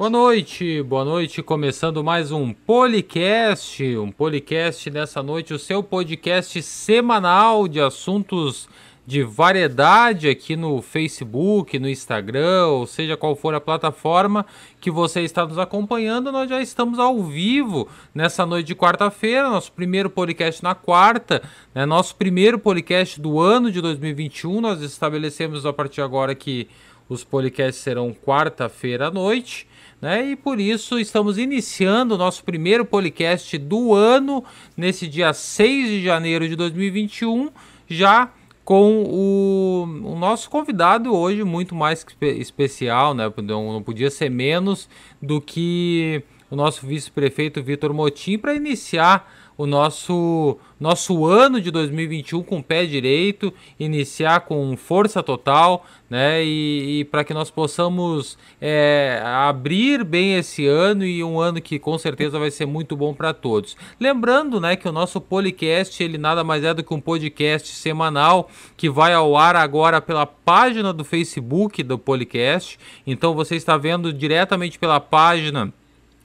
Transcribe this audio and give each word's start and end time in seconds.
Boa 0.00 0.08
noite, 0.08 0.82
boa 0.82 1.04
noite. 1.04 1.42
Começando 1.42 2.02
mais 2.02 2.32
um 2.32 2.54
podcast, 2.54 3.98
um 3.98 4.10
podcast 4.10 4.90
nessa 4.90 5.22
noite, 5.22 5.52
o 5.52 5.58
seu 5.58 5.82
podcast 5.82 6.62
semanal 6.62 7.68
de 7.68 7.82
assuntos 7.82 8.66
de 9.06 9.22
variedade 9.22 10.26
aqui 10.26 10.56
no 10.56 10.80
Facebook, 10.80 11.78
no 11.78 11.86
Instagram, 11.86 12.68
ou 12.68 12.86
seja 12.86 13.14
qual 13.14 13.36
for 13.36 13.54
a 13.54 13.60
plataforma 13.60 14.46
que 14.80 14.90
você 14.90 15.20
está 15.20 15.46
nos 15.46 15.58
acompanhando, 15.58 16.32
nós 16.32 16.48
já 16.48 16.62
estamos 16.62 16.98
ao 16.98 17.22
vivo 17.22 17.86
nessa 18.14 18.46
noite 18.46 18.68
de 18.68 18.74
quarta-feira, 18.74 19.50
nosso 19.50 19.70
primeiro 19.70 20.08
podcast 20.08 20.62
na 20.62 20.74
quarta, 20.74 21.42
né, 21.74 21.84
nosso 21.84 22.16
primeiro 22.16 22.58
podcast 22.58 23.20
do 23.20 23.38
ano 23.38 23.70
de 23.70 23.82
2021. 23.82 24.62
Nós 24.62 24.80
estabelecemos 24.80 25.66
a 25.66 25.74
partir 25.74 25.96
de 25.96 26.00
agora 26.00 26.34
que 26.34 26.68
os 27.06 27.22
podcasts 27.22 27.82
serão 27.82 28.14
quarta-feira 28.14 29.08
à 29.08 29.10
noite. 29.10 29.68
Né? 30.00 30.30
E 30.30 30.36
por 30.36 30.58
isso 30.58 30.98
estamos 30.98 31.36
iniciando 31.36 32.14
o 32.14 32.18
nosso 32.18 32.42
primeiro 32.42 32.84
podcast 32.84 33.58
do 33.58 33.94
ano, 33.94 34.42
nesse 34.76 35.06
dia 35.06 35.32
6 35.32 35.88
de 35.88 36.02
janeiro 36.02 36.48
de 36.48 36.56
2021, 36.56 37.50
já 37.86 38.32
com 38.64 39.02
o, 39.04 39.82
o 40.04 40.18
nosso 40.18 40.48
convidado 40.48 41.14
hoje 41.14 41.44
muito 41.44 41.74
mais 41.74 42.06
especial, 42.20 43.12
né? 43.14 43.24
Não, 43.42 43.72
não 43.72 43.82
podia 43.82 44.10
ser 44.10 44.30
menos 44.30 44.88
do 45.20 45.40
que 45.40 46.22
o 46.50 46.56
nosso 46.56 46.86
vice-prefeito 46.86 47.62
Vitor 47.62 47.92
Motim 47.92 48.38
para 48.38 48.54
iniciar 48.54 49.30
o 49.60 49.66
nosso, 49.66 50.56
nosso 50.80 51.26
ano 51.26 51.60
de 51.60 51.70
2021 51.70 52.42
com 52.42 52.60
o 52.60 52.62
pé 52.62 52.86
direito, 52.86 53.52
iniciar 53.78 54.40
com 54.40 54.74
força 54.74 55.22
total, 55.22 55.84
né? 56.08 56.42
E, 56.42 57.00
e 57.00 57.04
para 57.04 57.22
que 57.22 57.34
nós 57.34 57.50
possamos 57.50 58.38
é, 58.58 59.20
abrir 59.22 60.02
bem 60.02 60.36
esse 60.36 60.66
ano 60.66 61.04
e 61.04 61.22
um 61.22 61.38
ano 61.38 61.60
que 61.60 61.78
com 61.78 61.98
certeza 61.98 62.38
vai 62.38 62.50
ser 62.50 62.64
muito 62.64 62.96
bom 62.96 63.12
para 63.12 63.34
todos. 63.34 63.76
Lembrando, 64.00 64.58
né, 64.58 64.76
que 64.76 64.88
o 64.88 64.92
nosso 64.92 65.20
podcast 65.20 66.02
ele 66.02 66.16
nada 66.16 66.42
mais 66.42 66.64
é 66.64 66.72
do 66.72 66.82
que 66.82 66.94
um 66.94 67.00
podcast 67.00 67.68
semanal 67.68 68.48
que 68.78 68.88
vai 68.88 69.12
ao 69.12 69.36
ar 69.36 69.56
agora 69.56 70.00
pela 70.00 70.24
página 70.24 70.90
do 70.90 71.04
Facebook 71.04 71.82
do 71.82 71.98
podcast. 71.98 72.78
Então 73.06 73.34
você 73.34 73.56
está 73.56 73.76
vendo 73.76 74.10
diretamente 74.10 74.78
pela 74.78 74.98
página 74.98 75.70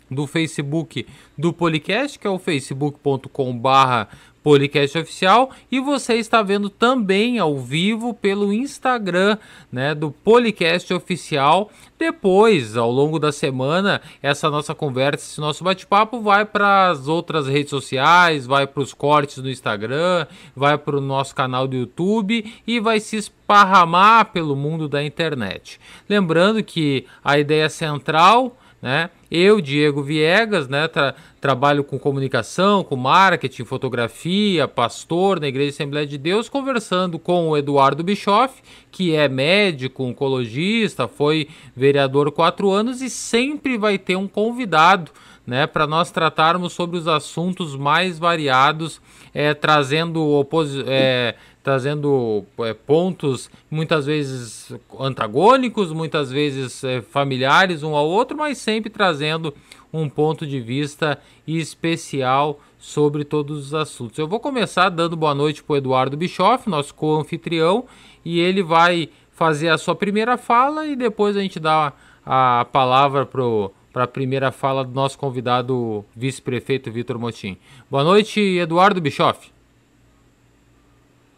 do 0.09 0.27
Facebook 0.27 1.05
do 1.37 1.51
Policast, 1.51 2.19
que 2.19 2.27
é 2.27 2.29
o 2.29 2.39
facebook.com 2.39 3.57
barra 3.57 4.09
Policast 4.45 4.95
Oficial, 4.99 5.49
e 5.71 5.79
você 5.79 6.17
está 6.17 6.43
vendo 6.43 6.69
também 6.69 7.39
ao 7.39 7.57
vivo 7.57 8.13
pelo 8.13 8.53
Instagram 8.53 9.39
né, 9.71 9.95
do 9.95 10.11
Policast 10.11 10.93
Oficial. 10.93 11.71
Depois, 11.97 12.77
ao 12.77 12.91
longo 12.91 13.17
da 13.17 13.31
semana, 13.31 13.99
essa 14.21 14.47
nossa 14.51 14.75
conversa, 14.75 15.25
esse 15.25 15.41
nosso 15.41 15.63
bate-papo 15.63 16.21
vai 16.21 16.45
para 16.45 16.91
as 16.91 17.07
outras 17.07 17.47
redes 17.47 17.71
sociais, 17.71 18.45
vai 18.45 18.67
para 18.67 18.83
os 18.83 18.93
cortes 18.93 19.37
no 19.39 19.49
Instagram, 19.49 20.27
vai 20.55 20.77
para 20.77 20.95
o 20.95 21.01
nosso 21.01 21.33
canal 21.33 21.67
do 21.67 21.75
YouTube 21.75 22.45
e 22.67 22.79
vai 22.79 22.99
se 22.99 23.15
esparramar 23.15 24.31
pelo 24.31 24.55
mundo 24.55 24.87
da 24.87 25.03
internet. 25.03 25.79
Lembrando 26.07 26.63
que 26.63 27.07
a 27.23 27.39
ideia 27.39 27.67
central 27.67 28.55
né? 28.85 29.09
Eu, 29.31 29.59
Diego 29.59 30.03
Viegas, 30.03 30.67
né, 30.67 30.87
tra 30.87 31.15
trabalho 31.41 31.83
com 31.83 31.97
comunicação, 31.97 32.83
com 32.83 32.95
marketing, 32.95 33.65
fotografia, 33.65 34.67
pastor 34.67 35.39
na 35.39 35.47
Igreja 35.47 35.71
Assembleia 35.71 36.05
de 36.05 36.19
Deus, 36.19 36.47
conversando 36.47 37.17
com 37.17 37.49
o 37.49 37.57
Eduardo 37.57 38.03
Bischoff, 38.03 38.61
que 38.91 39.15
é 39.15 39.27
médico, 39.27 40.03
oncologista, 40.03 41.07
foi 41.07 41.47
vereador 41.75 42.31
quatro 42.31 42.69
anos 42.69 43.01
e 43.01 43.09
sempre 43.09 43.75
vai 43.75 43.97
ter 43.97 44.17
um 44.17 44.27
convidado 44.27 45.11
né, 45.47 45.65
para 45.65 45.87
nós 45.87 46.11
tratarmos 46.11 46.73
sobre 46.73 46.97
os 46.97 47.07
assuntos 47.07 47.75
mais 47.75 48.19
variados, 48.19 49.01
é, 49.33 49.55
trazendo 49.55 50.47
é, 50.85 51.33
trazendo 51.65 52.45
é, 52.59 52.75
pontos 52.75 53.49
muitas 53.71 54.05
vezes 54.05 54.71
antagônicos, 54.99 55.91
muitas 55.91 56.31
vezes 56.31 56.83
é, 56.83 57.01
familiares 57.01 57.81
um 57.81 57.95
ao 57.95 58.07
outro, 58.07 58.37
mas 58.37 58.59
sempre 58.59 58.87
trazendo 58.87 59.51
um 59.91 60.07
ponto 60.07 60.45
de 60.45 60.61
vista 60.61 61.17
especial 61.47 62.59
sobre 62.77 63.23
todos 63.25 63.65
os 63.65 63.73
assuntos. 63.73 64.19
Eu 64.19 64.27
vou 64.27 64.39
começar 64.39 64.89
dando 64.89 65.17
boa 65.17 65.33
noite 65.33 65.63
para 65.63 65.73
o 65.73 65.77
Eduardo 65.77 66.15
Bischoff, 66.15 66.69
nosso 66.69 66.93
co-anfitrião, 66.93 67.85
e 68.23 68.39
ele 68.39 68.61
vai 68.61 69.09
fazer 69.31 69.69
a 69.69 69.77
sua 69.79 69.95
primeira 69.95 70.37
fala 70.37 70.85
e 70.85 70.95
depois 70.95 71.35
a 71.35 71.41
gente 71.41 71.59
dá 71.59 71.93
a 72.23 72.67
palavra 72.71 73.25
para 73.25 74.03
a 74.03 74.07
primeira 74.07 74.51
fala 74.51 74.85
do 74.85 74.93
nosso 74.93 75.17
convidado 75.17 76.05
vice-prefeito 76.15 76.91
Vitor 76.91 77.17
Motim. 77.17 77.57
Boa 77.89 78.03
noite, 78.03 78.39
Eduardo 78.39 79.01
Bischoff. 79.01 79.54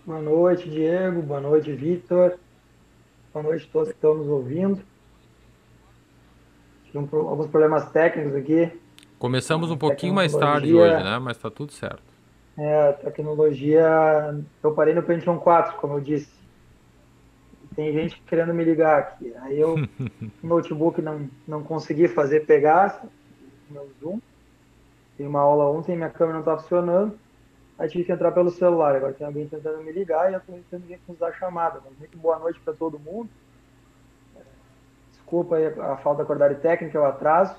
Boa 0.07 0.21
noite, 0.21 0.69
Diego. 0.69 1.21
Boa 1.21 1.41
noite, 1.41 1.69
Vitor. 1.73 2.39
Boa 3.33 3.43
noite 3.43 3.67
a 3.67 3.73
todos 3.73 3.89
que 3.89 3.95
estão 3.95 4.13
nos 4.13 4.29
ouvindo. 4.29 4.81
Tive 6.85 6.97
alguns 7.11 7.47
problemas 7.47 7.91
técnicos 7.91 8.33
aqui. 8.33 8.71
Começamos 9.19 9.69
um 9.69 9.75
pouquinho 9.75 10.13
mais 10.13 10.33
tarde 10.33 10.73
hoje, 10.73 11.03
né? 11.03 11.19
Mas 11.19 11.35
está 11.35 11.51
tudo 11.51 11.73
certo. 11.73 12.01
É, 12.57 12.87
a 12.87 12.93
tecnologia. 12.93 13.83
Eu 14.63 14.71
parei 14.71 14.93
no 14.93 15.03
Pentium 15.03 15.37
4, 15.37 15.75
como 15.75 15.95
eu 15.95 15.99
disse. 15.99 16.31
Tem 17.75 17.91
gente 17.91 18.21
querendo 18.27 18.53
me 18.53 18.63
ligar 18.63 18.99
aqui. 18.99 19.33
Aí 19.41 19.59
eu, 19.59 19.75
o 20.41 20.47
notebook 20.47 21.01
não, 21.01 21.29
não 21.45 21.61
consegui 21.63 22.07
fazer 22.07 22.45
pegar 22.45 23.05
meu 23.69 23.89
Zoom. 23.99 24.21
Tem 25.17 25.27
uma 25.27 25.41
aula 25.41 25.65
ontem, 25.65 25.97
minha 25.97 26.09
câmera 26.09 26.35
não 26.35 26.39
está 26.39 26.57
funcionando. 26.57 27.19
Aí 27.77 27.87
tive 27.89 28.05
que 28.05 28.11
entrar 28.11 28.31
pelo 28.31 28.49
celular. 28.49 28.95
Agora 28.95 29.13
tem 29.13 29.27
alguém 29.27 29.47
tentando 29.47 29.83
me 29.83 29.91
ligar 29.91 30.31
e 30.31 30.33
eu 30.33 30.39
estou 30.39 30.55
tentando 30.55 30.87
recusar 30.87 31.29
a 31.29 31.33
chamada. 31.33 31.79
Mas 31.85 31.97
muito 31.99 32.17
boa 32.17 32.39
noite 32.39 32.59
para 32.59 32.73
todo 32.73 32.97
mundo. 32.97 33.29
Desculpa 35.11 35.57
aí 35.57 35.67
a 35.67 35.97
falta 35.97 36.19
da 36.19 36.25
qualidade 36.25 36.55
técnica, 36.61 36.99
o 36.99 37.05
atraso. 37.05 37.55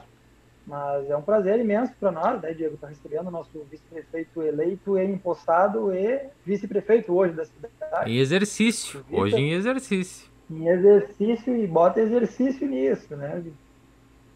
Mas 0.66 1.08
é 1.08 1.16
um 1.16 1.22
prazer 1.22 1.58
imenso 1.58 1.94
para 1.98 2.10
nós, 2.10 2.42
né, 2.42 2.52
Diego? 2.52 2.74
Estar 2.74 2.88
tá 2.88 2.92
recebendo 2.92 3.28
o 3.28 3.30
nosso 3.30 3.50
vice-prefeito 3.70 4.42
eleito 4.42 4.98
e 4.98 5.04
empossado 5.04 5.94
e 5.94 6.28
vice-prefeito 6.44 7.10
hoje 7.14 7.32
da 7.32 7.46
cidade. 7.46 8.10
Em 8.10 8.18
exercício. 8.18 9.04
Hoje 9.10 9.36
em 9.36 9.52
exercício. 9.52 10.28
Em 10.50 10.66
exercício 10.68 11.56
e 11.56 11.66
bota 11.66 12.00
exercício 12.00 12.68
nisso, 12.68 13.16
né? 13.16 13.42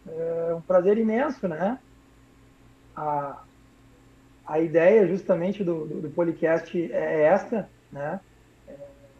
É 0.07 0.53
um 0.55 0.61
prazer 0.61 0.97
imenso, 0.97 1.47
né? 1.47 1.77
A, 2.95 3.43
a 4.45 4.59
ideia 4.59 5.07
justamente 5.07 5.63
do, 5.63 5.85
do, 5.85 6.01
do 6.01 6.09
podcast 6.09 6.91
é 6.91 7.23
essa, 7.23 7.69
né? 7.91 8.19
É 8.67 8.75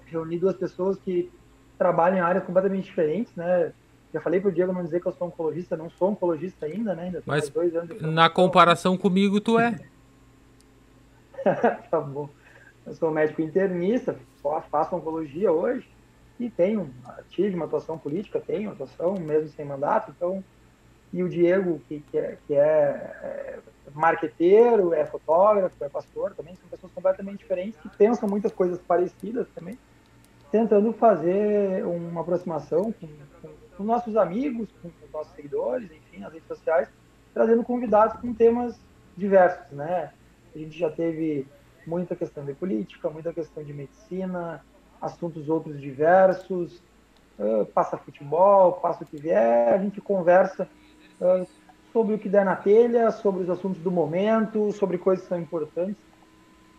reunir 0.07 0.39
duas 0.39 0.55
pessoas 0.55 0.97
que 0.97 1.31
trabalham 1.77 2.17
em 2.17 2.21
áreas 2.21 2.45
completamente 2.45 2.85
diferentes, 2.85 3.33
né? 3.35 3.71
Já 4.13 4.21
falei 4.21 4.39
para 4.39 4.49
o 4.49 4.51
Diego 4.51 4.71
não 4.71 4.83
dizer 4.83 5.01
que 5.01 5.07
eu 5.07 5.13
sou 5.13 5.27
oncologista, 5.27 5.75
não 5.75 5.89
sou 5.89 6.11
oncologista 6.11 6.65
ainda, 6.65 6.93
né? 6.93 7.05
Ainda 7.05 7.23
Mas 7.25 7.49
dois 7.49 7.75
anos 7.75 7.99
na 8.01 8.29
comparação 8.29 8.97
comigo, 8.97 9.41
tu 9.41 9.57
é. 9.57 9.79
tá 11.89 11.99
bom. 11.99 12.29
Eu 12.85 12.93
sou 12.93 13.11
médico 13.11 13.41
internista, 13.41 14.17
só 14.41 14.61
faço 14.61 14.95
oncologia 14.95 15.51
hoje 15.51 15.87
e 16.39 16.49
tenho, 16.49 16.93
tive 17.29 17.55
uma 17.55 17.65
atuação 17.65 17.97
política, 17.97 18.39
tenho 18.39 18.71
atuação 18.71 19.15
mesmo 19.15 19.49
sem 19.49 19.65
mandato, 19.65 20.13
então 20.15 20.43
e 21.13 21.21
o 21.21 21.29
Diego, 21.29 21.79
que, 21.87 21.99
que, 22.09 22.17
é, 22.17 22.37
que 22.47 22.55
é, 22.55 22.59
é 22.59 23.59
marqueteiro, 23.93 24.93
é 24.93 25.05
fotógrafo, 25.05 25.83
é 25.83 25.89
pastor 25.89 26.33
também, 26.33 26.55
são 26.55 26.69
pessoas 26.69 26.91
completamente 26.91 27.39
diferentes 27.39 27.79
que 27.79 27.89
pensam 27.89 28.27
muitas 28.27 28.51
coisas 28.51 28.79
parecidas 28.79 29.47
também, 29.55 29.77
tentando 30.51 30.93
fazer 30.93 31.85
uma 31.85 32.21
aproximação 32.21 32.91
com, 32.91 33.07
com, 33.41 33.49
com 33.77 33.83
nossos 33.83 34.15
amigos, 34.15 34.69
com, 34.81 34.89
com 34.89 35.17
nossos 35.17 35.33
seguidores, 35.35 35.91
enfim, 35.91 36.19
nas 36.19 36.33
redes 36.33 36.47
sociais, 36.47 36.89
trazendo 37.33 37.63
convidados 37.63 38.19
com 38.19 38.33
temas 38.33 38.79
diversos, 39.17 39.71
né? 39.71 40.11
A 40.55 40.57
gente 40.57 40.77
já 40.77 40.89
teve 40.89 41.47
muita 41.85 42.15
questão 42.15 42.45
de 42.45 42.53
política, 42.53 43.09
muita 43.09 43.33
questão 43.33 43.63
de 43.63 43.73
medicina, 43.73 44.63
assuntos 45.01 45.49
outros 45.49 45.79
diversos, 45.81 46.81
uh, 47.37 47.65
passa 47.73 47.97
futebol, 47.97 48.73
passa 48.73 49.03
o 49.03 49.07
que 49.07 49.17
vier, 49.17 49.73
a 49.73 49.77
gente 49.77 49.99
conversa 49.99 50.67
uh, 51.19 51.47
sobre 51.93 52.15
o 52.15 52.19
que 52.19 52.27
der 52.27 52.43
na 52.43 52.55
telha, 52.55 53.11
sobre 53.11 53.43
os 53.43 53.49
assuntos 53.49 53.81
do 53.81 53.91
momento, 53.91 54.71
sobre 54.71 54.97
coisas 54.97 55.23
que 55.23 55.29
são 55.29 55.39
importantes 55.39 55.95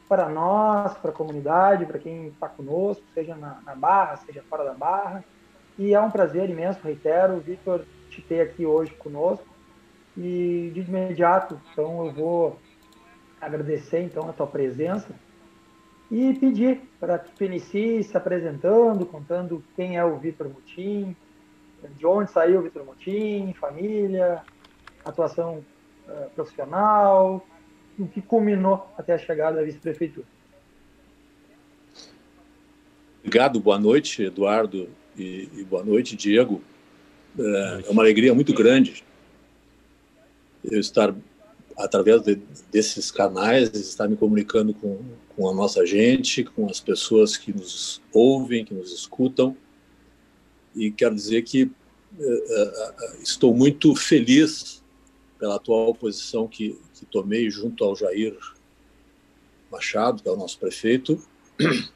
para 0.08 0.28
nós, 0.28 0.98
para 0.98 1.10
a 1.10 1.14
comunidade, 1.14 1.86
para 1.86 1.98
quem 1.98 2.26
está 2.26 2.48
conosco, 2.48 3.02
seja 3.14 3.36
na, 3.36 3.60
na, 3.64 3.74
Barra, 3.74 4.16
seja 4.16 4.42
fora 4.50 4.64
da 4.64 4.74
Barra. 4.74 5.24
E 5.78 5.94
é 5.94 6.00
um 6.00 6.10
prazer 6.10 6.50
imenso, 6.50 6.80
reitero, 6.82 7.38
Vitor, 7.38 7.84
te 8.10 8.20
ter 8.20 8.40
aqui 8.40 8.66
hoje 8.66 8.92
conosco. 8.94 9.46
E 10.16 10.70
de 10.74 10.80
imediato, 10.80 11.60
então, 11.72 12.06
eu 12.06 12.12
vou 12.12 12.58
agradecer 13.40 14.02
então 14.02 14.28
a 14.28 14.32
tua 14.32 14.46
presença 14.46 15.08
e 16.10 16.34
pedir 16.34 16.82
para 17.00 17.18
que 17.18 17.32
tu 17.32 17.44
inicie 17.44 18.02
se 18.04 18.16
apresentando, 18.16 19.06
contando 19.06 19.64
quem 19.74 19.96
é 19.96 20.04
o 20.04 20.16
Vitor 20.16 20.48
Mutim, 20.48 21.16
de 21.96 22.06
onde 22.06 22.30
saiu 22.30 22.60
o 22.60 22.62
Vitor 22.62 22.84
Montim, 22.84 23.52
família, 23.58 24.42
atuação 25.04 25.64
uh, 26.08 26.30
profissional, 26.34 27.46
o 27.98 28.06
que 28.06 28.20
culminou 28.20 28.86
até 28.96 29.14
a 29.14 29.18
chegada 29.18 29.56
da 29.56 29.62
vice-prefeitura. 29.62 30.26
Obrigado, 33.20 33.58
boa 33.58 33.78
noite, 33.78 34.22
Eduardo, 34.22 34.88
e, 35.16 35.48
e 35.54 35.64
boa 35.64 35.82
noite, 35.82 36.14
Diego. 36.14 36.62
É, 37.38 37.84
é 37.86 37.90
uma 37.90 38.02
alegria 38.02 38.34
muito 38.34 38.52
grande 38.52 39.04
eu 40.70 40.80
estar, 40.80 41.14
através 41.76 42.22
de, 42.22 42.36
desses 42.70 43.10
canais, 43.10 43.70
estar 43.74 44.08
me 44.08 44.16
comunicando 44.16 44.74
com, 44.74 45.00
com 45.34 45.48
a 45.48 45.54
nossa 45.54 45.84
gente, 45.86 46.44
com 46.44 46.68
as 46.68 46.80
pessoas 46.80 47.36
que 47.36 47.52
nos 47.52 48.00
ouvem, 48.12 48.64
que 48.64 48.74
nos 48.74 48.92
escutam. 48.92 49.56
E 50.74 50.90
quero 50.90 51.14
dizer 51.14 51.42
que 51.42 51.64
uh, 51.64 51.72
estou 53.22 53.54
muito 53.54 53.94
feliz 53.94 54.83
pela 55.44 55.56
atual 55.56 55.94
posição 55.94 56.48
que, 56.48 56.80
que 56.94 57.04
tomei 57.04 57.50
junto 57.50 57.84
ao 57.84 57.94
Jair 57.94 58.34
Machado, 59.70 60.22
que 60.22 60.26
é 60.26 60.32
o 60.32 60.36
nosso 60.36 60.58
prefeito. 60.58 61.22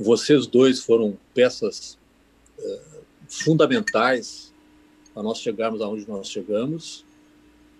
Vocês 0.00 0.46
dois 0.46 0.80
foram 0.80 1.18
peças 1.34 1.98
uh, 2.58 3.02
fundamentais 3.28 4.50
para 5.12 5.22
nós 5.22 5.40
chegarmos 5.40 5.82
aonde 5.82 6.08
nós 6.08 6.30
chegamos. 6.30 7.04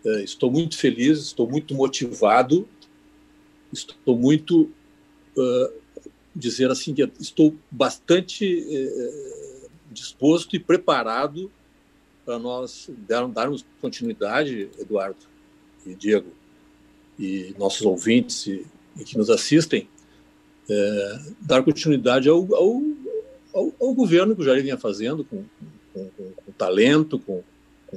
Uh, 0.05 0.19
estou 0.19 0.51
muito 0.51 0.77
feliz, 0.77 1.19
estou 1.19 1.49
muito 1.49 1.75
motivado, 1.75 2.69
estou 3.73 4.19
muito 4.19 4.71
uh, 5.35 5.73
dizer 6.35 6.71
assim 6.71 6.93
que 6.93 7.11
estou 7.19 7.57
bastante 7.71 8.45
disposto 9.91 10.55
e 10.55 10.59
preparado 10.59 11.51
para 12.27 12.41
nós 12.41 12.91
darmos 13.33 13.65
continuidade, 13.81 14.69
Eduardo 14.81 15.17
e 15.87 15.95
Diego, 15.95 16.33
e 17.17 17.55
nossos 17.57 17.83
ouvintes 17.83 18.49
e, 18.49 18.67
e 18.99 19.05
que 19.05 19.17
nos 19.17 19.31
assistem, 19.31 19.89
é, 20.69 21.19
dar 21.41 21.63
continuidade 21.63 22.29
ao, 22.29 22.53
ao, 22.53 22.83
ao, 23.55 23.75
ao, 23.81 23.95
governo 23.95 24.35
que 24.35 24.43
o 24.43 24.45
Jair 24.45 24.61
vinha 24.61 24.77
fazendo, 24.77 25.25
com, 25.25 25.45
com, 25.95 26.11
com, 26.11 26.33
com 26.33 26.53
talento, 26.53 27.17
com, 27.21 27.45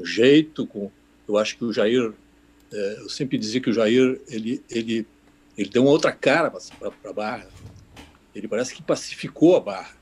jeito. 0.06 0.68
Com, 0.68 0.92
eu 1.28 1.36
acho 1.36 1.58
que 1.58 1.66
o 1.66 1.74
Jair, 1.74 2.14
é, 2.72 2.98
eu 3.00 3.10
sempre 3.10 3.38
dizia 3.38 3.60
que 3.60 3.72
o 3.72 3.74
Jair 3.74 4.22
ele, 4.28 4.64
ele, 4.70 5.08
ele 5.58 5.70
deu 5.70 5.82
uma 5.82 5.92
outra 5.92 6.12
cara 6.12 6.52
para 6.52 6.94
a 7.04 7.14
Barra. 7.14 7.50
Ele 8.36 8.48
parece 8.48 8.75
que 8.75 8.84
pacificou 8.84 9.56
a 9.56 9.60
Barra. 9.60 9.98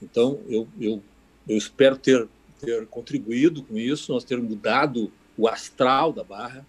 Então, 0.00 0.40
eu, 0.48 0.68
eu, 0.80 1.02
eu 1.48 1.58
espero 1.58 1.96
ter, 1.96 2.28
ter 2.60 2.86
contribuído 2.86 3.62
com 3.62 3.76
isso, 3.78 4.12
nós 4.12 4.24
ter 4.24 4.40
mudado 4.40 5.10
o 5.36 5.48
astral 5.48 6.12
da 6.12 6.22
Barra. 6.22 6.66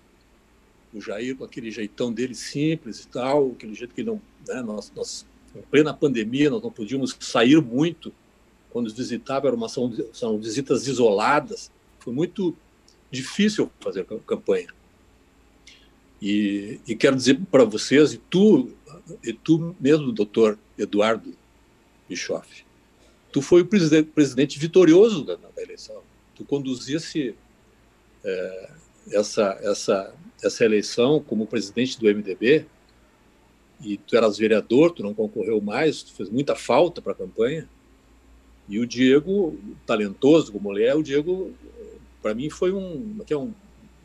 O 0.93 0.99
Jair, 0.99 1.35
com 1.35 1.43
aquele 1.43 1.71
jeitão 1.71 2.11
dele 2.11 2.35
simples 2.35 3.01
e 3.01 3.07
tal, 3.07 3.51
aquele 3.51 3.73
jeito 3.73 3.93
que 3.93 4.03
não. 4.03 4.21
Né, 4.47 4.61
nós, 4.61 4.91
nós, 4.95 5.25
em 5.55 5.61
plena 5.61 5.93
pandemia, 5.93 6.49
nós 6.49 6.61
não 6.61 6.71
podíamos 6.71 7.15
sair 7.19 7.61
muito. 7.61 8.13
Quando 8.69 8.93
visitava, 8.93 9.47
eram 9.47 9.57
uma, 9.57 9.69
são, 9.69 9.93
são 10.13 10.37
visitas 10.37 10.87
isoladas. 10.87 11.71
Foi 11.99 12.13
muito 12.13 12.55
difícil 13.09 13.69
fazer 13.79 14.05
campanha. 14.25 14.67
E, 16.21 16.79
e 16.87 16.95
quero 16.95 17.15
dizer 17.15 17.39
para 17.49 17.65
vocês, 17.65 18.13
e 18.13 18.17
tu, 18.17 18.71
e 19.23 19.33
tu 19.33 19.75
mesmo, 19.79 20.11
doutor 20.11 20.57
Eduardo 20.77 21.33
Bischoff, 22.07 22.63
tu 23.31 23.41
foi 23.41 23.61
o 23.61 23.65
presidente, 23.65 24.09
presidente 24.09 24.59
vitorioso 24.59 25.23
da, 25.23 25.35
da 25.35 25.61
eleição. 25.61 26.01
Tu 26.35 26.43
conduzisse 26.45 27.35
é, 28.23 28.69
essa, 29.11 29.59
essa, 29.61 30.13
essa 30.43 30.65
eleição 30.65 31.21
como 31.21 31.47
presidente 31.47 31.99
do 31.99 32.07
MDB 32.07 32.65
e 33.83 33.97
tu 33.97 34.15
eras 34.15 34.37
vereador, 34.37 34.91
tu 34.91 35.01
não 35.01 35.13
concorreu 35.13 35.59
mais, 35.59 36.03
tu 36.03 36.13
fez 36.13 36.29
muita 36.29 36.55
falta 36.55 37.01
para 37.01 37.13
a 37.13 37.15
campanha. 37.15 37.67
E 38.69 38.79
o 38.79 38.85
Diego, 38.85 39.57
talentoso 39.85 40.51
como 40.51 40.71
ele 40.71 40.85
é, 40.85 40.93
o 40.93 41.01
Diego, 41.01 41.53
para 42.21 42.33
mim, 42.33 42.49
foi 42.49 42.71
um, 42.71 43.19
é 43.27 43.35
um, 43.35 43.53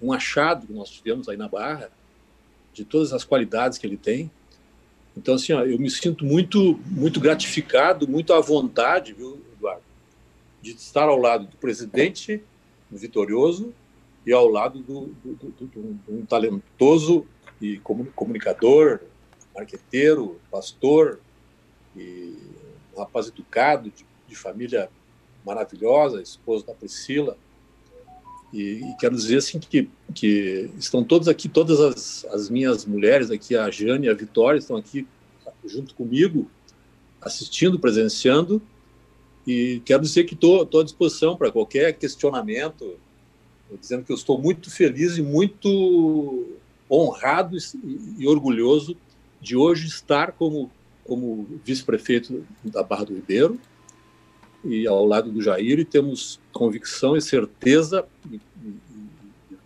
um 0.00 0.12
achado 0.12 0.66
que 0.66 0.72
nós 0.72 0.90
tivemos 0.90 1.28
aí 1.28 1.36
na 1.36 1.48
Barra, 1.48 1.90
de 2.72 2.84
todas 2.84 3.12
as 3.12 3.24
qualidades 3.24 3.78
que 3.78 3.86
ele 3.86 3.96
tem. 3.96 4.30
Então, 5.16 5.34
assim, 5.34 5.52
ó, 5.52 5.64
eu 5.64 5.78
me 5.78 5.90
sinto 5.90 6.24
muito, 6.24 6.78
muito 6.86 7.18
gratificado, 7.18 8.06
muito 8.06 8.32
à 8.32 8.40
vontade, 8.40 9.14
viu, 9.14 9.40
Eduardo, 9.56 9.82
de 10.60 10.72
estar 10.72 11.04
ao 11.04 11.16
lado 11.16 11.46
do 11.46 11.56
presidente 11.56 12.42
vitorioso 12.90 13.72
e 14.26 14.32
ao 14.32 14.48
lado 14.48 14.80
do, 14.80 15.06
do, 15.24 15.34
do, 15.34 15.66
do 15.66 15.98
um 16.08 16.26
talentoso 16.26 17.26
e 17.60 17.78
comunicador, 17.78 19.00
marqueteiro, 19.54 20.38
pastor 20.50 21.20
e 21.96 22.36
um 22.94 23.00
rapaz 23.00 23.28
educado, 23.28 23.90
de, 23.90 24.04
de 24.28 24.36
família 24.36 24.90
maravilhosa, 25.44 26.20
esposo 26.20 26.66
da 26.66 26.74
Priscila. 26.74 27.38
E, 28.52 28.80
e, 28.80 28.96
quero 28.98 29.14
dizer 29.14 29.38
assim 29.38 29.58
que, 29.58 29.88
que 30.14 30.70
estão 30.78 31.02
todos 31.02 31.28
aqui, 31.28 31.48
todas 31.48 31.80
as, 31.80 32.24
as 32.26 32.48
minhas 32.48 32.84
mulheres 32.84 33.30
aqui, 33.30 33.56
a 33.56 33.70
Jane 33.70 34.06
e 34.06 34.10
a 34.10 34.14
Vitória, 34.14 34.58
estão 34.58 34.76
aqui 34.76 35.06
junto 35.64 35.94
comigo, 35.94 36.48
assistindo, 37.20 37.78
presenciando. 37.78 38.62
E 39.46 39.82
quero 39.84 40.02
dizer 40.02 40.24
que 40.24 40.34
estou 40.34 40.62
à 40.80 40.84
disposição 40.84 41.36
para 41.36 41.50
qualquer 41.50 41.92
questionamento, 41.92 42.96
dizendo 43.80 44.04
que 44.04 44.12
eu 44.12 44.16
estou 44.16 44.40
muito 44.40 44.70
feliz 44.70 45.16
e 45.16 45.22
muito 45.22 46.56
honrado 46.90 47.56
e, 47.56 48.22
e 48.22 48.26
orgulhoso 48.26 48.96
de 49.40 49.56
hoje 49.56 49.86
estar 49.86 50.32
como, 50.32 50.70
como 51.04 51.46
vice-prefeito 51.64 52.44
da 52.64 52.82
Barra 52.82 53.04
do 53.04 53.14
Ribeiro 53.14 53.60
e 54.64 54.86
ao 54.86 55.04
lado 55.04 55.30
do 55.30 55.40
Jair, 55.40 55.78
e 55.78 55.84
temos 55.84 56.40
convicção 56.52 57.16
e 57.16 57.20
certeza 57.20 58.06
e, 58.30 58.36
e, 58.36 58.74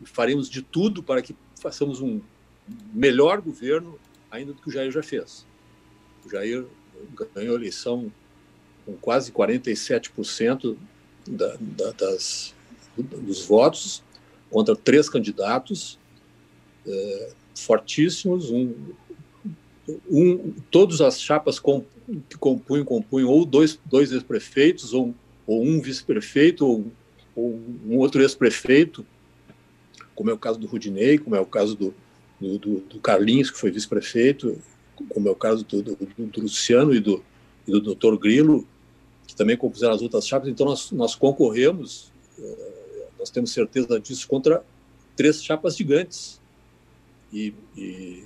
e 0.02 0.06
faremos 0.06 0.48
de 0.48 0.62
tudo 0.62 1.02
para 1.02 1.22
que 1.22 1.34
façamos 1.60 2.00
um 2.00 2.20
melhor 2.92 3.40
governo 3.40 3.98
ainda 4.30 4.52
do 4.52 4.60
que 4.60 4.68
o 4.68 4.72
Jair 4.72 4.90
já 4.90 5.02
fez. 5.02 5.46
O 6.24 6.30
Jair 6.30 6.64
ganhou 7.34 7.56
a 7.56 7.58
eleição 7.58 8.12
com 8.84 8.94
quase 8.94 9.32
47% 9.32 10.76
da, 11.26 11.56
da, 11.60 11.90
das, 11.92 12.54
dos 12.96 13.44
votos 13.44 14.02
contra 14.50 14.74
três 14.74 15.08
candidatos 15.08 15.98
é, 16.86 17.32
fortíssimos, 17.54 18.50
um, 18.50 18.74
um, 20.10 20.52
todas 20.70 21.00
as 21.00 21.20
chapas 21.20 21.58
que 21.58 22.36
compunham, 22.38 22.84
compunham 22.84 23.28
ou 23.28 23.44
dois, 23.44 23.78
dois 23.84 24.12
ex-prefeitos, 24.12 24.92
ou, 24.92 25.14
ou 25.46 25.64
um 25.64 25.80
vice-prefeito, 25.80 26.66
ou, 26.66 26.86
ou, 27.34 27.60
um 27.86 27.96
outro 27.98 28.20
ex-prefeito, 28.20 29.06
como 30.14 30.30
é 30.30 30.32
o 30.32 30.38
caso 30.38 30.58
do 30.58 30.66
Rudinei, 30.66 31.18
como 31.18 31.36
é 31.36 31.40
o 31.40 31.46
caso 31.46 31.74
do, 31.74 31.94
do, 32.40 32.58
do, 32.58 32.80
do 32.80 33.00
Carlinhos, 33.00 33.50
que 33.50 33.58
foi 33.58 33.70
vice-prefeito, 33.70 34.58
como 35.08 35.28
é 35.28 35.30
o 35.30 35.36
caso 35.36 35.64
do, 35.64 35.82
do, 35.82 35.96
do 35.96 36.40
Luciano 36.40 36.94
e 36.94 37.00
do, 37.00 37.22
e 37.66 37.72
do 37.72 37.94
Dr. 37.94 38.16
Grilo, 38.16 38.66
que 39.26 39.34
também 39.34 39.56
compuseram 39.56 39.94
as 39.94 40.02
outras 40.02 40.26
chapas. 40.26 40.48
Então, 40.48 40.66
nós, 40.66 40.90
nós 40.90 41.14
concorremos, 41.14 42.12
eh, 42.38 43.06
nós 43.18 43.30
temos 43.30 43.52
certeza 43.52 44.00
disso, 44.00 44.26
contra 44.26 44.62
três 45.16 45.42
chapas 45.42 45.76
gigantes. 45.76 46.40
E, 47.32 47.54
e, 47.76 48.24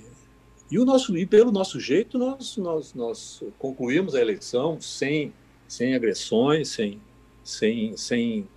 e, 0.69 0.79
o 0.79 0.85
nosso, 0.85 1.17
e 1.17 1.25
pelo 1.25 1.51
nosso 1.51 1.79
jeito, 1.79 2.17
nós, 2.17 2.57
nós, 2.57 2.93
nós 2.93 3.43
concluímos 3.59 4.15
a 4.15 4.21
eleição 4.21 4.79
sem, 4.81 5.33
sem 5.67 5.95
agressões, 5.95 6.69
sem, 6.69 6.99
sem, 7.43 7.95
sem, 7.95 8.47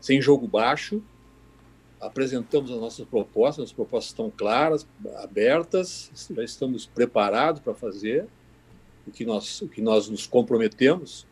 sem 0.00 0.20
jogo 0.20 0.46
baixo. 0.46 1.02
Apresentamos 2.00 2.70
as 2.70 2.78
nossas 2.78 3.06
propostas, 3.06 3.64
as 3.64 3.72
propostas 3.72 4.10
estão 4.10 4.30
claras, 4.30 4.86
abertas, 5.16 6.10
já 6.30 6.44
estamos 6.44 6.86
preparados 6.86 7.60
para 7.60 7.74
fazer 7.74 8.26
o 9.06 9.10
que 9.10 9.24
nós, 9.24 9.60
o 9.62 9.68
que 9.68 9.80
nós 9.80 10.08
nos 10.08 10.26
comprometemos 10.26 11.26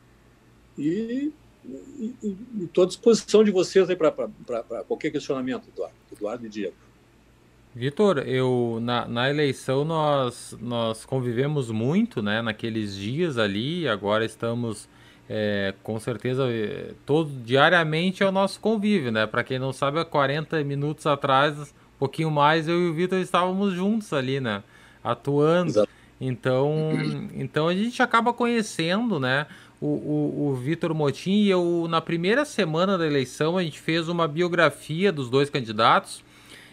e 0.76 1.33
estou 2.61 2.85
à 2.85 2.87
disposição 2.87 3.43
de 3.43 3.50
vocês 3.50 3.87
para 3.97 4.85
qualquer 4.85 5.11
questionamento, 5.11 5.69
Eduardo, 5.69 5.95
Eduardo 6.12 6.47
e 6.47 6.49
Diego. 6.49 6.75
Vitor, 7.75 8.19
eu 8.21 8.78
na, 8.81 9.07
na 9.07 9.28
eleição 9.28 9.85
nós, 9.85 10.57
nós 10.61 11.04
convivemos 11.04 11.71
muito, 11.71 12.23
né, 12.23 12.40
naqueles 12.40 12.95
dias 12.97 13.37
ali, 13.37 13.88
agora 13.88 14.25
estamos 14.25 14.88
é, 15.28 15.75
com 15.83 15.99
certeza 15.99 16.45
é, 16.49 16.93
todo 17.04 17.31
diariamente 17.43 18.23
é 18.23 18.26
o 18.26 18.33
nosso 18.33 18.61
convívio, 18.61 19.11
né? 19.11 19.26
Para 19.26 19.43
quem 19.43 19.59
não 19.59 19.73
sabe, 19.73 19.99
há 19.99 20.04
40 20.04 20.62
minutos 20.62 21.07
atrás, 21.07 21.59
um 21.59 21.99
pouquinho 21.99 22.31
mais, 22.31 22.69
eu 22.69 22.81
e 22.81 22.88
o 22.90 22.95
Vitor 22.95 23.19
estávamos 23.19 23.75
juntos 23.75 24.12
ali, 24.12 24.38
né? 24.38 24.62
Atuando. 25.02 25.71
Exato. 25.71 25.88
Então, 26.21 26.90
então 27.35 27.69
a 27.69 27.75
gente 27.75 28.00
acaba 28.02 28.33
conhecendo, 28.33 29.19
né? 29.19 29.47
o, 29.81 29.87
o, 29.87 30.49
o 30.49 30.54
Vitor 30.54 30.95
Motim 30.95 31.43
e 31.43 31.50
eu, 31.50 31.87
na 31.90 32.00
primeira 32.00 32.45
semana 32.45 32.97
da 32.97 33.07
eleição, 33.07 33.59
a 33.59 33.62
gente 33.62 33.78
fez 33.78 34.09
uma 34.09 34.26
biografia 34.26 35.12
dos 35.12 35.28
dois 35.28 35.50
candidatos 35.50 36.25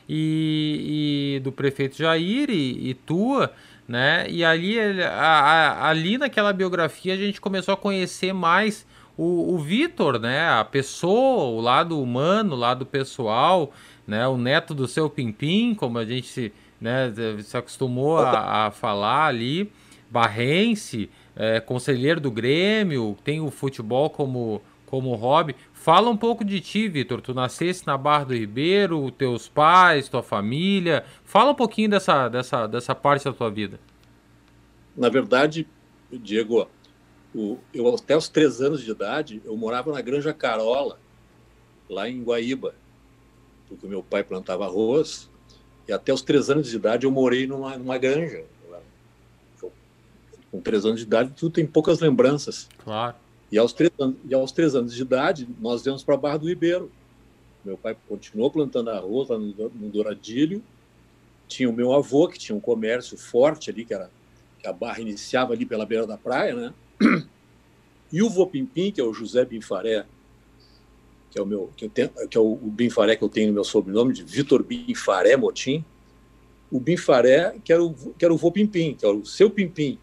e, 0.08 1.36
e 1.36 1.39
do 1.41 1.51
prefeito 1.51 1.98
Jair 1.98 2.50
e, 2.50 2.89
e 2.89 2.93
tua, 2.93 3.51
né? 3.88 4.25
E 4.29 4.43
ali, 4.43 4.79
a, 5.01 5.10
a, 5.10 5.89
ali 5.89 6.17
naquela 6.17 6.53
biografia 6.53 7.13
a 7.13 7.17
gente 7.17 7.41
começou 7.41 7.74
a 7.74 7.77
conhecer 7.77 8.34
mais 8.34 8.86
o, 9.17 9.53
o 9.53 9.60
Vitor, 9.60 10.20
né? 10.20 10.50
A 10.50 10.63
pessoa, 10.63 11.43
o 11.46 11.62
lado 11.62 12.01
humano, 12.01 12.55
o 12.55 12.60
lado 12.60 12.86
pessoal, 12.86 13.72
né? 14.08 14.27
O 14.27 14.38
neto 14.38 14.74
do 14.74 14.88
seu 14.88 15.10
Pimpim, 15.10 15.75
como 15.75 15.98
a 15.98 16.05
gente 16.05 16.27
se, 16.27 16.53
né, 16.79 17.13
se 17.43 17.55
acostumou 17.55 18.17
a, 18.17 18.67
a 18.67 18.72
falar 18.72 19.27
ali, 19.27 19.72
barrense, 20.10 21.10
é, 21.36 21.60
conselheiro 21.60 22.20
do 22.20 22.31
Grêmio, 22.31 23.17
tem 23.24 23.39
o 23.39 23.51
futebol 23.51 24.10
como, 24.10 24.62
como 24.86 25.13
hobby. 25.15 25.55
Fala 25.82 26.12
um 26.12 26.16
pouco 26.16 26.46
de 26.46 26.62
ti, 26.62 26.88
Vitor. 26.88 27.22
Tu 27.22 27.34
nasceste 27.34 27.88
na 27.88 27.98
Barra 27.98 28.26
do 28.26 28.36
Ribeiro, 28.36 29.10
teus 29.10 29.48
pais, 29.48 30.08
tua 30.08 30.22
família. 30.22 31.04
Fala 31.26 31.50
um 31.50 31.56
pouquinho 31.56 31.90
dessa, 31.90 32.30
dessa, 32.30 32.68
dessa 32.68 32.94
parte 32.94 33.26
da 33.26 33.34
tua 33.34 33.50
vida. 33.50 33.80
Na 34.96 35.10
verdade, 35.10 35.68
Diego, 36.12 36.68
o, 37.34 37.58
eu 37.74 37.96
até 37.96 38.16
os 38.16 38.30
três 38.30 38.62
anos 38.62 38.84
de 38.84 38.92
idade, 38.92 39.42
eu 39.44 39.58
morava 39.58 39.92
na 39.92 40.02
Granja 40.02 40.32
Carola, 40.36 41.00
lá 41.90 42.08
em 42.08 42.22
Guaíba, 42.22 42.76
porque 43.68 43.88
meu 43.88 44.04
pai 44.04 44.24
plantava 44.24 44.66
arroz. 44.66 45.32
E 45.88 45.92
até 45.92 46.14
os 46.14 46.22
três 46.22 46.52
anos 46.52 46.70
de 46.70 46.76
idade 46.76 47.08
eu 47.08 47.12
morei 47.12 47.48
numa, 47.48 47.76
numa 47.76 47.98
granja 47.98 48.44
com 50.52 50.62
três 50.62 50.86
anos 50.86 51.00
de 51.00 51.06
idade, 51.08 51.32
tu 51.36 51.50
tem 51.50 51.66
poucas 51.66 52.00
lembranças. 52.00 52.68
Claro. 52.84 53.16
E 53.51 53.58
aos 53.58 53.74
três, 53.74 53.91
e 54.27 54.34
aos 54.34 54.51
três 54.51 54.75
anos 54.75 54.93
de 54.93 55.01
idade, 55.01 55.48
nós 55.60 55.84
viemos 55.84 56.03
para 56.03 56.15
a 56.15 56.17
Barra 56.17 56.38
do 56.38 56.48
Ribeiro. 56.48 56.89
Meu 57.65 57.77
pai 57.77 57.96
continuou 58.08 58.50
plantando 58.50 58.89
arroz 58.89 59.29
lá 59.29 59.38
no, 59.38 59.53
no 59.70 59.89
Douradilho. 59.89 60.63
Tinha 61.48 61.70
o 61.70 61.74
meu 61.74 61.93
avô, 61.93 62.27
que 62.27 62.39
tinha 62.39 62.55
um 62.55 62.62
comércio 62.62 63.17
forte 63.17 63.70
ali, 63.70 63.84
que, 63.84 63.93
era, 63.93 64.10
que 64.58 64.67
a 64.67 64.72
barra 64.72 65.01
iniciava 65.01 65.53
ali 65.53 65.65
pela 65.65 65.86
beira 65.86 66.08
da 66.08 66.17
praia, 66.17 66.55
né? 66.55 66.74
E 68.12 68.22
o 68.22 68.29
vô 68.29 68.48
Pimpim, 68.48 68.91
que 68.91 69.00
é 69.00 69.03
o 69.03 69.13
José 69.13 69.46
Binfaré, 69.46 70.05
que 71.29 71.39
é 71.39 71.41
o 71.41 71.46
meu, 71.46 71.70
que, 71.77 71.86
eu 71.86 71.89
tenho, 71.89 72.10
que 72.29 72.38
é 72.38 72.41
o, 72.41 72.55
Binfaré 72.55 73.15
que 73.15 73.24
eu 73.24 73.29
tenho 73.29 73.48
no 73.48 73.53
meu 73.53 73.63
sobrenome, 73.63 74.13
de 74.13 74.24
Vitor 74.24 74.63
Binfaré 74.63 75.38
Motim. 75.38 75.84
O 76.70 76.79
Binfaré, 76.79 77.58
que 77.63 77.72
era 77.72 77.84
o, 77.84 77.93
que 77.93 78.25
era 78.25 78.34
o 78.34 78.38
vô 78.38 78.51
Pimpim, 78.51 78.96
que 78.96 79.05
era 79.05 79.15
o 79.15 79.25
seu 79.25 79.50
Pimpim, 79.50 79.98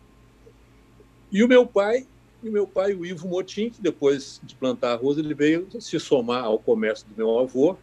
e 1.31 1.43
o 1.45 1.49
meu 1.49 1.67
pai, 1.67 2.07
e 2.43 2.51
meu 2.51 2.67
pai, 2.67 2.95
o 2.95 3.05
Ivo 3.05 3.29
Motim, 3.29 3.71
que 3.71 3.81
depois 3.81 4.41
de 4.43 4.55
plantar 4.55 4.93
arroz, 4.93 5.19
ele 5.19 5.35
veio 5.35 5.67
se 5.81 5.99
somar 5.99 6.45
ao 6.45 6.59
comércio 6.59 7.07
do 7.09 7.17
meu 7.17 7.39
avô, 7.39 7.77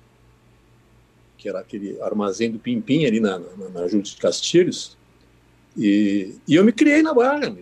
que 1.37 1.49
era 1.49 1.59
aquele 1.59 2.01
armazém 2.01 2.49
do 2.49 2.57
Pimpim 2.57 3.05
ali 3.05 3.19
na, 3.19 3.37
na, 3.37 3.69
na 3.69 3.87
de 3.87 4.15
Castilhos. 4.15 4.97
E, 5.77 6.35
e 6.47 6.55
eu 6.55 6.63
me 6.63 6.71
criei 6.71 7.01
na 7.01 7.13
Barra. 7.13 7.53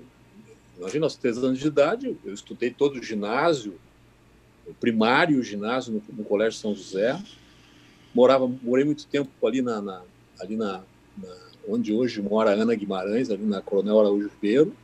Imagina, 0.77 1.05
aos 1.05 1.15
três 1.15 1.38
anos 1.38 1.57
de 1.57 1.67
idade, 1.67 2.15
eu 2.23 2.33
estudei 2.33 2.69
todo 2.69 3.00
o 3.00 3.03
ginásio, 3.03 3.75
o 4.67 4.73
primário 4.73 5.39
o 5.39 5.43
ginásio 5.43 5.93
no, 5.93 6.17
no, 6.17 6.23
Colégio 6.23 6.59
São 6.59 6.75
José. 6.75 7.19
Morava, 8.13 8.47
morei 8.62 8.85
muito 8.85 9.07
tempo 9.07 9.29
ali 9.45 9.62
na, 9.62 9.81
na 9.81 10.01
ali 10.39 10.55
na, 10.55 10.83
na, 11.17 11.35
onde 11.67 11.91
hoje 11.91 12.21
mora 12.21 12.51
Ana 12.51 12.75
Guimarães, 12.75 13.29
ali 13.29 13.45
na 13.45 13.62
Coronel 13.62 14.00
Araújo 14.00 14.29
Ribeiro. 14.29 14.75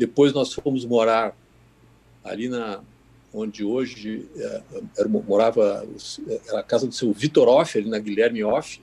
Depois 0.00 0.32
nós 0.32 0.54
fomos 0.54 0.86
morar 0.86 1.36
ali 2.24 2.48
na 2.48 2.80
onde 3.34 3.62
hoje 3.62 4.26
é, 4.34 4.62
era, 4.96 5.06
morava 5.06 5.86
era 6.48 6.60
a 6.60 6.62
casa 6.62 6.86
do 6.86 6.94
seu 6.94 7.12
Vitor 7.12 7.46
Off, 7.46 7.76
ali 7.76 7.86
na 7.86 7.98
Guilherme 7.98 8.42
Off, 8.42 8.80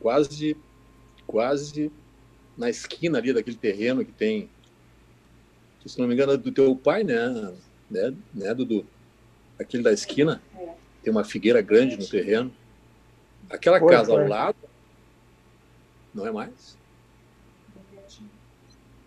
quase 0.00 0.56
quase 1.26 1.92
na 2.56 2.70
esquina 2.70 3.18
ali 3.18 3.34
daquele 3.34 3.58
terreno 3.58 4.02
que 4.06 4.12
tem, 4.12 4.48
se 5.84 5.98
não 5.98 6.08
me 6.08 6.14
engano, 6.14 6.32
é 6.32 6.38
do 6.38 6.50
teu 6.50 6.74
pai, 6.74 7.04
né, 7.04 7.52
né, 7.90 8.14
né 8.32 8.54
Dudu? 8.54 8.86
Aquele 9.60 9.82
da 9.82 9.92
esquina, 9.92 10.40
tem 11.02 11.10
uma 11.10 11.24
figueira 11.24 11.60
grande 11.60 11.98
no 11.98 12.06
terreno. 12.06 12.50
Aquela 13.50 13.78
casa 13.86 14.12
ao 14.12 14.26
lado, 14.26 14.56
não 16.14 16.26
é 16.26 16.32
mais? 16.32 16.74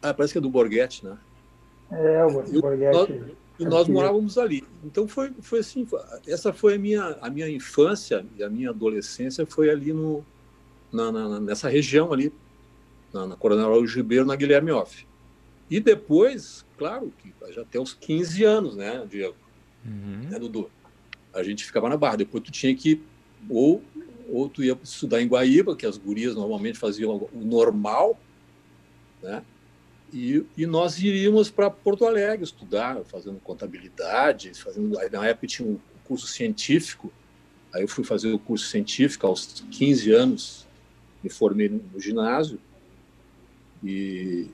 Ah, 0.10 0.14
parece 0.14 0.34
que 0.34 0.38
é 0.38 0.42
do 0.42 0.50
Borghetti, 0.50 1.06
né? 1.06 1.18
É, 1.92 2.26
o 2.26 2.32
Borghetti. 2.32 2.92
Nós, 2.94 3.10
e 3.60 3.66
nós 3.66 3.88
morávamos 3.88 4.38
ali. 4.38 4.64
Então 4.84 5.08
foi, 5.08 5.32
foi 5.42 5.60
assim, 5.60 5.88
essa 6.28 6.54
foi 6.54 6.76
a 6.76 6.78
minha, 6.78 7.18
a 7.22 7.30
minha 7.30 7.50
infância 7.50 8.26
e 8.38 8.44
a 8.44 8.50
minha 8.50 8.70
adolescência 8.70 9.46
foi 9.46 9.70
ali 9.70 9.92
no, 9.92 10.24
na, 10.92 11.12
na 11.12 11.40
nessa 11.40 11.68
região 11.68 12.14
ali, 12.14 12.32
na, 13.12 13.28
na 13.28 13.36
Coronel 13.36 13.66
Araújo 13.66 13.98
Ribeiro, 13.98 14.26
na 14.26 14.36
Guilherme 14.36 14.72
Off. 14.72 15.08
E 15.70 15.80
depois, 15.80 16.66
claro, 16.78 17.12
que 17.18 17.34
já 17.54 17.62
até 17.62 17.80
os 17.80 17.94
15 17.94 18.44
anos, 18.44 18.76
né, 18.76 19.06
Diego? 19.10 19.36
Uhum. 19.84 20.30
Né, 20.30 20.40
Dudu? 20.40 20.70
A 21.34 21.44
gente 21.44 21.66
ficava 21.66 21.90
na 21.90 21.98
barra. 21.98 22.18
Depois 22.18 22.44
tu 22.44 22.52
tinha 22.52 22.74
que 22.76 23.02
ou 23.50 23.82
ou 24.30 24.50
tu 24.50 24.62
ia 24.62 24.78
estudar 24.84 25.22
em 25.22 25.28
Guaíba, 25.28 25.76
que 25.76 25.86
as 25.86 25.98
gurias 25.98 26.36
normalmente 26.36 26.78
faziam 26.78 27.30
o 27.34 27.40
normal, 27.40 28.20
né? 29.24 29.42
E, 30.12 30.46
e 30.56 30.66
nós 30.66 31.00
iríamos 31.00 31.50
para 31.50 31.70
Porto 31.70 32.06
Alegre 32.06 32.44
estudar, 32.44 33.04
fazendo 33.06 33.40
contabilidade, 33.40 34.54
fazendo. 34.54 34.98
Na 35.12 35.28
época 35.28 35.48
tinha 35.48 35.68
um 35.68 35.80
curso 36.06 36.28
científico, 36.28 37.12
aí 37.74 37.82
eu 37.82 37.88
fui 37.88 38.04
fazer 38.04 38.32
o 38.32 38.40
curso 38.40 38.68
científico 38.68 39.28
aos 39.28 39.64
15 39.72 40.12
anos, 40.14 40.68
me 41.22 41.30
formei 41.30 41.70
no 41.70 42.00
ginásio, 42.00 42.60
e, 43.84 44.48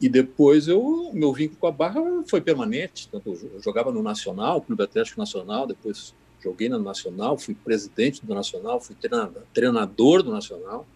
e 0.00 0.08
depois 0.08 0.68
eu 0.68 1.10
meu 1.14 1.32
vínculo 1.32 1.58
com 1.58 1.66
a 1.66 1.72
Barra 1.72 2.00
foi 2.26 2.40
permanente, 2.40 3.08
tanto 3.10 3.30
eu 3.30 3.60
jogava 3.62 3.90
no 3.90 4.02
Nacional, 4.02 4.60
Clube 4.60 4.82
Atlético 4.82 5.18
Nacional, 5.18 5.66
depois 5.66 6.14
joguei 6.42 6.68
no 6.68 6.78
Nacional, 6.78 7.38
fui 7.38 7.54
presidente 7.54 8.24
do 8.24 8.34
Nacional, 8.34 8.80
fui 8.80 8.94
treinador 9.52 10.22
do 10.22 10.30
Nacional, 10.30 10.86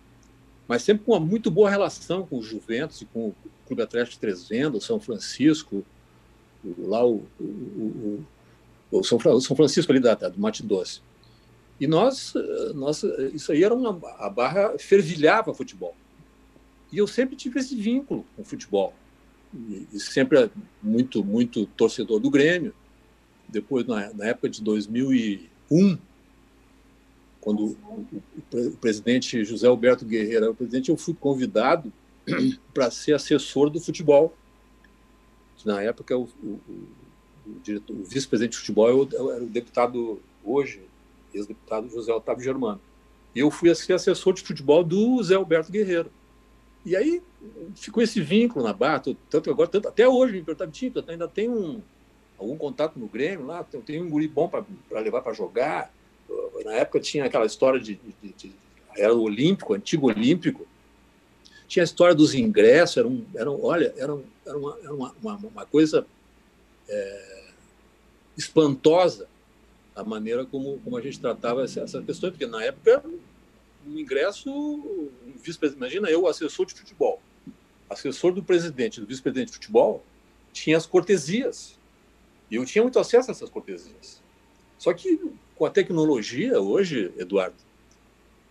mas 0.69 0.83
sempre 0.83 1.05
com 1.05 1.13
uma 1.13 1.21
muito 1.21 1.51
boa 1.51 1.71
relação 1.71 2.27
com 2.27 2.39
o 2.39 2.43
Juventus 2.43 3.01
e 3.01 3.07
com 3.07 3.33
Clube 3.71 3.83
Atlético 3.83 4.21
Três 4.21 4.49
Vendas, 4.49 4.83
São 4.83 4.99
Francisco, 4.99 5.87
lá 6.77 7.07
o, 7.07 7.25
o, 7.39 8.25
o, 8.91 8.99
o 8.99 9.05
São, 9.05 9.57
Francisco 9.57 9.93
ali 9.93 10.01
da, 10.01 10.15
do 10.15 10.41
Mate 10.41 10.65
Doce. 10.65 11.01
E 11.79 11.87
nós, 11.87 12.35
nós, 12.75 13.05
isso 13.33 13.53
aí 13.53 13.63
era 13.63 13.73
uma, 13.73 13.91
a 14.19 14.29
barra 14.29 14.77
fervilhava 14.77 15.55
futebol. 15.55 15.95
E 16.93 16.99
eu 16.99 17.07
sempre 17.07 17.37
tive 17.37 17.61
esse 17.61 17.77
vínculo 17.77 18.27
com 18.35 18.43
o 18.43 18.45
futebol. 18.45 18.93
E, 19.55 19.87
e 19.93 20.01
sempre 20.01 20.51
muito, 20.83 21.25
muito 21.25 21.65
torcedor 21.65 22.19
do 22.19 22.29
Grêmio. 22.29 22.75
Depois, 23.49 23.87
na, 23.87 24.13
na 24.13 24.27
época 24.27 24.49
de 24.49 24.61
2001, 24.63 25.97
quando 27.41 27.67
o, 27.67 28.07
o, 28.53 28.67
o, 28.67 28.77
presidente 28.79 29.45
José 29.45 29.69
Alberto 29.69 30.05
Guerreiro 30.05 30.45
era 30.45 30.51
o 30.51 30.57
presidente, 30.57 30.91
eu 30.91 30.97
fui 30.97 31.15
convidado 31.15 31.93
para 32.75 32.91
ser 32.91 33.15
assessor 33.15 33.71
do 33.71 33.81
futebol. 33.81 34.35
Na 35.65 35.83
época, 35.83 36.17
o, 36.17 36.29
o 36.43 38.05
vice-presidente 38.05 38.53
de 38.53 38.59
futebol 38.59 38.89
era 38.89 39.43
o 39.43 39.47
deputado, 39.47 40.21
hoje, 40.45 40.83
ex-deputado 41.35 41.91
José 41.91 42.13
Otávio 42.13 42.43
Germano. 42.43 42.81
E 43.35 43.41
eu 43.41 43.51
fui 43.51 43.73
ser 43.75 43.93
assessor 43.93 44.33
de 44.33 44.43
futebol 44.43 44.83
do 44.83 45.23
Zé 45.23 45.35
Alberto 45.35 45.71
Guerreiro. 45.71 46.11
E 46.85 46.97
aí 46.97 47.23
ficou 47.75 48.03
esse 48.03 48.21
vínculo 48.21 48.65
na 48.65 48.73
Barra, 48.73 49.03
tanto 49.29 49.51
agora, 49.51 49.69
tanto, 49.69 49.89
até 49.89 50.09
hoje, 50.09 50.33
me 50.33 50.43
perguntava, 50.43 50.71
Tinto, 50.71 51.05
ainda 51.07 51.29
tem 51.29 51.49
um, 51.49 51.83
algum 52.39 52.57
contato 52.57 52.99
no 52.99 53.07
Grêmio 53.07 53.47
lá, 53.47 53.63
tem 53.85 54.03
um 54.03 54.09
guri 54.09 54.27
bom 54.27 54.49
para 54.49 55.01
levar 55.01 55.21
para 55.21 55.35
jogar 55.35 55.93
na 56.65 56.73
época 56.75 57.01
tinha 57.01 57.25
aquela 57.25 57.47
história 57.47 57.81
de, 57.81 57.99
de, 58.23 58.33
de, 58.33 58.53
era 58.97 59.15
o 59.15 59.23
olímpico, 59.23 59.75
antigo 59.75 60.09
olímpico, 60.09 60.67
tinha 61.71 61.85
a 61.85 61.85
história 61.85 62.17
dos 62.17 62.35
ingressos, 62.35 62.97
era, 62.97 63.07
um, 63.07 63.25
era 63.33 63.49
um, 63.49 63.65
olha, 63.65 63.95
era, 63.97 64.13
um, 64.13 64.25
era, 64.45 64.59
uma, 64.59 64.79
era 64.83 64.93
uma, 64.93 65.15
uma, 65.23 65.37
uma, 65.37 65.65
coisa 65.65 66.05
é, 66.89 67.45
espantosa 68.37 69.29
a 69.95 70.03
maneira 70.03 70.45
como, 70.45 70.81
como 70.81 70.97
a 70.97 71.01
gente 71.01 71.21
tratava 71.21 71.63
essa, 71.63 71.83
essa 71.83 72.03
questão, 72.03 72.29
porque 72.29 72.45
na 72.45 72.65
época 72.65 73.05
o 73.87 73.97
ingresso, 73.97 74.51
o 74.51 75.41
imagina 75.77 76.11
eu, 76.11 76.27
assessor 76.27 76.67
de 76.67 76.75
futebol, 76.75 77.23
assessor 77.89 78.33
do 78.33 78.43
presidente, 78.43 79.01
do 79.01 79.07
vice-presidente 79.07 79.51
de 79.51 79.55
futebol, 79.55 80.05
tinha 80.53 80.77
as 80.77 80.87
cortesias. 80.87 81.79
E 82.51 82.57
eu 82.57 82.65
tinha 82.65 82.83
muito 82.83 82.99
acesso 82.99 83.31
a 83.31 83.33
essas 83.33 83.49
cortesias. 83.49 84.21
Só 84.77 84.93
que 84.93 85.21
com 85.55 85.65
a 85.65 85.71
tecnologia 85.71 86.61
hoje, 86.61 87.13
Eduardo, 87.17 87.55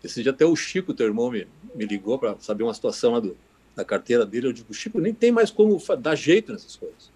esse 0.03 0.21
dia 0.23 0.31
até 0.31 0.45
o 0.45 0.55
Chico, 0.55 0.93
teu 0.93 1.07
irmão, 1.07 1.29
me, 1.29 1.47
me 1.75 1.85
ligou 1.85 2.17
para 2.17 2.37
saber 2.39 2.63
uma 2.63 2.73
situação 2.73 3.13
lá 3.13 3.19
do, 3.19 3.37
da 3.75 3.83
carteira 3.83 4.25
dele, 4.25 4.47
eu 4.47 4.53
digo, 4.53 4.73
Chico, 4.73 4.99
nem 4.99 5.13
tem 5.13 5.31
mais 5.31 5.51
como 5.51 5.81
dar 5.99 6.15
jeito 6.15 6.51
nessas 6.51 6.75
coisas. 6.75 7.11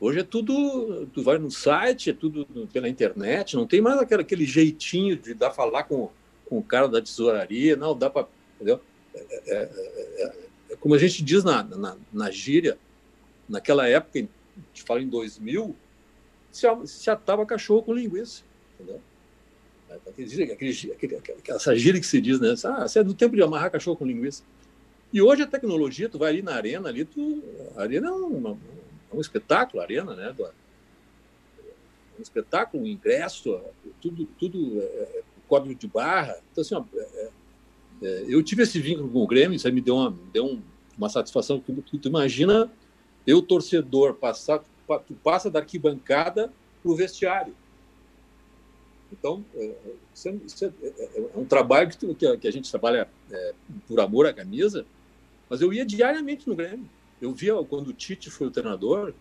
Hoje 0.00 0.20
é 0.20 0.24
tudo, 0.24 1.06
tu 1.12 1.22
vai 1.22 1.36
no 1.38 1.50
site, 1.50 2.10
é 2.10 2.12
tudo 2.12 2.46
pela 2.72 2.88
internet, 2.88 3.54
não 3.54 3.66
tem 3.66 3.80
mais 3.80 3.98
aquele, 3.98 4.22
aquele 4.22 4.46
jeitinho 4.46 5.14
de 5.16 5.34
dar 5.34 5.50
falar 5.50 5.84
com, 5.84 6.10
com 6.48 6.58
o 6.58 6.62
cara 6.62 6.88
da 6.88 7.02
tesouraria, 7.02 7.76
não, 7.76 7.96
dá 7.96 8.08
para, 8.08 8.26
entendeu? 8.56 8.80
É, 9.14 9.20
é, 9.46 9.56
é, 9.56 10.32
é, 10.70 10.76
como 10.76 10.94
a 10.94 10.98
gente 10.98 11.22
diz 11.22 11.44
na, 11.44 11.62
na, 11.62 11.96
na 12.12 12.30
gíria, 12.30 12.78
naquela 13.48 13.86
época, 13.86 14.20
a 14.20 14.22
gente 14.22 14.82
fala 14.86 15.02
em 15.02 15.08
2000, 15.08 15.76
se, 16.50 16.66
se 16.86 17.10
atava 17.10 17.44
cachorro 17.44 17.82
com 17.82 17.92
linguiça, 17.92 18.42
entendeu? 18.74 19.02
Aquele, 20.08 20.52
aquele, 20.52 21.16
aquele, 21.16 21.40
essa 21.48 21.74
gíria 21.74 22.00
que 22.00 22.06
se 22.06 22.20
diz, 22.20 22.38
né? 22.38 22.54
Ah, 22.64 22.86
você 22.86 23.00
é 23.00 23.04
do 23.04 23.14
tempo 23.14 23.34
de 23.34 23.42
amarrar 23.42 23.70
cachorro 23.70 23.96
com 23.96 24.06
linguiça. 24.06 24.42
E 25.12 25.20
hoje 25.20 25.42
a 25.42 25.46
tecnologia, 25.46 26.08
tu 26.08 26.18
vai 26.18 26.30
ali 26.30 26.42
na 26.42 26.54
arena, 26.54 26.88
ali, 26.88 27.04
tu, 27.04 27.42
a 27.76 27.82
arena 27.82 28.08
é 28.08 28.12
um, 28.12 28.56
é 29.12 29.16
um 29.16 29.20
espetáculo, 29.20 29.80
a 29.80 29.84
arena, 29.84 30.14
né? 30.14 30.34
um 32.16 32.22
espetáculo, 32.22 32.84
um 32.84 32.86
ingresso, 32.86 33.60
tudo, 34.00 34.26
tudo 34.38 34.80
é, 34.80 34.84
é, 34.84 35.22
código 35.48 35.74
de 35.74 35.88
barra. 35.88 36.38
Então, 36.52 36.62
assim, 36.62 36.74
ó, 36.74 36.84
é, 36.94 37.30
é, 38.02 38.24
eu 38.28 38.42
tive 38.42 38.62
esse 38.62 38.78
vínculo 38.78 39.08
com 39.08 39.18
o 39.18 39.26
Grêmio, 39.26 39.56
isso 39.56 39.66
aí 39.66 39.72
me 39.72 39.80
deu 39.80 39.96
uma, 39.96 40.10
me 40.10 40.30
deu 40.32 40.44
um, 40.44 40.62
uma 40.96 41.08
satisfação. 41.08 41.58
Tu, 41.58 41.72
tu, 41.82 41.98
tu 41.98 42.08
imagina 42.08 42.70
eu, 43.26 43.42
torcedor, 43.42 44.14
passar, 44.14 44.62
tu 45.06 45.14
passa 45.24 45.50
da 45.50 45.58
arquibancada 45.58 46.52
para 46.82 46.92
o 46.92 46.94
vestiário. 46.94 47.54
Então, 49.12 49.44
é, 49.54 49.74
isso 50.14 50.28
é, 50.28 50.34
isso 50.46 50.64
é, 50.64 50.68
é, 50.98 51.30
um 51.34 51.44
trabalho 51.44 51.88
que, 51.90 52.14
que, 52.14 52.36
que 52.38 52.48
a 52.48 52.52
gente 52.52 52.70
trabalha 52.70 53.08
por 53.86 54.00
amor 54.00 54.26
à 54.26 54.32
camisa, 54.32 54.86
mas 55.48 55.60
eu 55.60 55.72
ia 55.72 55.84
diariamente 55.84 56.48
no 56.48 56.54
Grêmio. 56.54 56.88
Eu 57.20 57.32
via 57.32 57.54
quando 57.64 57.88
o 57.88 57.92
Tite 57.92 58.30
foi 58.30 58.46
o 58.46 58.50
treinador, 58.50 59.12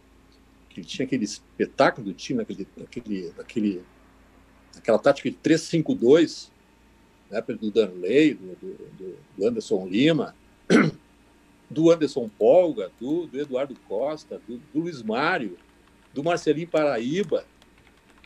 que 0.70 0.82
tinha 0.82 1.06
aquele 1.06 1.26
espetáculo 1.26 2.06
do 2.06 2.14
time, 2.14 2.42
aquele, 2.42 2.68
aquele, 2.82 3.34
aquele, 3.38 3.84
aquela 4.78 5.00
tática 5.00 5.30
de 5.30 5.38
3-5-2, 5.38 6.50
né, 7.30 7.42
do 7.42 7.72
Danley, 7.72 8.36
do, 8.36 8.56
do, 8.56 9.18
do, 9.38 9.48
Anderson 9.48 9.88
Lima, 9.88 10.36
do 11.70 11.92
Anderson 11.92 12.30
Polga, 12.38 12.92
do, 13.00 13.28
do 13.28 13.40
Eduardo 13.40 13.76
Costa, 13.88 14.42
do, 14.48 14.58
do 14.58 14.80
Luiz 14.80 15.02
Mário, 15.02 15.58
do 16.14 16.24
Marcelinho 16.24 16.68
Paraíba. 16.68 17.46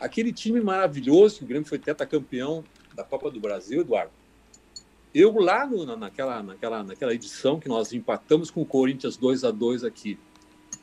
Aquele 0.04 0.32
time 0.32 0.60
maravilhoso, 0.60 1.38
que 1.38 1.44
o 1.44 1.46
Grêmio 1.46 1.66
foi 1.66 1.78
campeão 1.78 2.62
da 2.94 3.02
Copa 3.02 3.30
do 3.30 3.40
Brasil, 3.40 3.80
Eduardo. 3.80 4.12
Eu 5.14 5.32
lá 5.38 5.64
no, 5.64 5.96
naquela, 5.96 6.42
naquela, 6.42 6.82
naquela 6.82 7.14
edição 7.14 7.58
que 7.58 7.68
nós 7.68 7.92
empatamos 7.92 8.50
com 8.50 8.60
o 8.60 8.66
Corinthians 8.66 9.16
2 9.16 9.44
a 9.44 9.50
2 9.50 9.82
aqui 9.82 10.18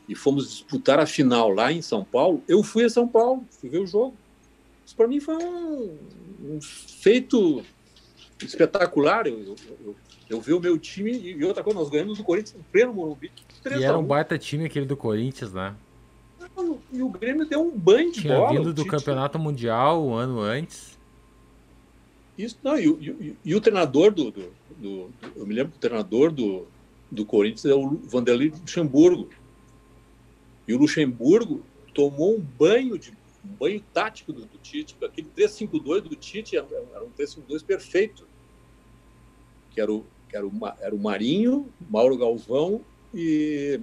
e 0.10 0.16
fomos 0.16 0.50
disputar 0.50 1.00
a 1.00 1.06
final 1.06 1.50
lá 1.50 1.72
em 1.72 1.84
São 1.84 2.04
Paulo, 2.04 2.42
eu 2.48 2.64
fui 2.64 2.84
a 2.84 2.90
São 2.90 3.08
Paulo, 3.08 3.46
fui 3.60 3.70
ver 3.70 3.78
o 3.78 3.86
jogo. 3.86 4.16
Isso 4.84 4.96
para 4.96 5.08
mim 5.08 5.20
foi 5.20 5.36
um, 5.36 5.98
um, 6.44 6.60
feito 6.62 7.64
espetacular. 8.42 9.28
Eu, 9.28 9.40
eu, 9.40 9.56
eu, 9.86 9.96
eu 10.30 10.42
vi 10.42 10.54
o 10.54 10.60
meu 10.60 10.80
time 10.80 11.12
e 11.12 11.46
outra 11.46 11.64
coisa, 11.64 11.80
nós 11.80 11.90
ganhamos 11.90 12.18
do 12.18 12.24
Corinthians 12.24 12.60
em 12.60 12.64
pleno 12.72 12.92
Morumbi. 12.92 13.32
E 13.78 13.84
era 13.84 14.00
um 14.00 14.04
baita 14.04 14.38
time 14.38 14.66
aquele 14.66 14.88
do 14.88 14.98
Corinthians, 14.98 15.54
né? 15.54 15.76
E 16.92 17.02
o 17.02 17.10
Grêmio 17.10 17.46
deu 17.46 17.62
um 17.62 17.78
banho 17.78 18.12
de 18.12 18.22
Tinha 18.22 18.36
bola. 18.36 18.50
Tinha 18.50 18.60
vindo 18.60 18.74
do 18.74 18.86
Campeonato 18.86 19.40
Mundial 19.40 20.06
um 20.06 20.14
ano 20.14 20.40
antes. 20.40 20.98
Isso, 22.38 22.58
não, 22.64 22.78
e, 22.78 22.88
e, 22.88 23.38
e 23.44 23.56
o 23.56 23.62
treinador 23.62 24.12
do, 24.12 24.32
do, 24.32 24.52
do, 24.78 25.10
Eu 25.36 25.46
me 25.46 25.54
lembro 25.54 25.72
que 25.72 25.78
o 25.78 25.82
treinador 25.82 26.32
do, 26.32 26.66
do 27.10 27.26
Corinthians 27.26 27.66
é 27.66 27.74
o 27.74 27.90
Vanderlei 27.90 28.50
Luxemburgo. 28.50 29.30
E 30.68 30.74
o 30.74 30.78
Luxemburgo 30.78 31.64
tomou 31.94 32.36
um 32.36 32.40
banho 32.40 32.98
de 32.98 33.12
um 33.44 33.56
banho 33.60 33.84
tático 33.94 34.32
do, 34.32 34.46
do 34.46 34.58
Tite. 34.60 34.96
Aquele 35.04 35.28
3-5-2 35.36 36.02
do 36.02 36.16
Tite 36.16 36.58
era, 36.58 36.68
era 36.94 37.04
um 37.04 37.10
3-5-2 37.10 37.64
perfeito. 37.64 38.28
Que 39.72 39.82
era 39.82 39.92
o, 39.92 40.06
que 40.30 40.36
era, 40.36 40.46
o, 40.46 40.52
era 40.80 40.96
o 40.96 41.00
Marinho, 41.00 41.68
Mauro 41.90 42.18
Galvão 42.18 42.82
e, 43.14 43.80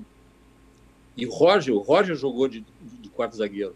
e 1.19 1.27
Roger. 1.27 1.75
O 1.75 1.81
Roger 1.81 2.15
jogou 2.15 2.47
de, 2.49 2.65
de, 2.81 3.09
quarto 3.11 3.37
zagueiro, 3.37 3.75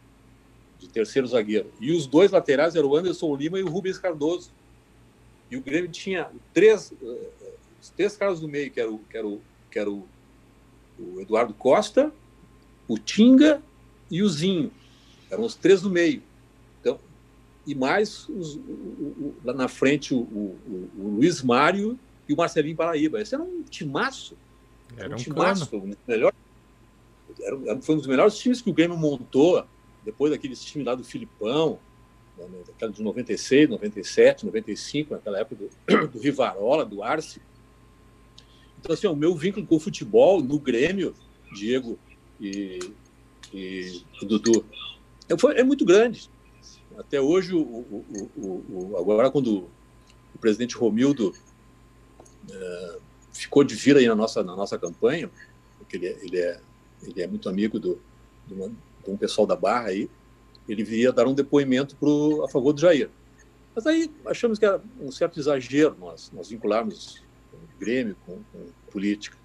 de 0.78 0.88
terceiro 0.88 1.26
zagueiro. 1.26 1.70
E 1.80 1.90
os 1.90 2.06
dois 2.06 2.30
laterais 2.30 2.76
eram 2.76 2.90
o 2.90 2.96
Anderson 2.96 3.34
Lima 3.34 3.58
e 3.58 3.62
o 3.62 3.68
Rubens 3.68 3.98
Cardoso. 3.98 4.50
E 5.50 5.56
o 5.56 5.60
Grêmio 5.60 5.90
tinha 5.90 6.30
três, 6.54 6.92
os 7.82 7.90
três 7.90 8.16
caras 8.16 8.40
do 8.40 8.48
meio, 8.48 8.70
que 8.70 8.80
era 8.80 8.90
o, 8.90 8.98
que 8.98 9.18
era 9.18 9.26
o, 9.26 9.40
que 9.70 9.78
era 9.78 9.90
o, 9.90 10.06
o 10.98 11.20
Eduardo 11.20 11.52
Costa, 11.52 12.12
o 12.86 12.96
Tinga 12.96 13.60
e 14.08 14.22
o 14.22 14.28
Zinho. 14.28 14.70
Eram 15.28 15.44
os 15.44 15.56
três 15.56 15.82
do 15.82 15.90
meio. 15.90 16.22
Então, 16.80 16.98
e 17.66 17.74
mais 17.74 18.28
os, 18.28 18.54
o, 18.54 18.60
o, 18.60 19.34
lá 19.44 19.52
na 19.52 19.68
frente 19.68 20.14
o, 20.14 20.18
o, 20.18 20.88
Luiz 20.96 21.42
Mário 21.42 21.98
e 22.28 22.32
o 22.32 22.36
Marcelinho 22.36 22.76
Paraíba. 22.76 23.20
Esse 23.20 23.34
era 23.34 23.42
um 23.42 23.62
timaço. 23.62 24.36
Era 24.96 25.10
um, 25.10 25.12
um 25.14 25.16
timaço. 25.16 25.76
Um 25.76 25.94
melhor, 26.06 26.32
era, 27.40 27.80
foi 27.80 27.94
um 27.94 27.98
dos 27.98 28.06
melhores 28.06 28.36
times 28.36 28.60
que 28.60 28.70
o 28.70 28.72
Grêmio 28.72 28.96
montou 28.96 29.64
depois 30.04 30.32
daquele 30.32 30.54
time 30.54 30.84
lá 30.84 30.94
do 30.94 31.04
Filipão, 31.04 31.78
daquela 32.66 32.92
de 32.92 33.02
96, 33.02 33.70
97, 33.70 34.46
95, 34.46 35.14
naquela 35.14 35.38
época 35.38 35.56
do, 35.56 36.08
do 36.08 36.18
Rivarola, 36.18 36.84
do 36.84 37.02
Arce. 37.02 37.40
Então, 38.80 38.94
assim, 38.94 39.06
o 39.06 39.14
meu 39.14 39.34
vínculo 39.34 39.64
com 39.64 39.76
o 39.76 39.80
futebol 39.80 40.42
no 40.42 40.58
Grêmio, 40.58 41.14
Diego 41.54 41.98
e, 42.40 42.80
e 43.54 44.02
o 44.20 44.26
Dudu, 44.26 44.64
é, 45.28 45.38
foi, 45.38 45.56
é 45.56 45.62
muito 45.62 45.84
grande. 45.84 46.28
Até 46.98 47.20
hoje, 47.20 47.54
o, 47.54 47.60
o, 47.60 48.04
o, 48.36 48.96
agora 48.98 49.30
quando 49.30 49.68
o 50.34 50.38
presidente 50.40 50.76
Romildo 50.76 51.32
é, 52.50 52.98
ficou 53.32 53.62
de 53.62 53.74
vir 53.74 53.96
aí 53.96 54.06
na 54.06 54.14
nossa, 54.14 54.42
na 54.42 54.56
nossa 54.56 54.78
campanha, 54.78 55.30
porque 55.78 55.96
ele 55.96 56.06
é, 56.06 56.18
ele 56.22 56.38
é, 56.38 56.60
ele 57.02 57.22
é 57.22 57.26
muito 57.26 57.48
amigo 57.48 57.78
do, 57.78 58.00
do, 58.46 58.68
de 58.68 59.10
um 59.10 59.16
pessoal 59.16 59.46
da 59.46 59.56
Barra 59.56 59.88
aí, 59.88 60.08
ele 60.68 60.84
viria 60.84 61.12
dar 61.12 61.26
um 61.26 61.34
depoimento 61.34 61.96
pro, 61.96 62.44
a 62.44 62.48
favor 62.48 62.72
do 62.72 62.80
Jair. 62.80 63.10
Mas 63.74 63.86
aí 63.86 64.10
achamos 64.26 64.58
que 64.58 64.64
era 64.64 64.80
um 65.00 65.10
certo 65.10 65.40
exagero 65.40 65.96
nós, 65.98 66.30
nós 66.32 66.48
vincularmos 66.48 67.22
o 67.52 67.80
Grêmio 67.80 68.16
com, 68.26 68.38
com 68.52 68.66
política. 68.90 69.36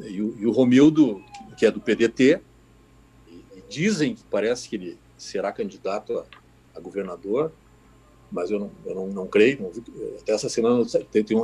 E 0.00 0.20
o, 0.20 0.36
e 0.38 0.46
o, 0.46 0.50
Romildo, 0.50 1.22
que 1.56 1.64
é 1.64 1.70
do 1.70 1.80
PDT, 1.80 2.40
e, 3.28 3.32
e 3.32 3.62
dizem 3.68 4.14
que 4.14 4.24
parece 4.24 4.68
que 4.68 4.76
ele 4.76 4.98
será 5.16 5.52
candidato 5.52 6.18
a, 6.18 6.26
a 6.74 6.80
governador, 6.80 7.52
mas 8.30 8.50
eu 8.50 8.58
não, 8.58 8.70
eu 8.84 8.94
não, 8.94 9.06
não 9.06 9.26
creio. 9.28 9.62
Não, 9.62 10.18
até 10.20 10.32
essa 10.32 10.48
semana 10.48 10.84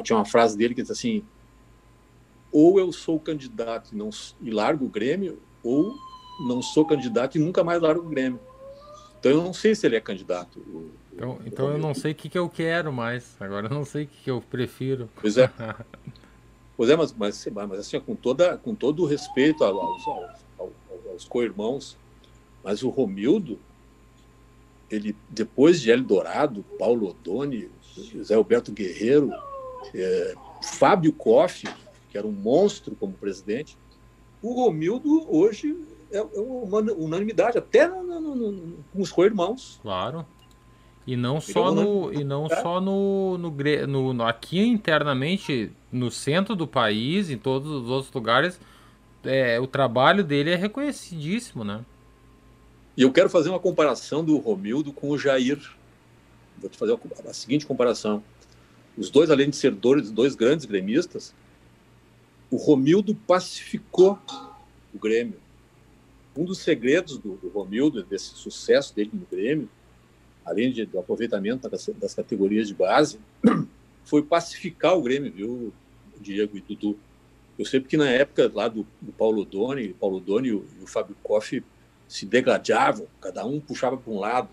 tinha 0.03 0.18
uma 0.18 0.24
frase 0.24 0.59
dele 0.59 0.74
que 0.74 0.83
diz 0.83 0.90
assim: 0.90 1.22
ou 2.52 2.78
eu 2.78 2.92
sou 2.92 3.18
candidato 3.18 3.92
e, 3.92 3.96
não, 3.96 4.10
e 4.40 4.50
largo 4.50 4.84
o 4.84 4.88
Grêmio, 4.88 5.38
ou 5.62 5.94
não 6.46 6.62
sou 6.62 6.84
candidato 6.84 7.36
e 7.36 7.40
nunca 7.40 7.62
mais 7.62 7.80
largo 7.80 8.06
o 8.06 8.08
Grêmio. 8.08 8.40
Então 9.18 9.32
eu 9.32 9.42
não 9.42 9.52
sei 9.52 9.74
se 9.74 9.86
ele 9.86 9.96
é 9.96 10.00
candidato. 10.00 10.58
O, 10.58 10.90
então, 11.12 11.30
o 11.32 11.40
então 11.46 11.70
eu 11.70 11.78
não 11.78 11.94
sei 11.94 12.12
o 12.12 12.14
que, 12.14 12.28
que 12.28 12.38
eu 12.38 12.48
quero 12.48 12.92
mais. 12.92 13.36
Agora 13.38 13.66
eu 13.66 13.74
não 13.74 13.84
sei 13.84 14.04
o 14.04 14.06
que, 14.06 14.24
que 14.24 14.30
eu 14.30 14.40
prefiro. 14.40 15.08
Pois 15.20 15.36
é. 15.36 15.50
pois 16.76 16.88
é, 16.88 16.96
mas, 16.96 17.12
mas, 17.12 17.46
mas 17.46 17.80
assim, 17.80 18.00
com, 18.00 18.14
toda, 18.14 18.56
com 18.56 18.74
todo 18.74 19.02
o 19.02 19.06
respeito 19.06 19.62
aos, 19.62 20.06
aos, 20.06 20.30
aos, 20.58 20.70
aos 21.10 21.24
co-irmãos, 21.24 21.98
mas 22.64 22.82
o 22.82 22.88
Romildo, 22.88 23.58
ele, 24.90 25.14
depois 25.28 25.80
de 25.80 25.90
Eldorado, 25.90 26.64
Paulo 26.78 27.08
Odoni, 27.08 27.68
José 27.94 28.34
Alberto 28.34 28.72
Guerreiro, 28.72 29.30
é, 29.94 30.34
Fábio 30.62 31.12
Koff, 31.12 31.68
que 32.11 32.18
era 32.18 32.27
um 32.27 32.33
monstro 32.33 32.94
como 32.96 33.12
presidente, 33.12 33.77
o 34.42 34.53
Romildo 34.53 35.27
hoje 35.29 35.77
é, 36.11 36.18
é 36.18 36.40
uma 36.40 36.81
unanimidade, 36.92 37.59
até 37.59 37.87
no, 37.87 38.03
no, 38.03 38.35
no, 38.35 38.85
com 38.92 39.01
os 39.01 39.12
co-irmãos. 39.12 39.79
Claro. 39.83 40.27
E 41.07 41.16
não 41.16 41.40
só, 41.40 41.73
no, 41.73 42.12
e 42.12 42.23
não 42.23 42.49
só 42.49 42.81
no, 42.81 43.38
no, 43.38 44.12
no, 44.12 44.25
aqui 44.25 44.61
internamente, 44.61 45.73
no 45.90 46.11
centro 46.11 46.55
do 46.55 46.66
país, 46.66 47.31
em 47.31 47.38
todos 47.38 47.70
os 47.70 47.88
outros 47.88 48.12
lugares, 48.12 48.61
é, 49.25 49.59
o 49.59 49.66
trabalho 49.66 50.23
dele 50.23 50.51
é 50.51 50.57
reconhecidíssimo, 50.57 51.64
né? 51.64 51.85
E 52.96 53.03
eu 53.03 53.12
quero 53.12 53.31
fazer 53.31 53.49
uma 53.49 53.59
comparação 53.59 54.23
do 54.25 54.37
Romildo 54.37 54.92
com 54.92 55.11
o 55.11 55.18
Jair. 55.18 55.59
Vou 56.59 56.68
te 56.68 56.77
fazer 56.77 56.92
a, 56.92 57.31
a 57.31 57.33
seguinte 57.33 57.66
comparação. 57.66 58.23
Os 58.96 59.09
dois, 59.11 59.31
além 59.31 59.49
de 59.49 59.57
ser 59.57 59.73
dois, 59.73 60.11
dois 60.11 60.35
grandes 60.35 60.66
gremistas, 60.66 61.35
o 62.50 62.56
Romildo 62.56 63.14
pacificou 63.14 64.18
o 64.92 64.98
Grêmio 64.98 65.38
um 66.36 66.44
dos 66.44 66.58
segredos 66.58 67.18
do, 67.18 67.36
do 67.36 67.48
Romildo, 67.48 68.02
desse 68.02 68.34
sucesso 68.36 68.94
dele 68.94 69.10
no 69.12 69.26
Grêmio, 69.30 69.68
além 70.44 70.72
de, 70.72 70.86
do 70.86 70.98
aproveitamento 70.98 71.68
das, 71.68 71.88
das, 71.98 72.14
categorias 72.14 72.68
de 72.68 72.74
base, 72.74 73.18
foi 74.04 74.22
pacificar 74.22 74.96
o 74.96 75.02
Grêmio, 75.02 75.32
viu, 75.32 75.72
Diego 76.20 76.56
e 76.56 76.60
Dudu? 76.60 76.98
Eu 77.58 77.64
sei 77.64 77.80
porque 77.80 77.96
na 77.96 78.08
época 78.08 78.50
lá 78.54 78.68
do, 78.68 78.86
do 79.00 79.12
Paulo 79.12 79.44
Doni, 79.44 79.94
Paulo 79.94 80.20
Doni 80.20 80.48
e 80.48 80.52
o, 80.52 80.64
e 80.80 80.84
o 80.84 80.86
Fábio 80.86 81.16
Koff 81.22 81.62
se 82.08 82.26
degladiavam, 82.26 83.06
cada 83.20 83.44
um 83.44 83.60
puxava 83.60 83.96
para 83.96 84.12
um 84.12 84.18
lado. 84.18 84.48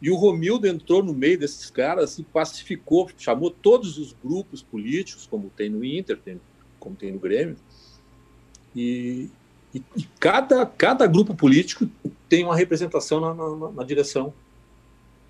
E 0.00 0.10
o 0.10 0.16
Romildo 0.16 0.66
entrou 0.66 1.02
no 1.02 1.12
meio 1.12 1.38
desses 1.38 1.70
caras 1.70 2.18
e 2.18 2.22
pacificou, 2.22 3.10
chamou 3.18 3.50
todos 3.50 3.98
os 3.98 4.14
grupos 4.24 4.62
políticos, 4.62 5.26
como 5.26 5.50
tem 5.50 5.68
no 5.68 5.84
Inter, 5.84 6.18
tem, 6.18 6.40
como 6.80 6.96
tem 6.96 7.12
no 7.12 7.20
Grêmio, 7.20 7.56
e, 8.74 9.28
e, 9.74 9.82
e, 9.96 10.02
cada, 10.18 10.64
cada 10.66 11.06
grupo 11.06 11.34
político 11.34 11.88
tem 12.28 12.44
uma 12.44 12.56
representação 12.56 13.20
na, 13.20 13.34
na, 13.34 13.72
na 13.72 13.84
direção. 13.84 14.32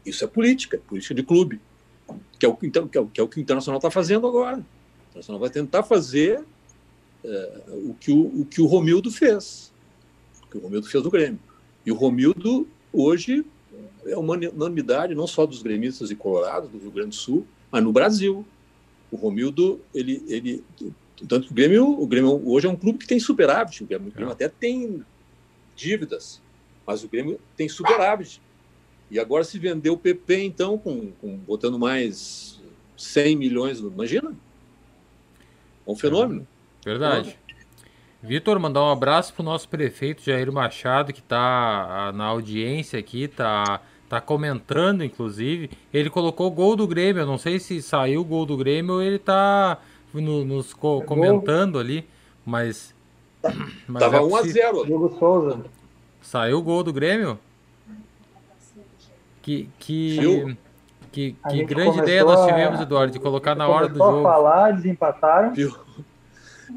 Isso 0.04 0.24
é 0.24 0.26
política, 0.26 0.76
é 0.76 0.80
política 0.80 1.14
de 1.14 1.22
clube, 1.22 1.60
que 2.38 2.46
é 2.46 2.48
o, 2.48 2.56
então, 2.62 2.88
que 2.88 2.96
é 2.96 3.00
o, 3.00 3.06
que, 3.06 3.20
é 3.20 3.24
o 3.24 3.28
que 3.28 3.38
o 3.38 3.40
Internacional 3.40 3.78
está 3.78 3.90
fazendo 3.90 4.26
agora. 4.26 4.58
O 4.58 5.10
Internacional 5.10 5.40
vai 5.40 5.50
tentar 5.50 5.82
fazer 5.82 6.42
é, 7.24 7.62
o, 7.68 7.94
que 7.94 8.10
o, 8.10 8.40
o 8.40 8.46
que 8.46 8.62
o 8.62 8.66
Romildo 8.66 9.10
fez, 9.10 9.72
o 10.44 10.46
que 10.46 10.56
o 10.56 10.60
Romildo 10.60 10.86
fez 10.86 11.04
no 11.04 11.10
Grêmio. 11.10 11.40
E 11.84 11.92
o 11.92 11.94
Romildo, 11.94 12.66
hoje, 12.92 13.44
é 14.06 14.16
uma 14.16 14.34
unanimidade, 14.34 15.14
não 15.14 15.26
só 15.26 15.46
dos 15.46 15.62
gremistas 15.62 16.10
e 16.10 16.16
colorados 16.16 16.70
do 16.70 16.78
Rio 16.78 16.90
Grande 16.90 17.10
do 17.10 17.14
Sul, 17.14 17.46
mas 17.70 17.82
no 17.82 17.92
Brasil. 17.92 18.44
O 19.10 19.16
Romildo, 19.16 19.80
ele, 19.92 20.22
ele 20.28 20.62
tanto 21.26 21.46
que 21.46 21.52
o 21.52 21.54
Grêmio, 21.54 21.86
o 21.86 22.06
Grêmio 22.06 22.42
hoje 22.48 22.66
é 22.66 22.70
um 22.70 22.76
clube 22.76 22.98
que 22.98 23.06
tem 23.06 23.18
superávit, 23.20 23.82
o 23.82 23.86
Grêmio, 23.86 24.08
o 24.08 24.12
Grêmio 24.12 24.30
é. 24.30 24.34
até 24.34 24.48
tem 24.48 25.04
dívidas, 25.76 26.40
mas 26.86 27.02
o 27.02 27.08
Grêmio 27.08 27.40
tem 27.56 27.68
superávit. 27.68 28.40
E 29.10 29.18
agora 29.18 29.42
se 29.42 29.58
vendeu 29.58 29.94
o 29.94 29.98
PP, 29.98 30.44
então, 30.44 30.78
com, 30.78 31.10
com, 31.20 31.36
botando 31.38 31.78
mais 31.78 32.60
100 32.96 33.36
milhões, 33.36 33.80
imagina? 33.80 34.32
É 35.86 35.90
um 35.90 35.96
fenômeno. 35.96 36.46
Verdade. 36.84 37.36
Vitor, 38.22 38.58
mandar 38.60 38.84
um 38.84 38.90
abraço 38.90 39.32
para 39.32 39.42
o 39.42 39.44
nosso 39.44 39.68
prefeito 39.68 40.22
Jair 40.22 40.52
Machado, 40.52 41.12
que 41.12 41.20
está 41.20 41.38
ah, 41.38 42.12
na 42.12 42.24
audiência 42.24 42.98
aqui, 42.98 43.24
está 43.24 43.80
tá 44.08 44.20
comentando, 44.20 45.02
inclusive. 45.02 45.70
Ele 45.92 46.10
colocou 46.10 46.48
o 46.48 46.50
gol 46.50 46.76
do 46.76 46.86
Grêmio. 46.86 47.22
Eu 47.22 47.26
não 47.26 47.38
sei 47.38 47.58
se 47.58 47.80
saiu 47.80 48.20
o 48.20 48.24
gol 48.24 48.44
do 48.44 48.56
Grêmio 48.56 48.94
ou 48.94 49.02
ele 49.02 49.16
está 49.16 49.78
no, 50.14 50.44
nos 50.44 50.72
co 50.72 51.02
comentando 51.02 51.78
ali, 51.78 52.06
mas. 52.44 52.94
mas 53.86 54.00
Tava 54.00 54.18
é 54.18 54.20
1x0. 54.20 54.86
Diego 54.86 55.16
Souza. 55.18 55.60
Saiu 56.22 56.58
o 56.58 56.62
gol 56.62 56.82
do 56.82 56.92
Grêmio? 56.92 57.38
Que. 59.42 59.68
que... 59.78 60.56
Que, 61.12 61.34
que 61.50 61.64
grande 61.64 61.98
ideia 61.98 62.24
nós 62.24 62.46
tivemos, 62.46 62.80
Eduardo, 62.80 63.12
de 63.12 63.18
colocar 63.18 63.56
na 63.56 63.66
hora 63.66 63.88
do 63.88 63.98
jogo. 63.98 64.22
falar, 64.22 64.70
desempataram. 64.74 65.52
Viu? 65.52 65.74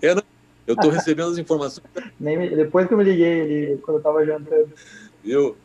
Eu, 0.01 0.23
eu 0.65 0.75
tô 0.75 0.89
recebendo 0.89 1.31
as 1.31 1.37
informações. 1.37 1.85
Nem, 2.19 2.49
depois 2.55 2.87
que 2.87 2.93
eu 2.93 2.97
me 2.97 3.03
liguei, 3.03 3.41
ele, 3.41 3.77
quando 3.77 3.97
eu 3.97 4.03
tava 4.03 4.25
jantando. 4.25 4.71
Eu, 5.23 5.55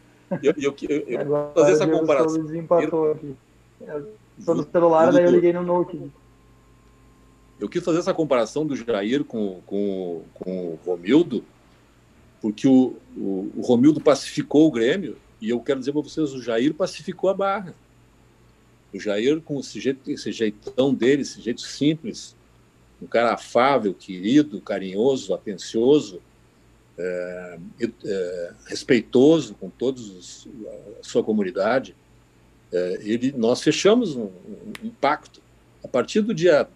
eu, 0.42 0.54
eu, 0.58 0.74
eu, 0.88 0.98
eu 1.08 1.52
fazer 1.54 1.72
essa 1.72 1.86
comparação. 1.86 2.44
Desempatou 2.44 3.12
aqui. 3.12 3.34
Só 4.40 4.54
no 4.54 4.70
celular, 4.70 5.12
daí 5.12 5.24
eu 5.24 5.30
liguei 5.30 5.52
no 5.52 5.62
Note. 5.62 5.98
Eu 7.60 7.68
quis 7.68 7.82
fazer 7.82 7.98
essa 7.98 8.14
comparação 8.14 8.66
do 8.66 8.76
Jair 8.76 9.24
com, 9.24 9.60
com, 9.66 10.22
com 10.34 10.66
o 10.68 10.78
Romildo, 10.84 11.44
porque 12.40 12.68
o, 12.68 12.96
o, 13.16 13.52
o 13.56 13.60
Romildo 13.62 14.00
pacificou 14.00 14.66
o 14.66 14.70
Grêmio, 14.70 15.16
e 15.40 15.50
eu 15.50 15.60
quero 15.60 15.80
dizer 15.80 15.92
para 15.92 16.02
vocês, 16.02 16.32
o 16.32 16.42
Jair 16.42 16.72
pacificou 16.74 17.30
a 17.30 17.34
barra. 17.34 17.74
O 18.92 18.98
Jair, 18.98 19.40
com 19.40 19.60
esse, 19.60 19.80
jeito, 19.80 20.10
esse 20.10 20.32
jeitão 20.32 20.94
dele, 20.94 21.22
esse 21.22 21.40
jeito 21.40 21.60
simples, 21.60 22.36
um 23.02 23.06
cara 23.06 23.34
afável, 23.34 23.92
querido, 23.92 24.60
carinhoso, 24.60 25.34
atencioso, 25.34 26.20
é, 26.98 27.58
é, 28.04 28.52
respeitoso 28.66 29.54
com 29.54 29.70
todos 29.70 30.48
a 31.00 31.04
sua 31.04 31.22
comunidade, 31.22 31.94
é, 32.72 32.98
ele, 33.02 33.32
nós 33.32 33.62
fechamos 33.62 34.16
um, 34.16 34.30
um, 34.82 34.90
pacto. 35.00 35.40
A 35.82 35.88
partir 35.88 36.20
do 36.22 36.34
dia 36.34 36.68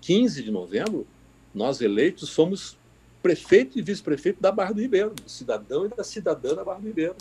15 0.00 0.42
de 0.42 0.50
novembro, 0.50 1.06
nós 1.54 1.80
eleitos 1.80 2.30
somos 2.30 2.78
prefeito 3.22 3.78
e 3.78 3.82
vice-prefeito 3.82 4.40
da 4.40 4.50
Barra 4.50 4.72
do 4.72 4.80
Ribeiro, 4.80 5.10
do 5.10 5.28
cidadão 5.28 5.86
e 5.86 5.88
da 5.88 6.04
cidadã 6.04 6.54
da 6.54 6.64
Barra 6.64 6.80
do 6.80 6.86
Ribeiro. 6.86 7.16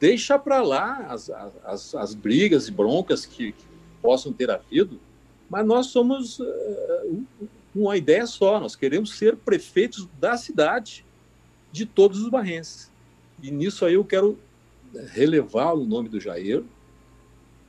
Deixa 0.00 0.38
para 0.38 0.60
lá 0.62 1.06
as, 1.08 1.30
as, 1.30 1.94
as, 1.94 2.14
brigas 2.14 2.66
e 2.66 2.72
broncas 2.72 3.24
que, 3.24 3.52
que, 3.52 3.64
possam 4.00 4.32
ter 4.32 4.50
havido, 4.50 4.98
mas 5.48 5.64
nós 5.64 5.86
somos 5.86 6.40
uh, 6.40 7.24
uma 7.72 7.96
ideia 7.96 8.26
só, 8.26 8.58
nós 8.58 8.74
queremos 8.74 9.14
ser 9.14 9.36
prefeitos 9.36 10.08
da 10.18 10.36
cidade, 10.36 11.04
de 11.70 11.86
todos 11.86 12.20
os 12.20 12.28
barrenses. 12.28 12.90
E 13.40 13.50
nisso 13.50 13.84
aí 13.84 13.94
eu 13.94 14.04
quero 14.04 14.36
relevar 15.12 15.72
o 15.72 15.84
nome 15.84 16.08
do 16.08 16.20
Jair, 16.20 16.64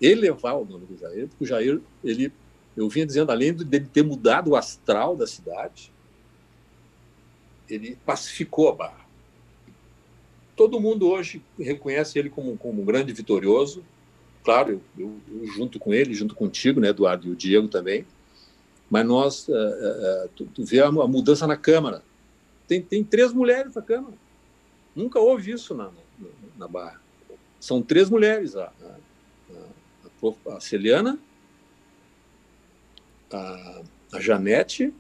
elevar 0.01 0.56
o 0.60 0.65
nome 0.65 0.86
do 0.88 0.97
Jair, 0.97 1.27
porque 1.27 1.43
o 1.43 1.47
Jair 1.47 1.79
ele 2.03 2.32
eu 2.75 2.89
vinha 2.89 3.05
dizendo, 3.05 3.31
além 3.31 3.53
de 3.53 3.79
ter 3.81 4.03
mudado 4.03 4.51
o 4.51 4.55
astral 4.55 5.15
da 5.15 5.27
cidade, 5.27 5.91
ele 7.69 7.97
pacificou 8.05 8.69
a 8.69 8.75
Barra. 8.75 9.03
Todo 10.55 10.79
mundo 10.79 11.07
hoje 11.07 11.41
reconhece 11.57 12.17
ele 12.17 12.29
como, 12.29 12.57
como 12.57 12.81
um 12.81 12.86
grande 12.86 13.13
vitorioso. 13.13 13.83
Claro, 14.43 14.71
eu, 14.71 14.81
eu, 14.97 15.39
eu, 15.41 15.47
junto 15.47 15.79
com 15.79 15.93
ele, 15.93 16.13
junto 16.13 16.36
contigo, 16.36 16.79
né, 16.79 16.89
Eduardo, 16.89 17.27
e 17.27 17.31
o 17.31 17.36
Diego 17.36 17.67
também. 17.67 18.05
Mas 18.89 19.05
nós, 19.05 19.47
uh, 19.47 19.53
uh, 19.53 20.29
tu, 20.36 20.45
tu 20.45 20.63
vê 20.63 20.81
a, 20.81 20.88
a, 20.88 21.07
mudança 21.07 21.47
na 21.47 21.57
Câmara. 21.57 22.03
Tem, 22.67 22.81
tem 22.81 23.03
três 23.03 23.33
mulheres 23.33 23.73
na 23.73 23.81
Câmara. 23.81 24.13
Nunca 24.95 25.19
houve 25.19 25.51
isso 25.51 25.73
na, 25.73 25.86
na, 25.86 26.29
na 26.57 26.67
Barra. 26.67 27.01
São 27.59 27.81
três 27.81 28.09
mulheres. 28.09 28.55
A, 28.55 28.71
a, 28.83 28.97
a, 30.49 30.55
a 30.55 30.59
Celiana, 30.59 31.17
a, 33.34 33.82
a 34.13 34.19
Janete 34.19 34.93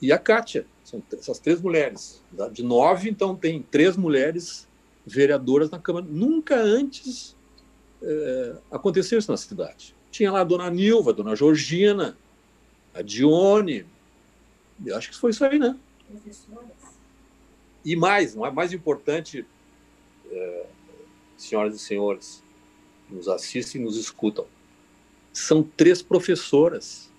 e 0.00 0.12
a 0.12 0.18
Kátia. 0.18 0.66
São 0.84 1.02
essas 1.12 1.38
três 1.38 1.60
mulheres. 1.60 2.22
De 2.52 2.62
nove, 2.62 3.08
então, 3.08 3.36
tem 3.36 3.62
três 3.62 3.96
mulheres 3.96 4.68
vereadoras 5.06 5.70
na 5.70 5.78
Câmara. 5.78 6.06
Nunca 6.08 6.56
antes 6.56 7.36
é, 8.02 8.56
aconteceu 8.70 9.18
isso 9.18 9.30
na 9.30 9.36
cidade. 9.36 9.94
Tinha 10.10 10.32
lá 10.32 10.40
a 10.40 10.44
dona 10.44 10.70
Nilva, 10.70 11.10
a 11.10 11.14
dona 11.14 11.36
Georgina, 11.36 12.16
a 12.94 13.02
Dione. 13.02 13.86
Eu 14.84 14.96
acho 14.96 15.10
que 15.10 15.16
foi 15.16 15.30
isso 15.30 15.44
aí, 15.44 15.58
né? 15.58 15.76
E 17.84 17.96
mais, 17.96 18.34
não 18.34 18.44
é 18.44 18.50
mais 18.50 18.72
importante, 18.72 19.46
é, 20.30 20.66
senhoras 21.36 21.74
e 21.74 21.78
senhores, 21.78 22.42
nos 23.08 23.28
assistem 23.28 23.80
e 23.80 23.84
nos 23.84 23.96
escutam. 23.96 24.46
São 25.32 25.62
três 25.62 26.02
professoras 26.02 27.09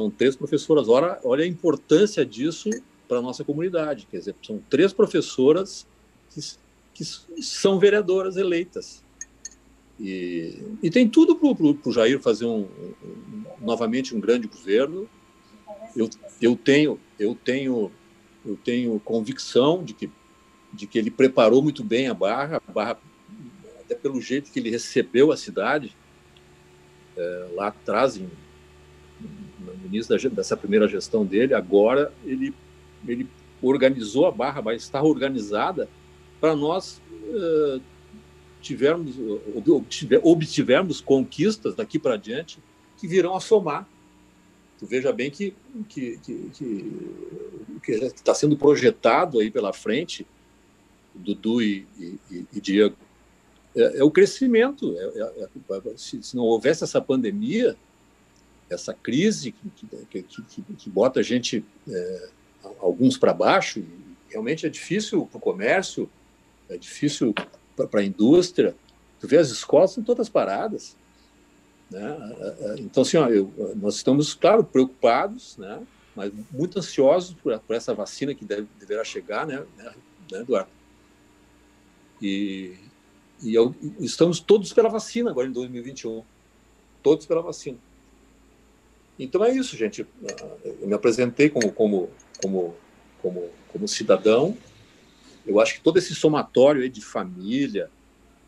são 0.00 0.10
três 0.10 0.34
professoras. 0.34 0.88
Olha, 0.88 1.20
olha 1.22 1.44
a 1.44 1.46
importância 1.46 2.24
disso 2.24 2.70
para 3.06 3.18
a 3.18 3.22
nossa 3.22 3.44
comunidade. 3.44 4.06
Quer 4.10 4.18
dizer, 4.18 4.34
são 4.42 4.62
três 4.70 4.94
professoras 4.94 5.86
que, 6.30 6.40
que 6.94 7.04
são 7.42 7.78
vereadoras 7.78 8.36
eleitas. 8.36 9.04
E, 9.98 10.58
e 10.82 10.90
tem 10.90 11.06
tudo 11.06 11.36
para 11.36 11.90
o 11.90 11.92
Jair 11.92 12.18
fazer 12.20 12.46
um, 12.46 12.62
um, 12.62 13.44
novamente 13.60 14.14
um 14.14 14.20
grande 14.20 14.48
governo. 14.48 15.06
Eu, 15.94 16.08
eu 16.40 16.56
tenho 16.56 16.98
eu 17.18 17.34
tenho 17.34 17.90
eu 18.46 18.56
tenho 18.64 18.98
convicção 19.00 19.84
de 19.84 19.92
que 19.92 20.10
de 20.72 20.86
que 20.86 20.98
ele 20.98 21.10
preparou 21.10 21.60
muito 21.60 21.82
bem 21.82 22.06
a 22.06 22.14
Barra, 22.14 22.62
a 22.66 22.72
Barra 22.72 22.98
até 23.80 23.94
pelo 23.94 24.20
jeito 24.20 24.52
que 24.52 24.60
ele 24.60 24.70
recebeu 24.70 25.32
a 25.32 25.36
cidade 25.36 25.94
é, 27.16 27.48
lá 27.54 27.66
atrás 27.66 28.16
em 28.16 28.30
início 29.90 30.30
dessa 30.30 30.56
primeira 30.56 30.88
gestão 30.88 31.24
dele, 31.24 31.54
agora 31.54 32.12
ele, 32.24 32.54
ele 33.06 33.28
organizou 33.60 34.26
a 34.26 34.30
barra, 34.30 34.60
vai 34.60 34.76
estar 34.76 35.02
organizada 35.02 35.88
para 36.40 36.56
nós 36.56 37.00
uh, 37.12 37.80
tivermos, 38.62 39.14
obtiver, 39.66 40.20
obtivermos 40.22 41.00
conquistas 41.00 41.74
daqui 41.74 41.98
para 41.98 42.16
diante 42.16 42.58
que 42.96 43.06
virão 43.06 43.34
a 43.34 43.40
somar. 43.40 43.88
Tu 44.78 44.86
veja 44.86 45.12
bem 45.12 45.30
que 45.30 45.54
que 45.88 46.18
que 47.82 47.92
está 47.92 48.34
sendo 48.34 48.56
projetado 48.56 49.40
aí 49.40 49.50
pela 49.50 49.72
frente, 49.72 50.26
Dudu 51.14 51.60
e, 51.60 51.86
e, 51.98 52.46
e 52.52 52.60
Diego, 52.60 52.96
é, 53.74 53.98
é, 53.98 54.04
o 54.04 54.10
crescimento. 54.10 54.96
É, 54.96 55.20
é, 55.20 55.44
é 55.44 55.96
se, 55.96 56.22
se 56.22 56.36
não 56.36 56.44
houvesse 56.44 56.84
essa 56.84 57.00
pandemia, 57.00 57.76
essa 58.70 58.94
crise 58.94 59.52
que, 59.52 59.70
que, 60.08 60.22
que, 60.22 60.62
que 60.62 60.90
bota 60.90 61.20
a 61.20 61.22
gente, 61.22 61.64
é, 61.88 62.28
alguns 62.78 63.18
para 63.18 63.34
baixo, 63.34 63.84
realmente 64.28 64.64
é 64.64 64.68
difícil 64.68 65.26
para 65.26 65.38
o 65.38 65.40
comércio, 65.40 66.08
é 66.68 66.78
difícil 66.78 67.34
para 67.74 68.00
a 68.00 68.04
indústria. 68.04 68.74
Tu 69.18 69.26
vê, 69.26 69.38
as 69.38 69.50
escolas 69.50 69.90
são 69.90 70.02
todas 70.02 70.28
paradas. 70.28 70.96
Né? 71.90 72.16
Então, 72.78 73.02
assim, 73.02 73.16
ó, 73.16 73.28
eu, 73.28 73.52
nós 73.76 73.96
estamos, 73.96 74.32
claro, 74.34 74.62
preocupados, 74.62 75.56
né? 75.58 75.82
mas 76.14 76.32
muito 76.52 76.78
ansiosos 76.78 77.34
por, 77.34 77.58
por 77.58 77.74
essa 77.74 77.92
vacina 77.92 78.34
que 78.34 78.44
deve, 78.44 78.68
deverá 78.78 79.04
chegar, 79.04 79.46
né, 79.46 79.64
né, 79.76 79.92
né 80.30 80.40
Eduardo? 80.40 80.70
E, 82.22 82.76
e 83.42 83.54
eu, 83.54 83.74
estamos 83.98 84.38
todos 84.38 84.72
pela 84.72 84.88
vacina 84.88 85.30
agora 85.30 85.48
em 85.48 85.52
2021. 85.52 86.22
Todos 87.02 87.26
pela 87.26 87.42
vacina. 87.42 87.78
Então 89.20 89.44
é 89.44 89.52
isso, 89.52 89.76
gente. 89.76 90.06
Eu 90.64 90.88
me 90.88 90.94
apresentei 90.94 91.50
como, 91.50 91.70
como, 91.72 92.08
como, 92.40 92.74
como, 93.20 93.50
como 93.68 93.86
cidadão. 93.86 94.56
Eu 95.46 95.60
acho 95.60 95.74
que 95.74 95.80
todo 95.82 95.98
esse 95.98 96.14
somatório 96.14 96.88
de 96.88 97.04
família, 97.04 97.90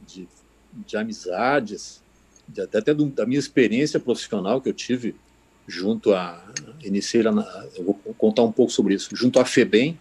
de, 0.07 0.27
de 0.73 0.97
amizades, 0.97 2.03
de, 2.49 2.63
até, 2.63 2.79
até 2.79 2.95
da 2.95 3.27
minha 3.27 3.39
experiência 3.39 4.01
profissional 4.01 4.63
que 4.63 4.71
eu 4.71 4.73
tive 4.73 5.15
junto 5.69 6.15
a 6.15 6.43
iniciei 6.83 7.23
na, 7.23 7.69
eu 7.77 7.85
vou 7.85 7.95
contar 8.19 8.43
um 8.43 8.51
pouco 8.51 8.73
sobre 8.73 8.95
isso 8.95 9.15
junto 9.15 9.39
à 9.39 9.45
Febem 9.45 9.97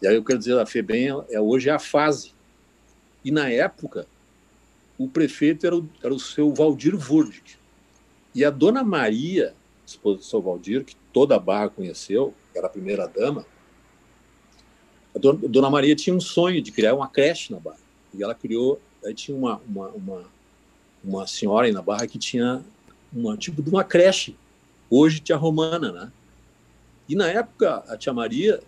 e 0.00 0.06
aí 0.06 0.14
eu 0.14 0.22
quero 0.22 0.38
dizer 0.38 0.56
a 0.56 0.64
Febem 0.64 1.08
é 1.28 1.40
hoje 1.40 1.68
é 1.68 1.72
a 1.72 1.78
fase 1.80 2.32
e 3.24 3.32
na 3.32 3.50
época 3.50 4.06
o 4.96 5.08
prefeito 5.08 5.66
era 5.66 5.76
o, 5.76 5.88
era 6.00 6.14
o 6.14 6.20
seu 6.20 6.54
Valdir 6.54 6.94
Wurdig 6.94 7.58
e 8.34 8.44
a 8.44 8.50
dona 8.50 8.82
Maria 8.82 9.54
esposa 9.86 10.18
do 10.18 10.24
seu 10.24 10.40
Valdir 10.40 10.84
que 10.84 10.96
toda 11.12 11.36
a 11.36 11.38
Barra 11.38 11.68
conheceu 11.68 12.34
era 12.54 12.66
a 12.66 12.70
primeira 12.70 13.06
dama 13.06 13.46
a 15.14 15.18
dona, 15.18 15.70
Maria 15.70 15.94
tinha 15.94 16.14
um 16.14 16.20
sonho 16.20 16.60
de 16.60 16.72
criar 16.72 16.94
uma 16.94 17.08
creche 17.08 17.52
na 17.52 17.60
Barra 17.60 17.78
e 18.12 18.22
ela 18.22 18.34
criou 18.34 18.80
aí 19.04 19.14
tinha 19.14 19.36
uma 19.36 19.60
uma, 19.66 19.88
uma, 19.88 20.24
uma 21.02 21.26
senhora 21.26 21.66
aí 21.66 21.72
na 21.72 21.82
Barra 21.82 22.06
que 22.06 22.18
tinha 22.18 22.64
uma 23.12 23.36
tipo 23.36 23.62
de 23.62 23.70
uma 23.70 23.84
creche 23.84 24.36
hoje 24.90 25.20
tia 25.20 25.36
Romana, 25.36 25.92
né? 25.92 26.12
E 27.08 27.14
na 27.14 27.28
época 27.28 27.84
a 27.88 27.96
tia 27.96 28.12
Maria 28.12 28.60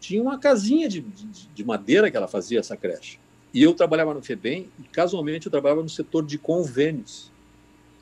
tinha 0.00 0.22
uma 0.22 0.38
casinha 0.38 0.88
de, 0.88 1.00
de, 1.00 1.46
de 1.48 1.64
madeira 1.64 2.10
que 2.10 2.16
ela 2.16 2.28
fazia 2.28 2.60
essa 2.60 2.76
creche. 2.76 3.18
E 3.52 3.62
eu 3.62 3.74
trabalhava 3.74 4.14
no 4.14 4.22
FEBEM 4.22 4.68
e 4.78 4.82
casualmente 4.84 5.46
eu 5.46 5.52
trabalhava 5.52 5.82
no 5.82 5.88
setor 5.88 6.24
de 6.24 6.38
convênios. 6.38 7.30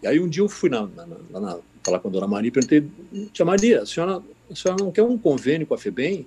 E 0.02 0.06
aí 0.06 0.20
um 0.20 0.28
dia 0.28 0.42
eu 0.42 0.48
fui 0.48 0.70
na, 0.70 0.86
na, 0.86 1.06
na, 1.06 1.40
na 1.40 1.58
falar 1.82 2.00
com 2.00 2.08
a 2.08 2.10
dona 2.10 2.26
Maria 2.26 2.48
e 2.48 2.52
perguntei, 2.52 2.88
tia 3.32 3.44
Maria, 3.44 3.82
a 3.82 3.86
senhora, 3.86 4.22
a 4.50 4.54
senhora 4.54 4.82
não 4.82 4.92
quer 4.92 5.02
um 5.02 5.18
convênio 5.18 5.66
com 5.66 5.74
a 5.74 5.78
FEBEM? 5.78 6.26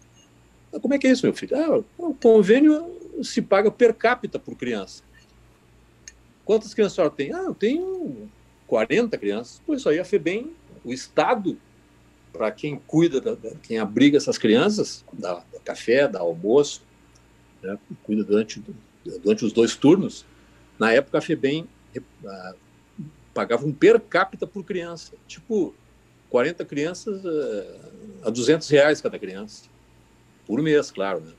Ah, 0.74 0.80
como 0.80 0.94
é 0.94 0.98
que 0.98 1.08
é 1.08 1.12
isso, 1.12 1.26
meu 1.26 1.34
filho? 1.34 1.56
Ah, 1.56 1.84
o 1.98 2.14
convênio 2.14 3.00
se 3.24 3.42
paga 3.42 3.70
per 3.70 3.94
capita 3.94 4.40
por 4.40 4.56
criança. 4.56 5.04
Quantas 6.44 6.74
crianças 6.74 6.94
a 6.94 6.96
senhora 6.96 7.16
tem? 7.16 7.34
Ah, 7.34 7.44
eu 7.44 7.54
tenho 7.54 8.30
40 8.68 9.18
crianças. 9.18 9.62
Pois 9.66 9.86
aí 9.86 10.00
a 10.00 10.06
FEBEM 10.06 10.52
o 10.84 10.92
Estado, 10.92 11.58
para 12.34 12.52
quem 12.52 12.82
cuida, 12.88 13.22
da, 13.22 13.36
quem 13.62 13.78
abriga 13.78 14.18
essas 14.18 14.38
crianças, 14.38 15.06
dá, 15.14 15.44
dá 15.54 15.60
café, 15.64 16.08
dá 16.08 16.20
almoço, 16.20 16.82
né, 17.62 17.78
cuida 18.04 18.24
durante, 18.24 18.64
durante 19.24 19.46
os 19.46 19.54
dois 19.54 19.76
turnos, 19.76 20.26
na 20.80 20.92
época 20.92 21.20
a 21.20 21.22
FEBEM 21.22 21.68
pagava 23.34 23.66
um 23.66 23.74
per 23.74 24.00
capita 24.00 24.46
por 24.46 24.64
criança, 24.64 25.14
tipo 25.28 25.74
40 26.30 26.64
crianças 26.66 27.24
uh, 27.24 28.24
a 28.24 28.30
200 28.30 28.68
reais 28.70 29.02
cada 29.02 29.20
criança, 29.20 29.66
por 30.46 30.62
mês, 30.62 30.92
claro, 30.92 31.22
né? 31.22 31.34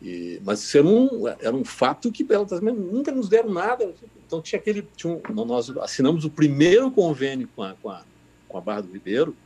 E, 0.00 0.40
mas 0.44 0.60
isso 0.62 0.78
era 0.78 0.86
um, 0.86 1.28
era 1.28 1.56
um 1.56 1.64
fato 1.64 2.12
que 2.12 2.24
elas 2.30 2.60
nunca 2.60 3.10
nos 3.10 3.28
deram 3.28 3.50
nada. 3.50 3.92
Então 4.24 4.40
tinha 4.40 4.58
aquele. 4.58 4.86
Tinha 4.96 5.12
um, 5.12 5.44
nós 5.44 5.76
assinamos 5.78 6.24
o 6.24 6.30
primeiro 6.30 6.88
convênio 6.92 7.48
com 7.56 7.64
a, 7.64 7.74
com 7.74 7.90
a, 7.90 8.04
com 8.48 8.58
a 8.58 8.60
Barra 8.60 8.82
do 8.82 8.92
Ribeiro, 8.92 9.36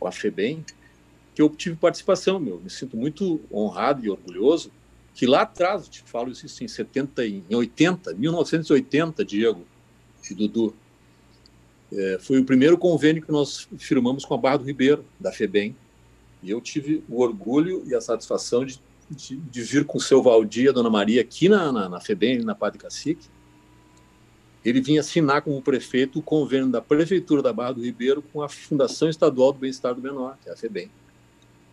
com 0.00 0.08
a 0.08 0.12
FEBEM, 0.12 0.64
que 1.34 1.42
eu 1.42 1.50
tive 1.50 1.76
participação, 1.76 2.40
meu. 2.40 2.58
Me 2.58 2.70
sinto 2.70 2.96
muito 2.96 3.38
honrado 3.52 4.02
e 4.02 4.08
orgulhoso 4.08 4.72
que 5.14 5.26
lá 5.26 5.42
atrás, 5.42 5.88
te 5.88 6.02
falo 6.02 6.30
isso 6.30 6.64
em 6.64 6.68
70, 6.68 7.26
em 7.26 7.44
80, 7.50 8.14
1980, 8.14 9.24
Diego 9.24 9.66
e 10.30 10.34
Dudu, 10.34 10.74
é, 11.92 12.18
foi 12.20 12.40
o 12.40 12.44
primeiro 12.44 12.78
convênio 12.78 13.22
que 13.22 13.30
nós 13.30 13.68
firmamos 13.78 14.24
com 14.24 14.34
a 14.34 14.38
Barra 14.38 14.58
do 14.58 14.64
Ribeiro, 14.64 15.04
da 15.20 15.30
FEBEM, 15.30 15.76
e 16.42 16.50
eu 16.50 16.60
tive 16.60 17.04
o 17.08 17.20
orgulho 17.20 17.82
e 17.86 17.94
a 17.94 18.00
satisfação 18.00 18.64
de, 18.64 18.80
de, 19.10 19.36
de 19.36 19.62
vir 19.62 19.84
com 19.84 19.98
o 19.98 20.00
seu 20.00 20.22
Valdir, 20.22 20.70
a 20.70 20.72
Dona 20.72 20.90
Maria, 20.90 21.20
aqui 21.20 21.48
na, 21.48 21.70
na, 21.70 21.88
na 21.88 22.00
FEBEM, 22.00 22.40
na 22.40 22.54
Padre 22.54 22.78
Cacique, 22.78 23.28
ele 24.64 24.80
vinha 24.80 25.00
assinar 25.00 25.42
como 25.42 25.60
prefeito 25.60 26.20
o 26.20 26.22
convênio 26.22 26.68
da 26.68 26.80
Prefeitura 26.80 27.42
da 27.42 27.52
Barra 27.52 27.72
do 27.72 27.82
Ribeiro 27.82 28.22
com 28.22 28.42
a 28.42 28.48
Fundação 28.48 29.08
Estadual 29.08 29.52
do 29.52 29.58
Bem-Estar 29.58 29.94
do 29.94 30.00
Menor, 30.00 30.38
que 30.42 30.48
é 30.48 30.52
a 30.52 30.56
FEBEM. 30.56 30.88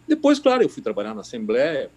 Depois, 0.08 0.40
claro, 0.40 0.64
eu 0.64 0.70
fui 0.70 0.82
trabalhar 0.82 1.14
na 1.14 1.22
Assembleia, 1.22 1.92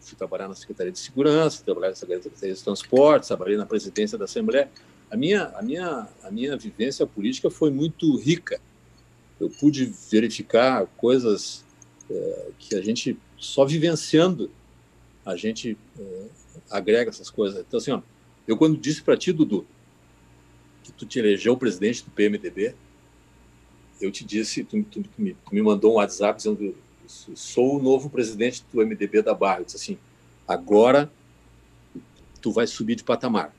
fui 0.00 0.18
trabalhar 0.18 0.48
na 0.48 0.54
Secretaria 0.54 0.90
de 0.90 0.98
Segurança, 0.98 1.62
trabalhar 1.64 1.90
na 1.90 1.94
Secretaria 1.94 2.54
de 2.54 2.62
Transportes, 2.62 3.28
trabalhei 3.28 3.56
na 3.56 3.64
presidência 3.64 4.18
da 4.18 4.24
Assembleia. 4.24 4.68
A 5.10 5.16
minha, 5.16 5.44
a 5.48 5.62
minha, 5.62 6.08
a 6.22 6.30
minha 6.30 6.56
vivência 6.56 7.06
política 7.06 7.50
foi 7.50 7.70
muito 7.70 8.16
rica. 8.16 8.60
Eu 9.38 9.48
pude 9.48 9.84
verificar 10.10 10.86
coisas 10.96 11.64
é, 12.10 12.50
que 12.58 12.74
a 12.74 12.82
gente, 12.82 13.18
só 13.36 13.64
vivenciando, 13.64 14.50
a 15.24 15.36
gente 15.36 15.76
é, 15.98 16.26
agrega 16.70 17.10
essas 17.10 17.30
coisas. 17.30 17.64
Então, 17.66 17.78
assim, 17.78 17.92
ó, 17.92 18.02
eu 18.46 18.56
quando 18.56 18.76
disse 18.76 19.02
para 19.02 19.16
ti, 19.16 19.32
Dudu, 19.32 19.66
que 20.82 20.92
tu 20.92 21.04
te 21.04 21.18
elegeu 21.18 21.56
presidente 21.56 22.04
do 22.04 22.10
PMDB, 22.10 22.74
eu 24.00 24.10
te 24.10 24.24
disse, 24.24 24.62
tu, 24.62 24.82
tu, 24.84 25.02
tu, 25.02 25.22
me, 25.22 25.34
tu 25.34 25.54
me, 25.54 25.62
mandou 25.62 25.92
um 25.92 25.96
WhatsApp 25.96 26.36
dizendo 26.36 26.76
sou 27.06 27.78
o 27.78 27.82
novo 27.82 28.10
presidente 28.10 28.64
do 28.72 28.84
MDB 28.84 29.22
da 29.22 29.32
Barra. 29.32 29.60
Eu 29.60 29.64
disse 29.64 29.76
assim, 29.76 29.98
agora 30.46 31.10
tu 32.40 32.50
vai 32.52 32.66
subir 32.66 32.96
de 32.96 33.04
patamar. 33.04 33.54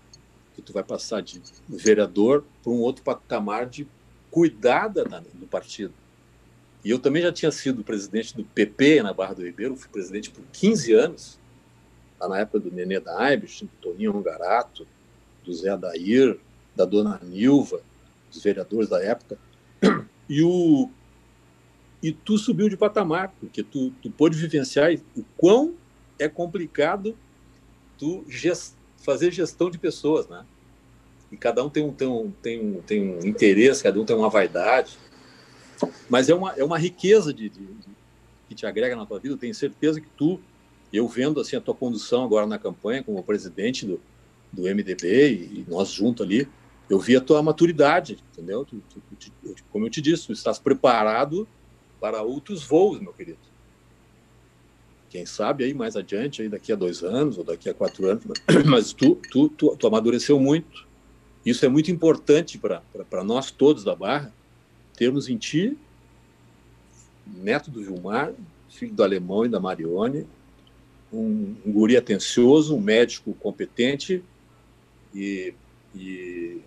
Que 0.58 0.62
tu 0.62 0.74
vai 0.74 0.84
passar 0.84 1.22
de 1.22 1.42
vereador 1.70 2.44
para 2.62 2.74
um 2.74 2.82
outro 2.82 3.04
patamar 3.04 3.66
de 3.66 3.88
cuidada 4.30 5.06
do 5.34 5.48
partido. 5.48 5.94
E 6.84 6.90
eu 6.90 7.00
também 7.00 7.22
já 7.22 7.32
tinha 7.32 7.52
sido 7.52 7.84
presidente 7.84 8.36
do 8.36 8.44
PP 8.44 9.04
na 9.04 9.14
Barra 9.14 9.36
do 9.36 9.46
Ribeiro, 9.46 9.76
fui 9.76 9.90
presidente 9.90 10.30
por 10.30 10.44
15 10.52 10.94
anos, 10.94 11.40
lá 12.20 12.28
na 12.28 12.40
época 12.40 12.60
do 12.60 12.72
Nenê 12.72 13.00
da 13.00 13.20
Aibes, 13.22 13.62
do 13.62 13.70
Toninho 13.82 14.16
Ongarato, 14.16 14.88
do 15.46 15.54
Zé 15.54 15.70
Adair, 15.70 16.40
da 16.76 16.86
dona 16.86 17.20
Nilva, 17.24 17.82
dos 18.32 18.44
vereadores 18.44 18.90
da 18.90 19.04
época, 19.04 19.38
e 20.30 20.44
o 20.44 20.90
e 22.02 22.12
tu 22.12 22.38
subiu 22.38 22.70
de 22.70 22.78
patamar, 22.78 23.34
porque 23.40 23.64
tu, 23.64 23.92
tu 24.02 24.10
pôde 24.12 24.38
vivenciar 24.38 24.94
o 25.16 25.24
quão 25.36 25.74
é 26.20 26.30
complicado 26.30 27.18
tu 27.98 28.24
gest, 28.30 28.76
fazer 28.98 29.32
gestão 29.32 29.70
de 29.70 29.78
pessoas, 29.78 30.28
né? 30.28 30.46
E 31.32 31.38
cada 31.38 31.64
um 31.64 31.70
tem 31.70 31.84
um, 31.84 31.92
tem, 31.92 32.08
um, 32.08 32.32
tem, 32.32 32.60
um, 32.60 32.82
tem 32.82 33.18
um 33.18 33.26
interesse, 33.26 33.84
cada 33.84 34.00
um 34.00 34.06
tem 34.06 34.16
uma 34.16 34.30
vaidade, 34.30 34.98
mas 36.10 36.30
é 36.30 36.36
uma, 36.36 36.54
é 36.54 36.64
uma 36.64 36.78
riqueza 36.78 37.34
de, 37.34 37.50
de, 37.50 37.66
de 37.66 37.98
que 38.48 38.56
te 38.56 38.66
agrega 38.66 38.96
na 38.96 39.06
tua 39.06 39.20
vida. 39.20 39.34
Eu 39.34 39.38
tenho 39.38 39.54
certeza 39.54 40.00
que 40.00 40.08
tu, 40.18 40.40
eu 40.92 41.08
vendo 41.08 41.40
assim 41.40 41.56
a 41.56 41.62
tua 41.62 41.76
condução 41.76 42.24
agora 42.24 42.46
na 42.48 42.58
campanha 42.58 43.04
como 43.04 43.22
presidente 43.24 43.86
do, 43.86 44.00
do 44.52 44.64
MDB 44.64 45.32
e, 45.32 45.66
nós 45.68 45.92
juntos 45.92 46.26
ali, 46.26 46.48
eu 46.90 47.00
vi 47.00 47.18
a 47.18 47.22
tua 47.22 47.44
maturidade, 47.44 48.18
entendeu? 48.32 48.64
Tu, 48.64 48.82
tu, 48.90 49.02
tu, 49.18 49.56
como 49.70 49.86
eu 49.86 49.90
te 49.90 50.02
disse, 50.02 50.28
tu 50.28 50.34
estás 50.34 50.58
preparado 50.58 51.46
para 52.00 52.22
outros 52.22 52.64
voos, 52.64 53.02
meu 53.02 53.12
querido. 53.12 53.40
Quem 55.10 55.26
sabe 55.26 55.64
aí 55.64 55.74
mais 55.74 55.96
adiante, 55.96 56.42
aí 56.42 56.50
daqui 56.50 56.72
a 56.72 56.76
dois 56.76 57.04
anos 57.04 57.38
ou 57.38 57.44
daqui 57.44 57.70
a 57.70 57.74
quatro 57.74 58.10
anos, 58.10 58.24
mas 58.66 58.92
tu, 58.94 59.16
tu, 59.32 59.50
tu, 59.50 59.76
tu 59.76 59.88
amadureceu 59.88 60.40
muito. 60.40 60.86
Isso 61.46 61.66
é 61.66 61.70
muito 61.70 61.90
importante 61.90 62.58
para 62.58 63.24
nós 63.24 63.52
todos 63.52 63.84
da 63.84 63.96
Barra, 63.96 64.34
termos 64.96 65.30
em 65.30 65.38
ti, 65.38 65.78
neto 67.26 67.72
do 67.72 67.82
Vilmar, 67.82 68.34
filho 68.70 68.94
do 68.94 69.04
Alemão 69.04 69.46
e 69.46 69.50
da 69.50 69.60
Marione, 69.60 70.28
um, 71.12 71.56
um 71.66 71.72
guri 71.72 71.96
atencioso, 71.96 72.76
um 72.76 72.82
médico 72.82 73.34
competente 73.36 74.22
e, 75.16 75.54
e 75.96 76.62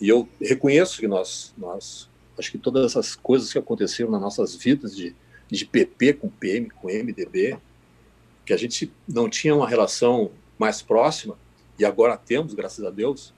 e 0.00 0.08
eu 0.08 0.28
reconheço 0.40 0.98
que 0.98 1.08
nós, 1.08 1.54
nós, 1.56 2.08
acho 2.38 2.50
que 2.50 2.58
todas 2.58 2.84
essas 2.84 3.14
coisas 3.14 3.52
que 3.52 3.58
aconteceram 3.58 4.10
nas 4.10 4.20
nossas 4.20 4.54
vidas 4.54 4.94
de, 4.94 5.14
de 5.50 5.64
PP 5.64 6.14
com 6.14 6.28
PM, 6.28 6.68
com 6.70 6.88
MDB, 6.88 7.58
que 8.46 8.52
a 8.52 8.56
gente 8.56 8.90
não 9.06 9.28
tinha 9.28 9.54
uma 9.54 9.68
relação 9.68 10.30
mais 10.58 10.80
próxima, 10.80 11.36
e 11.78 11.84
agora 11.84 12.16
temos, 12.16 12.54
graças 12.54 12.82
a 12.84 12.90
Deus, 12.90 13.34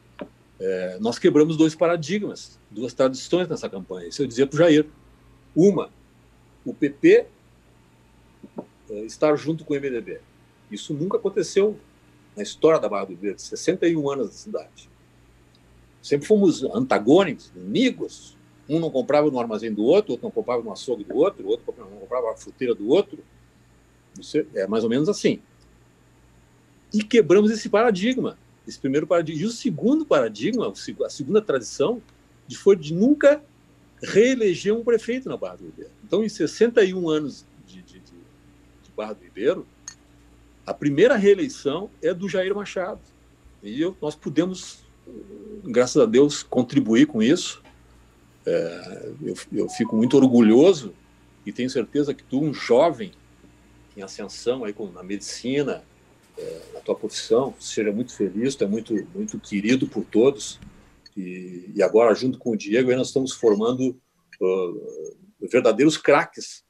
é, 0.60 0.98
nós 1.00 1.18
quebramos 1.18 1.56
dois 1.56 1.74
paradigmas, 1.74 2.60
duas 2.70 2.92
tradições 2.92 3.48
nessa 3.48 3.68
campanha. 3.68 4.08
Isso 4.08 4.22
eu 4.22 4.26
dizia 4.26 4.46
para 4.46 4.54
o 4.54 4.58
Jair. 4.58 4.86
Uma, 5.56 5.90
o 6.64 6.74
PP 6.74 7.26
é, 8.90 9.00
estar 9.00 9.34
junto 9.36 9.64
com 9.64 9.74
o 9.74 9.76
MDB. 9.76 10.20
Isso 10.70 10.92
nunca 10.94 11.16
aconteceu 11.16 11.78
na 12.36 12.42
história 12.42 12.78
da 12.78 12.88
Barra 12.88 13.06
do 13.06 13.16
Verde, 13.16 13.42
61 13.42 14.10
anos 14.10 14.26
da 14.28 14.32
cidade. 14.32 14.90
Sempre 16.02 16.26
fomos 16.26 16.62
antagônicos, 16.62 17.50
inimigos. 17.56 18.36
Um 18.68 18.78
não 18.78 18.90
comprava 18.90 19.30
no 19.30 19.40
armazém 19.40 19.72
do 19.72 19.82
outro, 19.82 20.12
outro 20.12 20.24
não 20.26 20.30
comprava 20.30 20.62
no 20.62 20.70
açougue 20.70 21.02
do 21.02 21.16
outro, 21.16 21.48
outro 21.48 21.74
não 21.78 21.98
comprava 21.98 22.30
a 22.30 22.36
fruteira 22.36 22.74
do 22.74 22.88
outro. 22.88 23.18
É 24.54 24.66
mais 24.66 24.84
ou 24.84 24.90
menos 24.90 25.08
assim. 25.08 25.40
E 26.92 27.02
quebramos 27.02 27.50
esse 27.50 27.68
paradigma, 27.68 28.38
esse 28.66 28.78
primeiro 28.78 29.06
paradigma. 29.06 29.42
E 29.42 29.46
o 29.46 29.50
segundo 29.50 30.06
paradigma, 30.06 30.72
a 31.04 31.10
segunda 31.10 31.42
tradição, 31.42 32.00
foi 32.56 32.76
de 32.76 32.94
nunca 32.94 33.42
reeleger 34.02 34.74
um 34.74 34.84
prefeito 34.84 35.28
na 35.28 35.36
Barra 35.36 35.56
do 35.56 35.66
Ribeiro. 35.66 35.90
Então, 36.04 36.24
em 36.24 36.28
61 36.28 37.08
anos 37.08 37.44
de, 37.66 37.82
de, 37.82 38.00
de, 38.00 38.12
de 38.82 38.90
Barra 38.96 39.12
do 39.12 39.22
Ribeiro, 39.22 39.66
a 40.66 40.72
primeira 40.72 41.16
reeleição 41.16 41.90
é 42.02 42.14
do 42.14 42.28
Jair 42.28 42.54
Machado. 42.54 43.00
E 43.62 43.80
eu, 43.80 43.96
nós 44.00 44.14
pudemos, 44.14 44.80
graças 45.64 46.00
a 46.00 46.06
Deus, 46.06 46.42
contribuir 46.42 47.06
com 47.06 47.22
isso. 47.22 47.62
É, 48.46 49.12
eu, 49.22 49.34
eu, 49.52 49.68
fico 49.68 49.96
muito 49.96 50.16
orgulhoso 50.16 50.94
e 51.44 51.52
tenho 51.52 51.68
certeza 51.68 52.14
que 52.14 52.22
tu, 52.22 52.40
um 52.40 52.54
jovem 52.54 53.12
em 53.98 54.02
ascensão 54.02 54.64
aí 54.64 54.74
na 54.92 55.02
medicina, 55.02 55.84
é, 56.36 56.62
na 56.74 56.80
tua 56.80 56.94
profissão, 56.94 57.54
seja 57.58 57.92
muito 57.92 58.14
feliz, 58.14 58.54
tu 58.54 58.64
é 58.64 58.66
muito, 58.66 58.94
muito 59.14 59.38
querido 59.40 59.88
por 59.88 60.04
todos. 60.04 60.60
E, 61.16 61.72
e 61.74 61.82
agora, 61.82 62.14
junto 62.14 62.38
com 62.38 62.50
o 62.50 62.56
Diego, 62.56 62.94
nós 62.94 63.08
estamos 63.08 63.32
formando 63.32 64.00
uh, 64.40 65.16
verdadeiros 65.50 65.96
craques. 65.96 66.64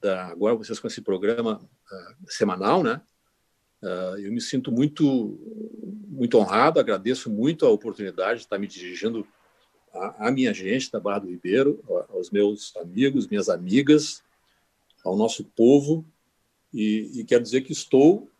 Da, 0.00 0.28
agora 0.28 0.54
vocês 0.54 0.78
com 0.78 0.86
esse 0.86 1.02
programa 1.02 1.56
uh, 1.56 2.30
semanal, 2.32 2.82
né? 2.82 3.00
Uh, 3.82 4.18
eu 4.18 4.30
me 4.30 4.40
sinto 4.40 4.70
muito, 4.70 5.40
muito 6.06 6.38
honrado, 6.38 6.78
agradeço 6.78 7.30
muito 7.30 7.66
a 7.66 7.70
oportunidade 7.70 8.40
de 8.40 8.44
estar 8.44 8.58
me 8.58 8.66
dirigindo 8.66 9.26
à 9.92 10.30
minha 10.30 10.54
gente 10.54 10.92
da 10.92 11.00
Barra 11.00 11.20
do 11.20 11.30
Ribeiro, 11.30 11.82
aos 12.10 12.30
meus 12.30 12.76
amigos, 12.76 13.26
minhas 13.26 13.48
amigas, 13.48 14.22
ao 15.04 15.16
nosso 15.16 15.44
povo, 15.44 16.04
e, 16.72 17.20
e 17.20 17.24
quero 17.24 17.42
dizer 17.42 17.62
que 17.62 17.72
estou 17.72 18.30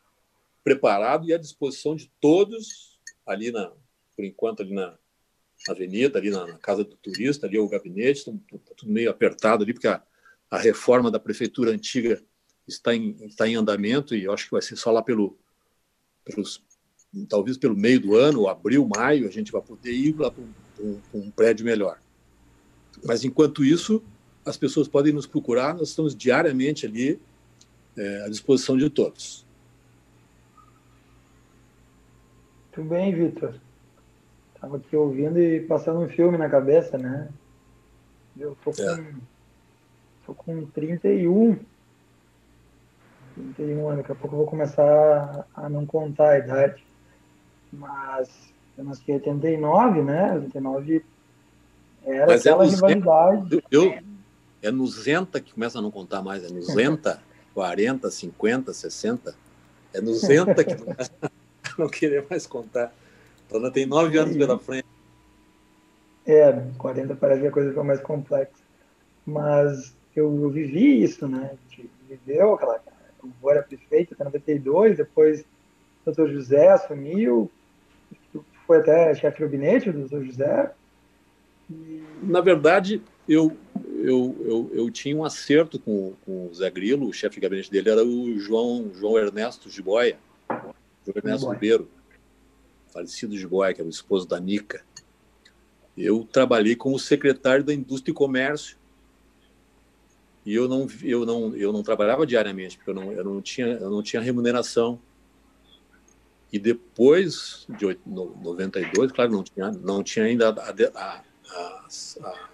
preparado 0.62 1.26
e 1.26 1.32
à 1.32 1.38
disposição 1.38 1.96
de 1.96 2.10
todos 2.20 2.98
ali 3.26 3.50
na, 3.50 3.72
por 4.14 4.24
enquanto 4.24 4.62
ali 4.62 4.74
na 4.74 4.96
avenida, 5.68 6.18
ali 6.18 6.30
na, 6.30 6.46
na 6.46 6.58
casa 6.58 6.84
do 6.84 6.96
turista, 6.96 7.46
ali 7.46 7.56
é 7.56 7.60
o 7.60 7.68
gabinete, 7.68 8.18
está 8.18 8.32
tá 8.32 8.74
tudo 8.76 8.92
meio 8.92 9.10
apertado 9.10 9.62
ali 9.62 9.72
porque 9.72 9.88
a, 9.88 10.02
a 10.50 10.58
reforma 10.58 11.10
da 11.10 11.18
prefeitura 11.18 11.70
antiga 11.70 12.22
está 12.66 12.94
em, 12.94 13.16
está 13.24 13.46
em 13.48 13.56
andamento 13.56 14.14
e 14.14 14.24
eu 14.24 14.32
acho 14.32 14.46
que 14.46 14.52
vai 14.52 14.62
ser 14.62 14.76
só 14.76 14.90
lá 14.90 15.02
pelo, 15.02 15.38
pelos, 16.24 16.62
talvez 17.28 17.56
pelo 17.56 17.76
meio 17.76 18.00
do 18.00 18.16
ano, 18.16 18.48
abril, 18.48 18.88
maio, 18.96 19.28
a 19.28 19.30
gente 19.30 19.52
vai 19.52 19.62
poder 19.62 19.92
ir 19.92 20.16
lá 20.16 20.30
para 20.30 20.42
um, 20.80 21.00
um, 21.14 21.30
prédio 21.30 21.64
melhor. 21.64 22.00
Mas 23.04 23.24
enquanto 23.24 23.64
isso, 23.64 24.02
as 24.44 24.56
pessoas 24.56 24.88
podem 24.88 25.12
nos 25.12 25.26
procurar, 25.26 25.74
nós 25.74 25.90
estamos 25.90 26.14
diariamente 26.14 26.86
ali 26.86 27.20
é, 27.96 28.24
à 28.24 28.28
disposição 28.28 28.76
de 28.76 28.88
todos. 28.88 29.44
Muito 32.76 32.88
bem, 32.88 33.14
Vitor. 33.14 33.54
Estava 34.54 34.76
aqui 34.76 34.94
ouvindo 34.94 35.38
e 35.38 35.60
passando 35.60 36.00
um 36.00 36.08
filme 36.08 36.36
na 36.36 36.48
cabeça, 36.48 36.96
né? 36.96 37.28
Eu 38.38 38.56
tô 38.64 38.72
com, 38.72 38.82
é. 38.82 39.14
tô 40.26 40.34
com 40.34 40.66
31 40.66 41.58
31 43.34 43.88
anos, 43.88 43.98
daqui 43.98 44.12
a 44.12 44.14
pouco 44.14 44.34
eu 44.34 44.38
vou 44.38 44.46
começar 44.46 45.46
a 45.54 45.68
não 45.68 45.86
contar 45.86 46.30
a 46.30 46.38
idade. 46.38 46.84
Mas 47.72 48.52
eu 48.76 48.84
nasci 48.84 49.10
em 49.10 49.14
89, 49.14 50.02
né? 50.02 50.34
89 50.34 51.04
era 52.04 52.26
Mas 52.26 52.46
é 52.46 52.50
aquela 52.50 52.64
é 52.64 52.68
rivalidade. 52.68 53.62
Eu, 53.70 53.98
é 54.62 54.70
no 54.70 54.86
Zenta 54.86 55.40
que 55.40 55.52
começa 55.52 55.78
a 55.78 55.82
não 55.82 55.90
contar 55.90 56.22
mais, 56.22 56.44
é 56.44 56.48
no 56.48 56.62
Zenta, 56.62 57.22
40, 57.54 58.10
50, 58.10 58.72
60. 58.72 59.34
É 59.92 60.00
no 60.00 60.14
Zenta 60.14 60.62
que 60.64 60.76
começa 60.76 61.10
a 61.22 61.30
não 61.78 61.88
querer 61.90 62.26
mais 62.28 62.46
contar. 62.46 62.92
Então 63.46 63.58
ainda 63.58 63.70
tem 63.70 63.86
nove 63.86 64.16
anos 64.18 64.36
pela 64.36 64.58
frente. 64.58 64.86
É, 66.26 66.52
40 66.78 67.14
parece 67.16 67.40
que 67.40 67.48
a 67.48 67.52
coisa 67.52 67.70
ficou 67.70 67.84
mais 67.84 68.00
complexa. 68.00 68.52
Mas 69.26 69.94
eu, 70.14 70.42
eu 70.42 70.50
vivi 70.50 71.02
isso, 71.02 71.26
né? 71.26 71.50
A 71.52 71.74
gente 71.74 71.90
viveu 72.08 72.54
aquela 72.54 72.80
o 73.22 73.28
vô 73.40 73.50
era 73.50 73.62
prefeito 73.62 74.14
até 74.14 74.24
92, 74.24 74.96
depois 74.96 75.40
o 75.40 75.44
doutor 76.06 76.30
José 76.30 76.68
assumiu, 76.68 77.50
foi 78.66 78.78
até 78.78 79.14
chefe 79.14 79.38
de 79.38 79.42
gabinete 79.42 79.90
do 79.90 80.00
doutor 80.00 80.24
José. 80.24 80.70
E... 81.70 82.02
Na 82.22 82.40
verdade, 82.40 83.02
eu, 83.30 83.56
eu, 84.02 84.36
eu, 84.40 84.70
eu 84.74 84.90
tinha 84.90 85.16
um 85.16 85.24
acerto 85.24 85.78
com, 85.78 86.14
com 86.26 86.48
o 86.48 86.52
Zé 86.52 86.68
Grilo, 86.68 87.06
o 87.06 87.12
chefe 87.12 87.36
de 87.36 87.40
gabinete 87.40 87.70
dele 87.70 87.88
era 87.88 88.04
o 88.04 88.36
João, 88.40 88.90
João 88.92 89.16
Ernesto 89.16 89.70
Giboia, 89.70 90.18
João 90.48 91.14
Ernesto 91.14 91.48
Ribeiro, 91.48 91.88
falecido 92.92 93.38
Giboia, 93.38 93.72
que 93.72 93.80
era 93.80 93.86
o 93.86 93.90
esposo 93.90 94.26
da 94.26 94.40
Nica. 94.40 94.84
Eu 95.96 96.26
trabalhei 96.32 96.74
como 96.74 96.98
secretário 96.98 97.62
da 97.62 97.72
Indústria 97.72 98.10
e 98.10 98.14
Comércio. 98.14 98.76
E 100.44 100.52
eu 100.52 100.66
não 100.66 100.88
eu 101.02 101.24
não 101.24 101.54
eu 101.54 101.72
não 101.72 101.82
trabalhava 101.84 102.26
diariamente 102.26 102.78
porque 102.78 102.90
eu 102.90 102.94
não 102.94 103.12
eu 103.12 103.22
não 103.22 103.40
tinha 103.40 103.66
eu 103.66 103.90
não 103.90 104.02
tinha 104.02 104.20
remuneração. 104.20 104.98
E 106.52 106.58
depois 106.58 107.64
de 107.78 107.96
92 108.06 109.12
claro 109.12 109.30
não 109.30 109.44
tinha 109.44 109.70
não 109.70 110.02
tinha 110.02 110.24
ainda 110.24 110.48
a, 110.48 110.70
a, 110.98 111.22
a, 111.46 111.86
a 112.24 112.49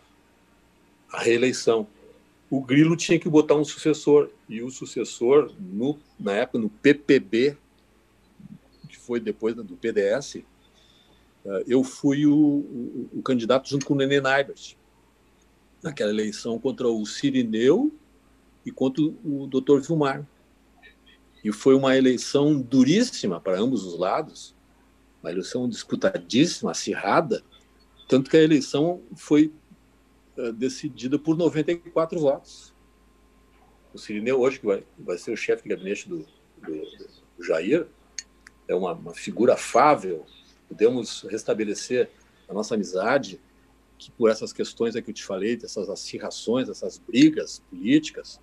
reeleição 1.21 1.87
o 2.49 2.61
Grilo 2.61 2.97
tinha 2.97 3.19
que 3.19 3.29
botar 3.29 3.57
um 3.57 3.65
sucessor 3.65 4.31
e 4.49 4.63
o 4.63 4.71
sucessor 4.71 5.53
no 5.59 5.99
na 6.19 6.33
época 6.33 6.59
no 6.59 6.69
PPB 6.69 7.57
que 8.89 8.97
foi 8.97 9.21
depois 9.21 9.55
do 9.55 9.77
PDS 9.77 10.37
eh, 10.37 11.65
eu 11.67 11.83
fui 11.83 12.27
o, 12.27 12.35
o, 12.35 13.11
o 13.15 13.23
candidato 13.23 13.69
junto 13.69 13.87
com 13.87 13.95
o 13.95 13.97
Nenê 13.97 14.21
Naibert 14.21 14.77
naquela 15.83 16.11
eleição 16.11 16.59
contra 16.59 16.89
o 16.89 17.05
Sirineu 17.07 17.93
e 18.65 18.73
contra 18.73 19.03
o 19.03 19.47
Dr. 19.47 19.79
Vilmar. 19.81 20.27
E 21.45 21.53
foi 21.53 21.75
uma 21.77 21.97
eleição 21.97 22.61
duríssima 22.61 23.41
para 23.41 23.59
ambos 23.59 23.85
os 23.85 23.97
lados, 23.97 24.55
uma 25.23 25.31
eleição 25.31 25.69
disputadíssima, 25.69 26.73
acirrada, 26.73 27.43
tanto 28.09 28.29
que 28.29 28.37
a 28.37 28.43
eleição 28.43 29.01
foi 29.15 29.53
uh, 30.37 30.53
decidida 30.53 31.19
por 31.19 31.37
94 31.37 32.19
votos. 32.19 32.75
O 33.93 33.99
Sirineu, 33.99 34.41
hoje, 34.41 34.61
que 34.61 34.67
vai, 34.67 34.85
vai 34.99 35.19
ser 35.19 35.33
o 35.33 35.37
chefe 35.37 35.63
de 35.63 35.69
gabinete 35.71 36.09
do, 36.09 36.27
do, 36.59 36.83
do 37.37 37.45
Jair, 37.45 37.87
é 38.69 38.75
uma, 38.75 38.93
uma 38.93 39.15
figura 39.15 39.55
afável, 39.55 40.27
podemos 40.69 41.23
restabelecer 41.23 42.11
a 42.49 42.55
nossa 42.55 42.75
amizade, 42.75 43.41
que 43.99 44.11
por 44.11 44.31
essas 44.31 44.53
questões 44.53 44.95
que 44.95 45.11
eu 45.11 45.15
te 45.15 45.25
falei, 45.25 45.57
dessas 45.57 45.89
acirrações, 45.89 46.69
essas 46.69 46.99
brigas 46.99 47.63
políticas, 47.71 48.41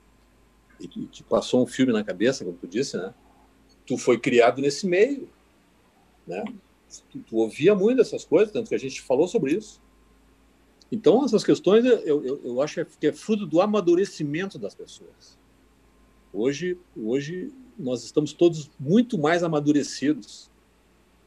e 0.79 0.88
que 0.88 1.23
passou 1.23 1.63
um 1.63 1.67
filme 1.67 1.93
na 1.93 2.03
cabeça, 2.03 2.43
como 2.43 2.58
tu 2.58 2.67
disse, 2.67 2.97
né? 2.97 3.13
Tu 3.86 3.97
foi 3.97 4.19
criado 4.19 4.62
nesse 4.62 4.88
meio, 4.88 5.29
né? 6.25 6.43
Tu, 7.12 7.19
tu 7.19 7.38
ouvia 7.38 7.75
muito 7.75 8.01
essas 8.01 8.25
coisas, 8.25 8.51
tanto 8.51 8.69
que 8.69 8.75
a 8.75 8.79
gente 8.79 9.01
falou 9.01 9.27
sobre 9.27 9.53
isso. 9.53 9.82
Então, 10.93 11.25
essas 11.25 11.43
questões, 11.43 11.84
eu, 11.84 12.23
eu, 12.23 12.41
eu 12.43 12.62
acho 12.62 12.86
que 12.99 13.08
é 13.08 13.12
fruto 13.12 13.47
do 13.47 13.60
amadurecimento 13.60 14.60
das 14.60 14.75
pessoas. 14.75 15.39
Hoje, 16.32 16.77
hoje 16.95 17.51
nós 17.79 18.03
estamos 18.03 18.32
todos 18.32 18.69
muito 18.79 19.17
mais 19.17 19.41
amadurecidos. 19.41 20.51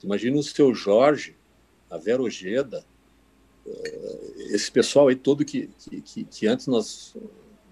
Imagina 0.04 0.36
o 0.36 0.42
seu 0.44 0.72
Jorge, 0.72 1.34
a 1.90 1.98
Vera 1.98 2.22
Ojeda, 2.22 2.86
esse 4.52 4.70
pessoal 4.70 5.08
aí 5.08 5.16
todo 5.16 5.44
que, 5.44 5.68
que, 6.04 6.22
que 6.22 6.46
antes 6.46 6.68
nós 6.68 7.16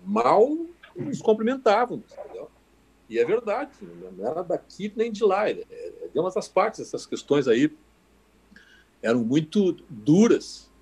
mal 0.05 0.67
nos 0.97 1.23
cumprimentavam, 1.23 1.99
entendeu? 1.99 2.51
E 3.09 3.21
é 3.21 3.25
verdade, 3.25 3.71
não 4.17 4.27
era 4.27 4.43
daqui 4.43 4.93
nem 4.97 5.13
de 5.13 5.23
lá, 5.23 5.49
é, 5.49 5.61
é 5.61 6.09
de 6.13 6.19
umas 6.19 6.35
das 6.35 6.49
partes, 6.49 6.81
essas 6.81 7.07
questões 7.07 7.47
aí 7.47 7.71
eram 9.01 9.23
muito 9.23 9.75
duras. 9.89 10.74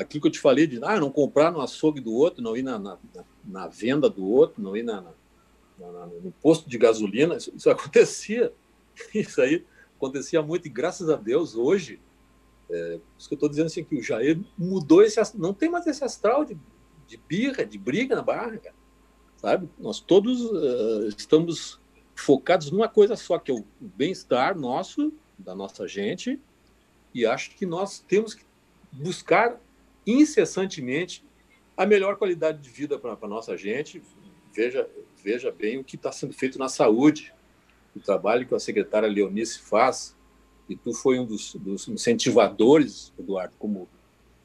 Aquilo 0.00 0.22
que 0.22 0.28
eu 0.28 0.32
te 0.32 0.40
falei 0.40 0.66
de 0.66 0.80
ah, 0.82 0.98
não 0.98 1.10
comprar 1.10 1.50
no 1.50 1.60
açougue 1.60 2.00
do 2.00 2.12
outro, 2.12 2.42
não 2.42 2.56
ir 2.56 2.62
na, 2.62 2.78
na, 2.78 2.98
na 3.44 3.68
venda 3.68 4.08
do 4.08 4.26
outro, 4.26 4.62
não 4.62 4.76
ir 4.76 4.82
na, 4.82 5.02
na, 5.78 6.06
no 6.06 6.32
posto 6.42 6.68
de 6.68 6.78
gasolina, 6.78 7.36
isso, 7.36 7.52
isso 7.54 7.68
acontecia. 7.70 8.52
Isso 9.14 9.40
aí 9.40 9.64
acontecia 9.96 10.42
muito, 10.42 10.66
e 10.66 10.70
graças 10.70 11.08
a 11.08 11.16
Deus, 11.16 11.54
hoje, 11.54 12.00
é, 12.70 12.98
isso 13.18 13.28
que 13.28 13.34
eu 13.34 13.36
estou 13.36 13.48
dizendo 13.48 13.66
assim, 13.66 13.84
que 13.84 13.96
o 13.96 14.02
Jair 14.02 14.40
mudou 14.56 15.02
esse 15.02 15.20
não 15.36 15.52
tem 15.52 15.68
mais 15.68 15.86
esse 15.86 16.02
astral 16.02 16.44
de, 16.44 16.56
de 17.06 17.16
birra, 17.16 17.64
de 17.64 17.78
briga 17.78 18.16
na 18.16 18.22
barra, 18.22 18.56
cara. 18.56 18.74
Sabe? 19.36 19.68
Nós 19.78 20.00
todos 20.00 20.42
uh, 20.42 21.08
estamos 21.08 21.80
focados 22.14 22.70
numa 22.70 22.88
coisa 22.88 23.16
só, 23.16 23.38
que 23.38 23.50
é 23.50 23.54
o 23.54 23.64
bem-estar 23.80 24.58
nosso, 24.58 25.12
da 25.38 25.54
nossa 25.54 25.88
gente, 25.88 26.38
e 27.14 27.26
acho 27.26 27.56
que 27.56 27.66
nós 27.66 28.00
temos 28.00 28.34
que 28.34 28.44
buscar 28.92 29.58
incessantemente 30.10 31.24
a 31.76 31.86
melhor 31.86 32.16
qualidade 32.16 32.60
de 32.60 32.68
vida 32.68 32.98
para 32.98 33.16
a 33.20 33.28
nossa 33.28 33.56
gente. 33.56 34.02
Veja, 34.54 34.88
veja 35.22 35.50
bem 35.50 35.78
o 35.78 35.84
que 35.84 35.96
está 35.96 36.12
sendo 36.12 36.32
feito 36.32 36.58
na 36.58 36.68
saúde, 36.68 37.32
o 37.94 38.00
trabalho 38.00 38.46
que 38.46 38.54
a 38.54 38.58
secretária 38.58 39.08
Leonice 39.08 39.60
faz, 39.60 40.16
e 40.68 40.76
tu 40.76 40.92
foi 40.92 41.18
um 41.18 41.26
dos, 41.26 41.54
dos 41.54 41.88
incentivadores, 41.88 43.12
Eduardo, 43.18 43.54
como, 43.58 43.88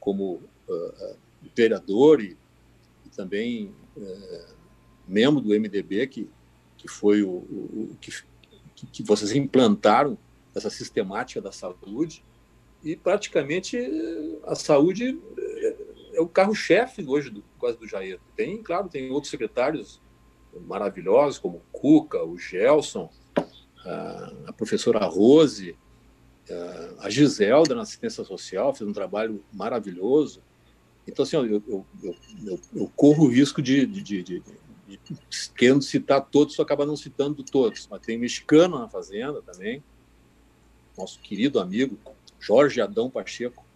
como 0.00 0.40
uh, 0.68 1.16
vereador 1.54 2.20
e, 2.20 2.36
e 3.04 3.08
também 3.14 3.72
uh, 3.96 4.54
membro 5.06 5.40
do 5.40 5.50
MDB, 5.50 6.06
que, 6.08 6.28
que 6.76 6.88
foi 6.88 7.22
o, 7.22 7.28
o, 7.28 7.90
o 7.92 7.96
que, 8.00 8.10
que 8.86 9.02
vocês 9.02 9.32
implantaram 9.32 10.18
essa 10.54 10.70
sistemática 10.70 11.40
da 11.40 11.52
saúde, 11.52 12.24
e 12.86 12.94
praticamente 12.94 13.76
a 14.44 14.54
saúde 14.54 15.20
é 16.14 16.20
o 16.20 16.28
carro-chefe 16.28 17.04
hoje 17.04 17.30
do 17.30 17.42
quase 17.58 17.76
do 17.76 17.88
Jair. 17.88 18.20
Tem, 18.36 18.62
claro, 18.62 18.88
tem 18.88 19.10
outros 19.10 19.28
secretários 19.28 20.00
maravilhosos, 20.68 21.36
como 21.40 21.56
o 21.56 21.62
Cuca, 21.72 22.24
o 22.24 22.38
Gelson, 22.38 23.10
a 24.46 24.52
professora 24.56 25.04
Rose, 25.04 25.76
a 27.00 27.10
Giselda 27.10 27.74
na 27.74 27.82
assistência 27.82 28.22
social, 28.22 28.72
fez 28.72 28.88
um 28.88 28.92
trabalho 28.92 29.42
maravilhoso. 29.52 30.40
Então, 31.08 31.24
assim, 31.24 31.36
eu, 31.38 31.44
eu, 31.66 31.86
eu, 32.04 32.60
eu 32.72 32.92
corro 32.94 33.24
o 33.24 33.28
risco 33.28 33.60
de, 33.60 33.84
de, 33.84 34.00
de, 34.00 34.22
de, 34.22 34.42
querendo 35.56 35.82
citar 35.82 36.24
todos, 36.24 36.54
só 36.54 36.62
acaba 36.62 36.86
não 36.86 36.96
citando 36.96 37.42
todos. 37.42 37.88
Mas 37.90 38.00
tem 38.00 38.16
mexicano 38.16 38.78
na 38.78 38.88
Fazenda 38.88 39.42
também, 39.42 39.82
nosso 40.96 41.18
querido 41.20 41.58
amigo 41.58 41.98
Jorge 42.46 42.80
Adão 42.80 43.10
Pacheco, 43.10 43.66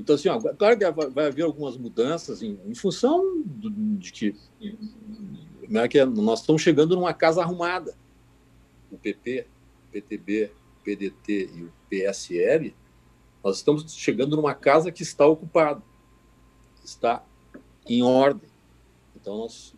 então, 0.00 0.14
assim, 0.14 0.28
ó, 0.28 0.40
claro 0.54 0.78
que 0.78 0.90
vai 1.10 1.26
haver 1.26 1.42
algumas 1.42 1.76
mudanças 1.76 2.42
em, 2.42 2.58
em 2.66 2.74
função 2.74 3.42
de 3.98 4.10
que, 4.12 4.34
é 5.74 5.88
que 5.88 5.98
é, 5.98 6.06
nós 6.06 6.40
estamos 6.40 6.62
chegando 6.62 6.96
numa 6.96 7.12
casa 7.12 7.42
arrumada. 7.42 7.94
O 8.90 8.96
PP, 8.96 9.46
PTB, 9.92 10.52
PDT 10.82 11.50
e 11.54 11.62
o 11.64 11.72
PSL, 11.90 12.74
nós 13.44 13.56
estamos 13.56 13.92
chegando 13.94 14.36
numa 14.36 14.54
casa 14.54 14.90
que 14.90 15.02
está 15.02 15.26
ocupada, 15.26 15.82
está 16.82 17.22
em 17.86 18.02
ordem. 18.02 18.48
Então, 19.14 19.36
nós 19.36 19.74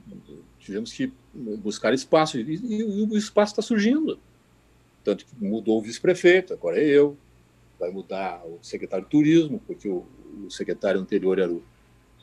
tivemos 0.59 0.93
que 0.93 1.13
buscar 1.35 1.93
espaço, 1.93 2.39
e, 2.39 2.55
e 2.55 2.85
o 2.85 3.17
espaço 3.17 3.55
está 3.55 3.63
surgindo. 3.63 4.21
Tanto 5.03 5.27
que 5.27 5.35
mudou 5.45 5.79
o 5.79 5.83
vice-prefeito, 5.83 6.53
agora 6.53 6.79
é 6.79 6.85
eu, 6.85 7.17
vai 7.83 7.91
mudar 7.91 8.41
o 8.47 8.61
secretário 8.63 9.05
de 9.05 9.11
turismo, 9.11 9.61
porque 9.67 9.89
o, 9.89 10.07
o 10.47 10.51
secretário 10.53 11.01
anterior 11.01 11.41
era 11.41 11.53
o, 11.53 11.61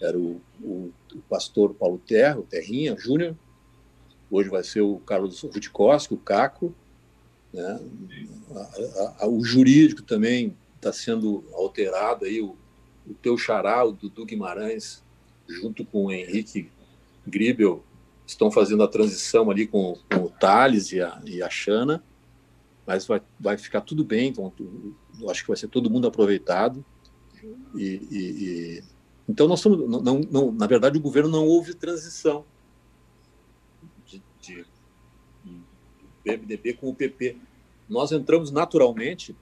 era 0.01 0.18
o, 0.18 0.39
o, 0.64 0.89
o 1.14 1.20
pastor 1.30 1.74
Paulo 1.74 2.01
Terra, 2.07 2.39
o 2.39 2.43
Terrinha 2.43 2.95
Júnior, 2.97 3.36
hoje 4.32 4.47
vai 4.47 4.64
ser 4.64 4.80
o 4.80 4.99
Carlos 4.99 5.41
Rudikoski, 5.41 6.14
o 6.14 6.18
Caco, 6.18 6.74
né? 7.53 7.78
A, 8.55 9.26
a, 9.26 9.28
o 9.28 9.43
jurídico 9.43 10.01
também 10.01 10.55
está 10.78 10.93
sendo 10.93 11.43
alterado 11.53 12.24
aí, 12.24 12.41
o, 12.41 12.55
o 13.05 13.14
teu 13.22 13.38
xará, 13.38 13.84
o 13.84 13.91
Dudu 13.91 14.26
Guimarães, 14.26 15.03
junto 15.45 15.84
com 15.84 16.05
o 16.05 16.12
Henrique 16.12 16.72
Gribel, 17.28 17.84
estão 18.26 18.49
fazendo 18.49 18.82
a 18.82 18.88
transição 18.88 19.51
ali 19.51 19.68
com, 19.68 19.97
com 20.10 20.22
o 20.22 20.30
Thales 20.30 20.93
e 20.93 21.01
a, 21.01 21.22
e 21.26 21.43
a 21.43 21.49
Xana, 21.49 22.01
mas 22.88 23.05
vai, 23.05 23.22
vai 23.38 23.57
ficar 23.57 23.82
tudo 23.82 24.05
bem, 24.05 24.30
então, 24.30 24.53
acho 25.28 25.41
que 25.41 25.47
vai 25.47 25.57
ser 25.57 25.67
todo 25.67 25.89
mundo 25.89 26.07
aproveitado. 26.07 26.84
E, 27.76 27.84
e, 28.11 28.17
e... 28.20 28.84
então 29.28 29.47
nós 29.47 29.59
estamos, 29.59 29.89
não, 29.89 30.20
não, 30.20 30.51
na 30.51 30.67
verdade, 30.67 30.97
o 30.97 31.01
governo 31.01 31.30
não 31.30 31.45
houve 31.47 31.74
transição 31.74 32.45
de, 34.05 34.22
de, 34.41 34.65
de 35.43 35.61
PMDB 36.24 36.74
com 36.74 36.89
o 36.89 36.95
PP. 36.95 37.38
Nós 37.88 38.11
entramos 38.11 38.51
naturalmente 38.51 39.36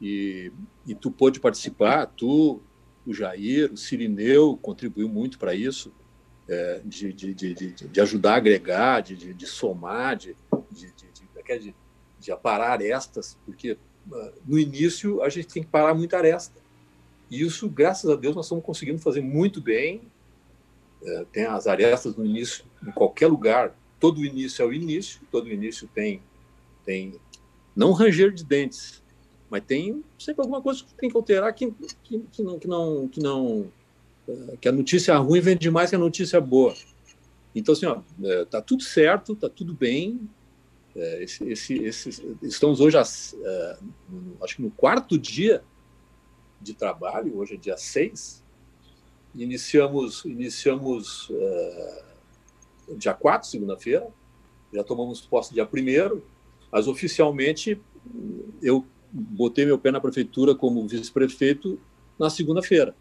e, 0.00 0.52
e 0.86 0.94
tu 0.94 1.10
pôde 1.10 1.40
participar, 1.40 2.06
tu, 2.06 2.60
o 3.06 3.14
Jair, 3.14 3.72
o 3.72 3.76
Sirineu 3.76 4.58
contribuiu 4.60 5.08
muito 5.08 5.38
para 5.38 5.54
isso, 5.54 5.92
é, 6.48 6.80
de, 6.84 7.12
de, 7.12 7.34
de, 7.34 7.54
de, 7.54 8.00
ajudar 8.00 8.34
a 8.34 8.36
agregar, 8.36 9.00
de, 9.00 9.34
de, 9.34 9.46
somar, 9.46 10.16
de, 10.16 10.36
de, 10.70 10.92
de, 10.92 11.74
de, 12.20 12.32
aparar 12.32 12.72
arestas, 12.72 13.38
porque 13.44 13.76
no 14.46 14.58
início 14.58 15.22
a 15.22 15.28
gente 15.28 15.48
tem 15.48 15.62
que 15.62 15.68
parar 15.68 15.94
muita 15.94 16.16
aresta. 16.18 16.60
E 17.30 17.42
isso, 17.42 17.68
graças 17.68 18.08
a 18.08 18.14
Deus, 18.14 18.34
nós 18.36 18.46
estamos 18.46 18.64
conseguindo 18.64 18.98
fazer 18.98 19.20
muito 19.20 19.60
bem. 19.60 20.02
É, 21.02 21.24
tem 21.32 21.44
as 21.44 21.66
arestas 21.66 22.16
no 22.16 22.24
início, 22.24 22.64
em 22.86 22.92
qualquer 22.92 23.26
lugar. 23.26 23.76
Todo 23.98 24.24
início 24.24 24.62
é 24.62 24.66
o 24.66 24.72
início, 24.72 25.20
todo 25.30 25.50
início 25.50 25.88
tem, 25.94 26.22
tem 26.84 27.14
não 27.74 27.92
ranger 27.92 28.32
de 28.32 28.44
dentes, 28.44 29.02
mas 29.50 29.62
tem 29.64 30.04
sempre 30.18 30.42
alguma 30.42 30.60
coisa 30.62 30.84
que 30.84 30.94
tem 30.94 31.10
que 31.10 31.16
alterar 31.16 31.52
que, 31.54 31.72
que, 32.02 32.18
que 32.32 32.42
não, 32.42 32.58
que, 32.58 32.68
não, 32.68 33.08
que, 33.08 33.20
não, 33.20 33.66
é, 34.28 34.56
que 34.60 34.68
a 34.68 34.72
notícia 34.72 35.16
ruim 35.16 35.40
vende 35.40 35.70
mais 35.70 35.90
que 35.90 35.96
a 35.96 35.98
notícia 35.98 36.40
boa. 36.40 36.74
Então, 37.54 37.72
assim, 37.72 37.86
ó, 37.86 38.00
é, 38.22 38.44
tá 38.44 38.60
tudo 38.60 38.82
certo, 38.82 39.34
tá 39.34 39.48
tudo 39.48 39.72
bem, 39.72 40.28
esse, 41.22 41.44
esse, 41.44 41.74
esse, 41.84 42.36
estamos 42.42 42.80
hoje, 42.80 42.96
é, 42.96 43.78
acho 44.42 44.56
que 44.56 44.62
no 44.62 44.70
quarto 44.70 45.18
dia 45.18 45.62
de 46.60 46.72
trabalho, 46.72 47.36
hoje 47.36 47.54
é 47.54 47.56
dia 47.56 47.76
6. 47.76 48.42
Iniciamos, 49.34 50.24
iniciamos 50.24 51.30
é, 51.30 52.04
dia 52.96 53.12
4, 53.12 53.48
segunda-feira, 53.48 54.08
já 54.72 54.82
tomamos 54.82 55.20
posse 55.20 55.52
dia 55.52 55.64
1, 55.64 56.20
mas 56.72 56.88
oficialmente 56.88 57.80
eu 58.62 58.86
botei 59.12 59.66
meu 59.66 59.78
pé 59.78 59.90
na 59.90 60.00
prefeitura 60.00 60.54
como 60.54 60.86
vice-prefeito 60.88 61.78
na 62.18 62.30
segunda-feira. 62.30 62.96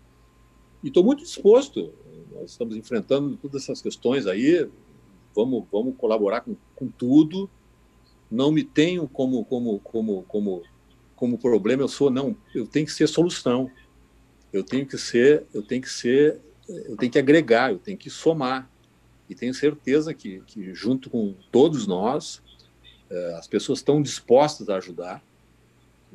E 0.83 0.89
estou 0.89 1.03
muito 1.03 1.23
disposto, 1.23 1.93
nós 2.33 2.51
estamos 2.51 2.75
enfrentando 2.75 3.37
todas 3.37 3.63
essas 3.63 3.81
questões 3.81 4.27
aí, 4.27 4.69
vamos, 5.33 5.63
vamos 5.71 5.95
colaborar 5.97 6.41
com, 6.41 6.55
com 6.75 6.87
tudo 6.89 7.49
não 8.29 8.51
me 8.51 8.63
tenho 8.63 9.07
como 9.07 9.43
como 9.45 9.79
como 9.79 10.23
como 10.23 10.63
como 11.15 11.37
problema 11.37 11.83
eu 11.83 11.87
sou 11.87 12.09
não. 12.09 12.35
Eu 12.53 12.67
tenho 12.67 12.85
que 12.85 12.91
ser 12.91 13.07
solução. 13.07 13.69
Eu 14.51 14.63
tenho 14.63 14.85
que 14.85 14.97
ser 14.97 15.45
eu 15.53 15.61
tenho 15.61 15.81
que 15.81 15.89
ser 15.89 16.39
eu 16.67 16.97
tenho 16.97 17.11
que 17.11 17.19
agregar 17.19 17.71
eu 17.71 17.79
tenho 17.79 17.97
que 17.97 18.09
somar. 18.09 18.69
E 19.27 19.33
tenho 19.33 19.53
certeza 19.55 20.13
que, 20.13 20.41
que 20.45 20.73
junto 20.75 21.09
com 21.09 21.33
todos 21.51 21.87
nós 21.87 22.43
eh, 23.09 23.35
as 23.39 23.47
pessoas 23.47 23.79
estão 23.79 23.99
dispostas 23.99 24.69
a 24.69 24.75
ajudar. 24.77 25.23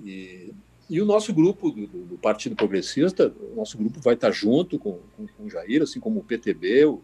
E, 0.04 0.52
e 0.88 1.00
o 1.00 1.04
nosso 1.04 1.32
grupo 1.32 1.70
do, 1.70 1.86
do, 1.86 2.18
Partido 2.18 2.54
Progressista 2.54 3.32
o 3.52 3.56
nosso 3.56 3.76
grupo 3.76 4.00
vai 4.00 4.14
estar 4.14 4.30
junto 4.30 4.78
com, 4.78 4.98
com, 5.16 5.26
com 5.26 5.44
o 5.44 5.50
Jair 5.50 5.82
assim 5.82 6.00
como 6.00 6.20
o 6.20 6.24
PTB 6.24 6.86
o, 6.86 7.02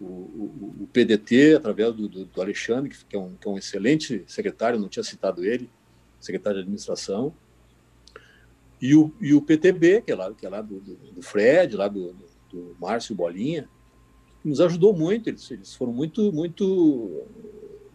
o, 0.00 0.04
o, 0.04 0.76
o 0.82 0.88
PDT, 0.92 1.56
através 1.56 1.94
do, 1.94 2.08
do, 2.08 2.24
do 2.24 2.42
Alexandre, 2.42 2.90
que 3.08 3.16
é, 3.16 3.18
um, 3.18 3.34
que 3.34 3.48
é, 3.48 3.50
um, 3.50 3.58
excelente 3.58 4.24
secretário, 4.26 4.78
não 4.78 4.88
tinha 4.88 5.02
citado 5.02 5.44
ele, 5.44 5.68
secretário 6.20 6.58
de 6.58 6.62
administração, 6.62 7.34
e 8.80 8.94
o, 8.94 9.12
e 9.20 9.34
o 9.34 9.42
PTB, 9.42 10.02
que 10.02 10.12
é 10.12 10.14
lá, 10.14 10.32
que 10.32 10.46
é 10.46 10.48
lá 10.48 10.62
do, 10.62 10.80
do 10.80 11.22
Fred, 11.22 11.76
lá 11.76 11.88
do, 11.88 12.14
do 12.50 12.76
Márcio 12.80 13.14
Bolinha, 13.14 13.68
que 14.40 14.48
nos 14.48 14.60
ajudou 14.60 14.94
muito, 14.94 15.28
eles, 15.28 15.50
eles 15.50 15.74
foram 15.74 15.92
muito, 15.92 16.32
muito, 16.32 17.24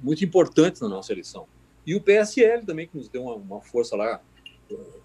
muito 0.01 0.25
importantes 0.25 0.81
na 0.81 0.89
nossa 0.89 1.13
eleição. 1.13 1.47
E 1.85 1.95
o 1.95 2.01
PSL 2.01 2.65
também, 2.65 2.87
que 2.87 2.97
nos 2.97 3.07
deu 3.07 3.23
uma, 3.23 3.35
uma 3.35 3.61
força 3.61 3.95
lá, 3.95 4.21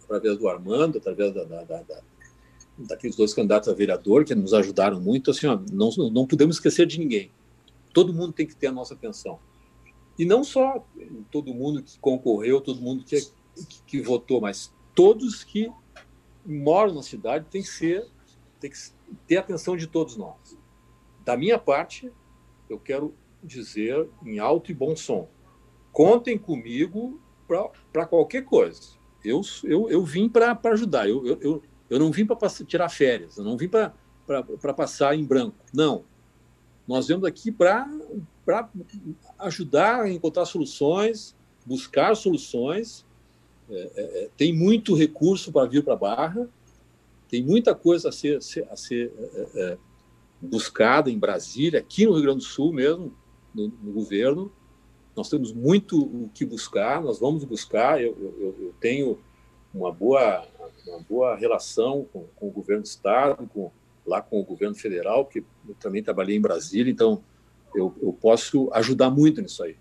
através 0.05 0.37
do 0.37 0.49
Armando, 0.49 0.99
através 0.99 1.33
da, 1.33 1.45
da, 1.45 1.63
da 1.63 2.03
daqueles 2.79 3.17
dois 3.17 3.35
candidatos 3.35 3.69
a 3.69 3.75
vereador 3.75 4.25
que 4.25 4.35
nos 4.35 4.55
ajudaram 4.55 5.01
muito, 5.01 5.31
assim, 5.31 5.47
ó, 5.47 5.59
não, 5.73 5.91
não 6.11 6.27
podemos 6.27 6.57
esquecer 6.57 6.87
de 6.87 6.99
ninguém. 6.99 7.31
Todo 7.93 8.13
mundo 8.13 8.33
tem 8.33 8.47
que 8.47 8.55
ter 8.55 8.69
a 8.69 8.73
nossa 8.73 8.95
atenção. 8.95 9.39
E 10.19 10.25
não 10.25 10.45
só 10.45 10.85
todo 11.31 11.55
mundo 11.55 11.83
que 11.83 11.99
concorreu, 11.99 12.61
todo 12.61 12.81
mundo 12.81 13.05
que, 13.05 13.21
que, 13.21 13.83
que 13.87 14.01
votou, 14.01 14.41
mas 14.41 14.73
todos 14.95 15.45
que 15.45 15.71
moram 16.45 16.95
na 16.95 17.03
cidade 17.03 17.47
tem 17.51 17.63
que 17.63 17.69
ser, 17.69 18.07
tem 18.61 18.71
que 18.71 18.79
ter 19.27 19.37
a 19.37 19.41
atenção 19.41 19.77
de 19.77 19.87
todos 19.87 20.17
nós. 20.17 20.57
Da 21.25 21.37
minha 21.37 21.59
parte, 21.59 22.11
eu 22.69 22.79
quero 22.79 23.15
dizer 23.43 24.09
em 24.25 24.39
alto 24.39 24.71
e 24.71 24.75
bom 24.75 24.97
som: 24.97 25.29
contem 25.93 26.39
comigo 26.39 27.21
para 27.93 28.07
qualquer 28.07 28.45
coisa. 28.45 28.99
Eu, 29.25 29.41
eu, 29.65 29.91
eu 29.91 30.05
vim 30.05 30.29
para 30.29 30.59
ajudar. 30.65 31.09
Eu, 31.09 31.25
eu 31.41 31.63
não 31.97 32.11
vim 32.11 32.27
para 32.27 32.37
tirar 32.67 32.89
férias, 32.89 33.39
eu 33.39 33.45
não 33.45 33.57
vim 33.57 33.69
para 33.69 34.75
passar 34.75 35.15
em 35.15 35.25
branco. 35.25 35.57
Não. 35.73 36.05
Nós 36.87 37.07
viemos 37.07 37.25
aqui 37.25 37.53
para 37.53 37.89
ajudar 39.39 40.03
a 40.03 40.11
encontrar 40.11 40.45
soluções, 40.47 41.37
buscar 41.65 42.15
soluções. 42.15 43.05
É, 43.71 43.75
é, 43.75 44.25
é 44.25 44.31
tem 44.37 44.53
muito 44.53 44.95
recurso 44.95 45.53
para 45.53 45.69
vir 45.69 45.85
para 45.85 45.95
a 45.95 45.97
Barra, 45.97 46.49
tem 47.29 47.43
muita 47.43 47.75
coisa 47.75 48.09
a 48.09 48.13
ser, 48.13 48.39
a 48.71 48.77
ser 48.77 49.13
é, 49.19 49.49
é, 49.55 49.79
buscada 50.41 51.11
em 51.11 51.19
Brasília, 51.19 51.79
aqui 51.79 52.07
no 52.07 52.15
Rio 52.15 52.23
Grande 52.23 52.39
do 52.39 52.45
Sul 52.45 52.73
mesmo, 52.73 53.13
no, 53.55 53.69
no 53.69 53.93
governo. 53.93 54.51
Nós 55.15 55.29
temos 55.29 55.53
muito 55.53 56.01
o 56.01 56.31
que 56.33 56.47
buscar, 56.47 57.03
nós 57.03 57.19
vamos 57.19 57.45
buscar. 57.45 58.01
Eu, 58.01 58.17
eu, 58.21 58.57
eu 58.59 58.75
tenho 58.81 59.19
uma 59.73 59.93
boa, 59.93 60.47
uma 60.87 61.01
boa 61.01 61.37
relação 61.37 62.07
com, 62.13 62.25
com, 62.37 62.49
o 62.49 62.51
governo 62.51 62.83
do 62.83 62.87
Estado, 62.87 63.47
com, 63.49 63.71
lá 64.07 64.21
com 64.21 64.41
o 64.41 64.45
governo 64.45 64.75
federal, 64.75 65.27
que 65.27 65.41
eu 65.69 65.75
também 65.79 66.03
trabalhei 66.03 66.37
em 66.37 66.41
Brasília, 66.41 66.91
então 66.91 67.23
eu, 67.75 67.95
eu 68.01 68.13
posso 68.13 68.71
ajudar 68.73 69.11
muito 69.11 69.43
nisso 69.43 69.63
aí. 69.63 69.77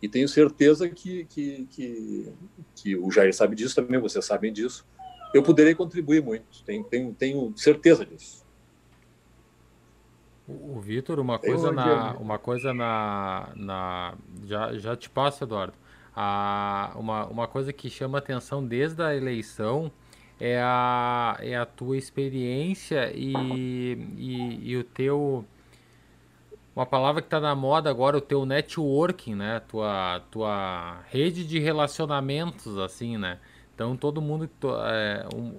E 0.00 0.08
tenho 0.08 0.28
certeza 0.28 0.88
que, 0.88 1.24
que, 1.24 1.66
que, 1.70 2.32
que, 2.74 2.96
o 2.96 3.10
Jair 3.10 3.34
sabe 3.34 3.56
disso 3.56 3.74
também, 3.74 4.00
vocês 4.00 4.24
sabem 4.24 4.52
disso. 4.52 4.86
Eu 5.34 5.42
poderei 5.42 5.74
contribuir 5.74 6.22
muito, 6.22 6.62
tenho, 6.64 6.84
tenho, 6.84 7.12
tenho 7.14 7.52
certeza 7.56 8.04
disso. 8.04 8.46
O 10.46 10.80
Vitor, 10.80 11.20
uma 11.20 11.38
coisa 11.38 11.70
na, 11.70 12.14
uma 12.14 12.38
coisa 12.38 12.72
na, 12.72 13.52
na 13.54 14.14
já, 14.46 14.78
já 14.78 14.96
te 14.96 15.10
passo, 15.10 15.44
Eduardo. 15.44 15.74
A, 16.20 16.94
uma, 16.96 17.26
uma 17.26 17.46
coisa 17.46 17.72
que 17.72 17.88
chama 17.88 18.18
atenção 18.18 18.66
desde 18.66 19.00
a 19.00 19.14
eleição 19.14 19.88
é 20.40 20.60
a, 20.60 21.36
é 21.40 21.56
a 21.56 21.64
tua 21.64 21.96
experiência 21.96 23.12
e, 23.14 23.32
e, 24.16 24.70
e 24.70 24.76
o 24.76 24.82
teu 24.82 25.44
uma 26.74 26.86
palavra 26.86 27.20
que 27.20 27.26
está 27.26 27.38
na 27.40 27.54
moda 27.54 27.88
agora, 27.90 28.16
o 28.16 28.20
teu 28.20 28.44
networking, 28.46 29.34
né? 29.34 29.60
Tua, 29.68 30.22
tua 30.30 31.00
rede 31.08 31.44
de 31.44 31.58
relacionamentos, 31.58 32.78
assim, 32.78 33.16
né? 33.16 33.38
Então 33.74 33.96
todo 33.96 34.20
mundo, 34.20 34.48
é, 34.86 35.26
um, 35.34 35.54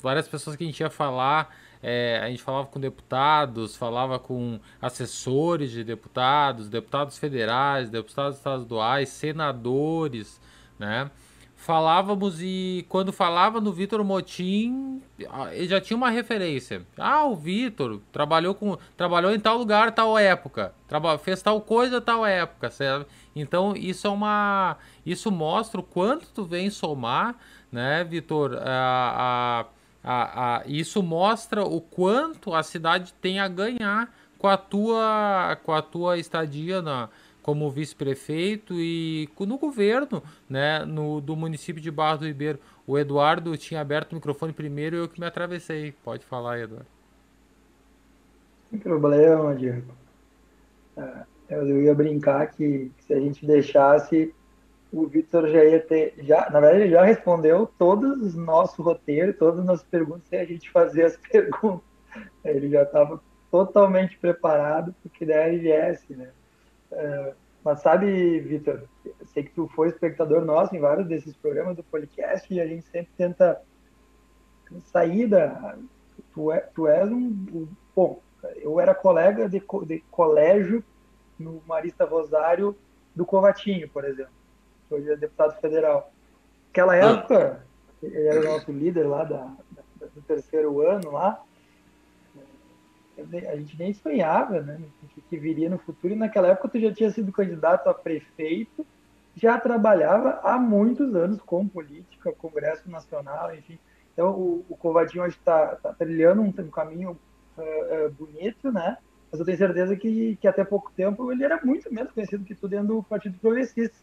várias 0.00 0.28
pessoas 0.28 0.56
que 0.56 0.64
a 0.64 0.66
gente 0.66 0.80
ia 0.80 0.90
falar, 0.90 1.54
é, 1.82 2.20
a 2.22 2.28
gente 2.28 2.42
falava 2.42 2.68
com 2.68 2.78
deputados, 2.78 3.76
falava 3.76 4.18
com 4.18 4.60
assessores 4.80 5.70
de 5.70 5.82
deputados, 5.82 6.68
deputados 6.68 7.18
federais, 7.18 7.90
deputados 7.90 8.36
estaduais, 8.38 9.08
senadores, 9.08 10.40
né? 10.78 11.10
falávamos 11.62 12.42
e 12.42 12.84
quando 12.88 13.12
falava 13.12 13.60
no 13.60 13.72
Vitor 13.72 14.02
Motim, 14.02 15.00
ele 15.52 15.68
já 15.68 15.80
tinha 15.80 15.96
uma 15.96 16.10
referência. 16.10 16.84
Ah, 16.98 17.24
o 17.24 17.36
Vitor 17.36 18.00
trabalhou 18.10 18.52
com 18.52 18.76
trabalhou 18.96 19.32
em 19.32 19.38
tal 19.38 19.58
lugar, 19.58 19.92
tal 19.92 20.18
época, 20.18 20.74
traba, 20.88 21.16
fez 21.18 21.40
tal 21.40 21.60
coisa, 21.60 22.00
tal 22.00 22.26
época, 22.26 22.68
certo? 22.68 23.06
Então 23.34 23.76
isso 23.76 24.08
é 24.08 24.10
uma 24.10 24.76
isso 25.06 25.30
mostra 25.30 25.80
o 25.80 25.84
quanto 25.84 26.26
tu 26.34 26.44
vem 26.44 26.68
somar, 26.68 27.36
né, 27.70 28.02
Vitor? 28.02 28.58
A, 28.60 29.60
a, 29.60 29.66
a, 30.02 30.56
a, 30.56 30.62
isso 30.66 31.02
mostra 31.02 31.64
o 31.64 31.80
quanto 31.80 32.54
a 32.54 32.62
cidade 32.62 33.14
tem 33.20 33.38
a 33.38 33.48
ganhar 33.48 34.12
com 34.38 34.48
a 34.48 34.56
tua 34.56 35.56
com 35.62 35.72
a 35.72 35.80
tua 35.80 36.18
estadia 36.18 36.82
na 36.82 37.08
como 37.42 37.70
vice-prefeito 37.70 38.74
e 38.74 39.28
no 39.40 39.58
governo 39.58 40.22
né, 40.48 40.84
no, 40.84 41.20
do 41.20 41.34
município 41.34 41.82
de 41.82 41.90
Barra 41.90 42.18
do 42.18 42.26
Ribeiro. 42.26 42.58
O 42.86 42.96
Eduardo 42.96 43.56
tinha 43.56 43.80
aberto 43.80 44.12
o 44.12 44.14
microfone 44.14 44.52
primeiro 44.52 44.96
e 44.96 44.98
eu 45.00 45.08
que 45.08 45.20
me 45.20 45.26
atravessei. 45.26 45.92
Pode 46.04 46.24
falar, 46.24 46.60
Eduardo. 46.60 46.86
Sem 48.70 48.78
problema, 48.78 49.54
Diego. 49.54 49.92
É, 50.96 51.24
eu 51.50 51.82
ia 51.82 51.94
brincar 51.94 52.46
que, 52.46 52.90
que 52.96 53.04
se 53.04 53.12
a 53.12 53.20
gente 53.20 53.44
deixasse, 53.44 54.32
o 54.92 55.06
Vitor 55.06 55.48
já 55.48 55.64
ia 55.64 55.80
ter. 55.80 56.14
Já, 56.18 56.50
na 56.50 56.60
verdade, 56.60 56.90
já 56.90 57.02
respondeu 57.02 57.66
todos 57.78 58.20
os 58.20 58.34
nossos 58.34 58.84
roteiros, 58.84 59.36
todas 59.38 59.60
as 59.60 59.64
nossas 59.64 59.86
perguntas, 59.86 60.28
sem 60.28 60.38
a 60.38 60.44
gente 60.44 60.70
fazer 60.70 61.04
as 61.04 61.16
perguntas. 61.30 61.86
Ele 62.44 62.68
já 62.68 62.82
estava 62.82 63.20
totalmente 63.50 64.18
preparado 64.18 64.94
porque 65.02 65.24
da 65.24 65.46
RGS, 65.46 66.14
né? 66.14 66.30
É, 66.92 67.34
mas 67.64 67.80
sabe, 67.80 68.40
Vitor, 68.40 68.82
sei 69.32 69.44
que 69.44 69.52
tu 69.52 69.66
foi 69.68 69.88
espectador 69.88 70.44
nosso 70.44 70.76
em 70.76 70.80
vários 70.80 71.08
desses 71.08 71.34
programas 71.36 71.76
do 71.76 71.82
podcast 71.82 72.52
e 72.52 72.60
a 72.60 72.66
gente 72.66 72.84
sempre 72.88 73.12
tenta 73.16 73.62
sair 74.80 75.26
da. 75.26 75.76
Tu, 76.34 76.52
é, 76.52 76.60
tu 76.74 76.86
és 76.86 77.10
um, 77.10 77.28
um. 77.52 77.68
Bom, 77.96 78.20
eu 78.56 78.78
era 78.78 78.94
colega 78.94 79.48
de, 79.48 79.62
de 79.86 80.00
colégio 80.10 80.84
no 81.38 81.62
Marista 81.66 82.04
Rosário 82.04 82.76
do 83.14 83.24
Covatinho, 83.24 83.88
por 83.88 84.04
exemplo, 84.04 84.32
que 84.92 84.94
hoje 84.94 85.10
é 85.10 85.16
deputado 85.16 85.58
federal. 85.60 86.12
Naquela 86.68 86.92
ah. 86.92 86.96
época, 86.96 87.66
ele 88.02 88.26
era 88.26 88.40
o 88.40 88.44
nosso 88.44 88.70
líder 88.70 89.06
lá 89.06 89.24
da, 89.24 89.44
da, 89.70 90.06
do 90.14 90.22
terceiro 90.22 90.80
ano 90.86 91.12
lá, 91.12 91.42
a 93.18 93.56
gente 93.56 93.78
nem 93.78 93.92
sonhava 93.92 94.60
né, 94.60 94.80
o 95.02 95.20
que, 95.22 95.36
viria 95.36 95.68
no 95.68 95.78
futuro. 95.78 96.12
E 96.12 96.16
naquela 96.16 96.48
época 96.48 96.68
tu 96.68 96.80
já 96.80 96.92
tinha 96.92 97.10
sido 97.10 97.30
candidato 97.30 97.88
a 97.88 97.94
prefeito, 97.94 98.86
já 99.36 99.58
trabalhava 99.58 100.40
há 100.42 100.58
muitos 100.58 101.14
anos 101.14 101.40
com 101.40 101.66
política, 101.66 102.32
Congresso 102.32 102.90
Nacional, 102.90 103.54
enfim. 103.54 103.78
Então 104.12 104.30
o, 104.30 104.64
o 104.68 104.76
Covadinho 104.76 105.24
hoje 105.24 105.36
está 105.36 105.76
tá 105.76 105.92
trilhando 105.92 106.42
um, 106.42 106.46
um 106.46 106.70
caminho 106.70 107.18
uh, 107.56 108.06
uh, 108.06 108.10
bonito, 108.10 108.72
né? 108.72 108.96
Mas 109.30 109.40
eu 109.40 109.46
tenho 109.46 109.58
certeza 109.58 109.96
que, 109.96 110.36
que 110.36 110.48
até 110.48 110.64
pouco 110.64 110.90
tempo 110.94 111.30
ele 111.30 111.44
era 111.44 111.60
muito 111.64 111.92
menos 111.92 112.12
conhecido 112.12 112.44
que 112.44 112.54
tu 112.54 112.66
dentro 112.66 112.88
do 112.88 113.02
Partido 113.02 113.38
Progressista. 113.38 113.96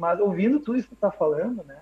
Mas 0.00 0.18
ouvindo 0.18 0.58
tudo 0.60 0.78
isso 0.78 0.88
que 0.88 0.94
tu 0.94 1.06
está 1.06 1.10
falando, 1.10 1.62
né? 1.62 1.78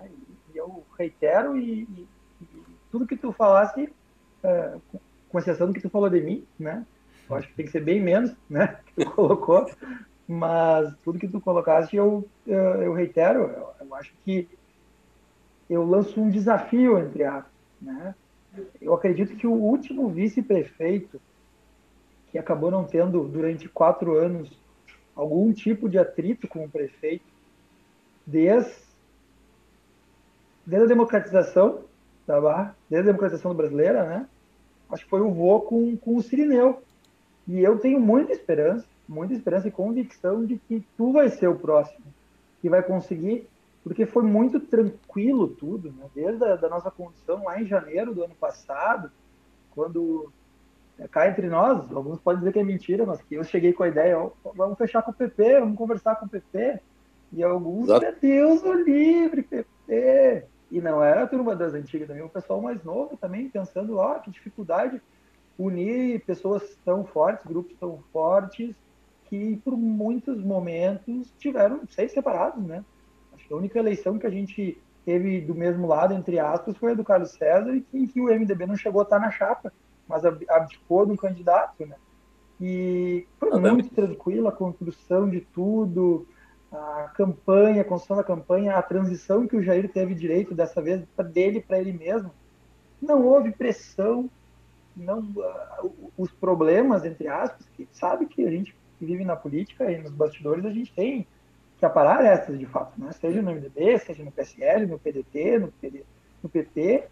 E, 0.53 0.57
eu 0.57 0.83
reitero 0.97 1.55
e, 1.55 1.83
e, 1.83 2.07
e, 2.41 2.65
tudo 2.91 3.07
que 3.07 3.15
tu 3.15 3.31
falasse 3.31 3.89
uh, 4.43 4.81
com 5.29 5.39
exceção 5.39 5.67
do 5.67 5.73
que 5.73 5.79
tu 5.79 5.89
falou 5.89 6.09
de 6.09 6.19
mim, 6.19 6.45
né? 6.59 6.85
Eu 7.29 7.37
acho 7.37 7.47
que 7.47 7.53
tem 7.53 7.65
que 7.65 7.71
ser 7.71 7.79
bem 7.79 8.01
menos, 8.01 8.35
né? 8.49 8.77
Que 8.87 9.05
tu 9.05 9.11
colocou, 9.11 9.71
mas 10.27 10.93
tudo 11.01 11.17
que 11.17 11.29
tu 11.29 11.39
colocaste 11.39 11.95
eu, 11.95 12.27
eu, 12.45 12.83
eu 12.83 12.93
reitero. 12.93 13.39
Eu, 13.39 13.69
eu, 13.79 13.95
acho 13.95 14.11
que 14.25 14.49
eu 15.69 15.85
lanço 15.85 16.19
um 16.19 16.29
desafio 16.29 16.99
entre 16.99 17.23
aspas, 17.23 17.53
né? 17.81 18.13
Eu 18.81 18.93
acredito 18.93 19.37
que 19.37 19.47
o 19.47 19.53
último 19.53 20.09
vice-prefeito 20.09 21.21
que 22.31 22.37
acabou 22.37 22.69
não 22.69 22.83
tendo 22.83 23.23
durante 23.29 23.69
quatro 23.69 24.17
anos 24.17 24.51
algum 25.15 25.53
tipo 25.53 25.87
de 25.87 25.97
atrito 25.97 26.49
com 26.49 26.65
o 26.65 26.69
prefeito, 26.69 27.28
desde, 28.25 28.73
desde 30.65 30.85
a 30.85 30.89
democratização 30.89 31.83
da 32.25 32.39
Barra, 32.39 32.75
desde 32.89 33.09
a 33.09 33.11
democratização 33.11 33.53
brasileira, 33.53 34.03
né? 34.05 34.27
acho 34.91 35.03
que 35.03 35.09
foi 35.09 35.21
o 35.21 35.31
voo 35.31 35.61
com, 35.61 35.97
com 35.97 36.15
o 36.15 36.21
Sirineu. 36.21 36.81
E 37.47 37.59
eu 37.59 37.79
tenho 37.79 37.99
muita 37.99 38.31
esperança, 38.31 38.85
muita 39.07 39.33
esperança 39.33 39.67
e 39.67 39.71
convicção 39.71 40.45
de 40.45 40.57
que 40.57 40.85
tu 40.95 41.11
vai 41.11 41.29
ser 41.29 41.47
o 41.47 41.55
próximo, 41.55 42.05
que 42.61 42.69
vai 42.69 42.83
conseguir, 42.83 43.47
porque 43.83 44.05
foi 44.05 44.23
muito 44.23 44.59
tranquilo 44.59 45.47
tudo, 45.47 45.91
né? 45.91 46.05
desde 46.13 46.43
a 46.43 46.55
da 46.55 46.69
nossa 46.69 46.91
condição 46.91 47.43
lá 47.43 47.59
em 47.59 47.65
janeiro 47.65 48.13
do 48.13 48.23
ano 48.23 48.35
passado, 48.35 49.11
quando 49.71 50.31
é, 50.99 51.07
cá 51.07 51.27
entre 51.27 51.47
nós, 51.47 51.91
alguns 51.91 52.19
podem 52.19 52.39
dizer 52.39 52.53
que 52.53 52.59
é 52.59 52.63
mentira, 52.63 53.05
mas 53.05 53.21
que 53.21 53.35
eu 53.35 53.43
cheguei 53.43 53.73
com 53.73 53.83
a 53.83 53.87
ideia, 53.87 54.19
ó, 54.19 54.31
vamos 54.53 54.77
fechar 54.77 55.01
com 55.01 55.11
o 55.11 55.13
PP, 55.13 55.61
vamos 55.61 55.77
conversar 55.77 56.15
com 56.17 56.25
o 56.25 56.29
PP, 56.29 56.79
e 57.31 57.43
alguns, 57.43 57.85
Exato. 57.85 58.01
meu 58.01 58.15
Deus, 58.19 58.63
o 58.63 58.73
livre, 58.73 59.43
PP, 59.43 60.45
e 60.71 60.81
não 60.81 61.03
era 61.03 61.23
a 61.23 61.27
turma 61.27 61.55
das 61.55 61.73
antigas 61.73 62.07
também, 62.07 62.23
o 62.23 62.29
pessoal 62.29 62.61
mais 62.61 62.83
novo 62.83 63.17
também, 63.17 63.49
pensando, 63.49 63.97
ó, 63.97 64.15
oh, 64.15 64.19
que 64.19 64.31
dificuldade 64.31 65.01
unir 65.57 66.23
pessoas 66.25 66.77
tão 66.85 67.03
fortes, 67.03 67.45
grupos 67.45 67.75
tão 67.77 67.99
fortes, 68.13 68.75
que 69.25 69.57
por 69.57 69.77
muitos 69.77 70.43
momentos 70.43 71.31
tiveram 71.37 71.81
seis 71.89 72.11
separados, 72.11 72.63
né? 72.63 72.83
Acho 73.33 73.47
que 73.47 73.53
a 73.53 73.57
única 73.57 73.77
eleição 73.77 74.17
que 74.17 74.25
a 74.25 74.29
gente 74.29 74.77
teve 75.05 75.41
do 75.41 75.53
mesmo 75.53 75.85
lado, 75.87 76.13
entre 76.13 76.39
aspas, 76.39 76.77
foi 76.77 76.91
a 76.91 76.95
do 76.95 77.03
Carlos 77.03 77.31
César, 77.31 77.75
e 77.75 77.85
em 77.93 78.07
que 78.07 78.21
o 78.21 78.25
MDB 78.25 78.65
não 78.65 78.75
chegou 78.75 79.01
a 79.01 79.03
estar 79.03 79.19
na 79.19 79.31
chapa, 79.31 79.71
mas 80.07 80.23
abdicou 80.25 81.05
do 81.05 81.17
candidato, 81.17 81.85
né? 81.85 81.95
E 82.59 83.27
foi 83.39 83.57
muito 83.59 83.93
tranquila 83.93 84.49
a 84.49 84.53
construção 84.53 85.29
de 85.29 85.41
tudo, 85.41 86.27
a 86.71 87.11
campanha, 87.15 87.81
a 87.81 87.85
construção 87.85 88.17
da 88.17 88.23
campanha, 88.23 88.75
a 88.75 88.81
transição 88.81 89.47
que 89.47 89.55
o 89.55 89.63
Jair 89.63 89.89
teve 89.89 90.13
direito 90.13 90.53
dessa 90.53 90.81
vez 90.81 91.03
dele 91.31 91.61
para 91.61 91.79
ele 91.79 91.93
mesmo, 91.93 92.31
não 93.01 93.25
houve 93.25 93.51
pressão, 93.51 94.29
não 94.95 95.19
uh, 95.19 96.11
os 96.17 96.31
problemas 96.31 97.05
entre 97.05 97.27
aspas, 97.27 97.65
que 97.75 97.87
sabe 97.91 98.25
que 98.25 98.45
a 98.45 98.51
gente 98.51 98.75
vive 98.99 99.23
na 99.23 99.35
política 99.35 99.91
e 99.91 99.97
nos 99.97 100.11
bastidores 100.11 100.65
a 100.65 100.71
gente 100.71 100.93
tem 100.93 101.25
que 101.77 101.85
aparar 101.85 102.23
essas 102.25 102.59
de 102.59 102.65
fato, 102.65 102.99
né? 102.99 103.11
Seja 103.13 103.41
no 103.41 103.51
MDB, 103.51 103.97
seja 103.99 104.23
no 104.23 104.31
PSL, 104.31 104.85
no 104.85 104.99
PDT, 104.99 105.59
no, 105.59 105.71
PD, 105.71 106.03
no 106.43 106.49
PT, 106.49 107.05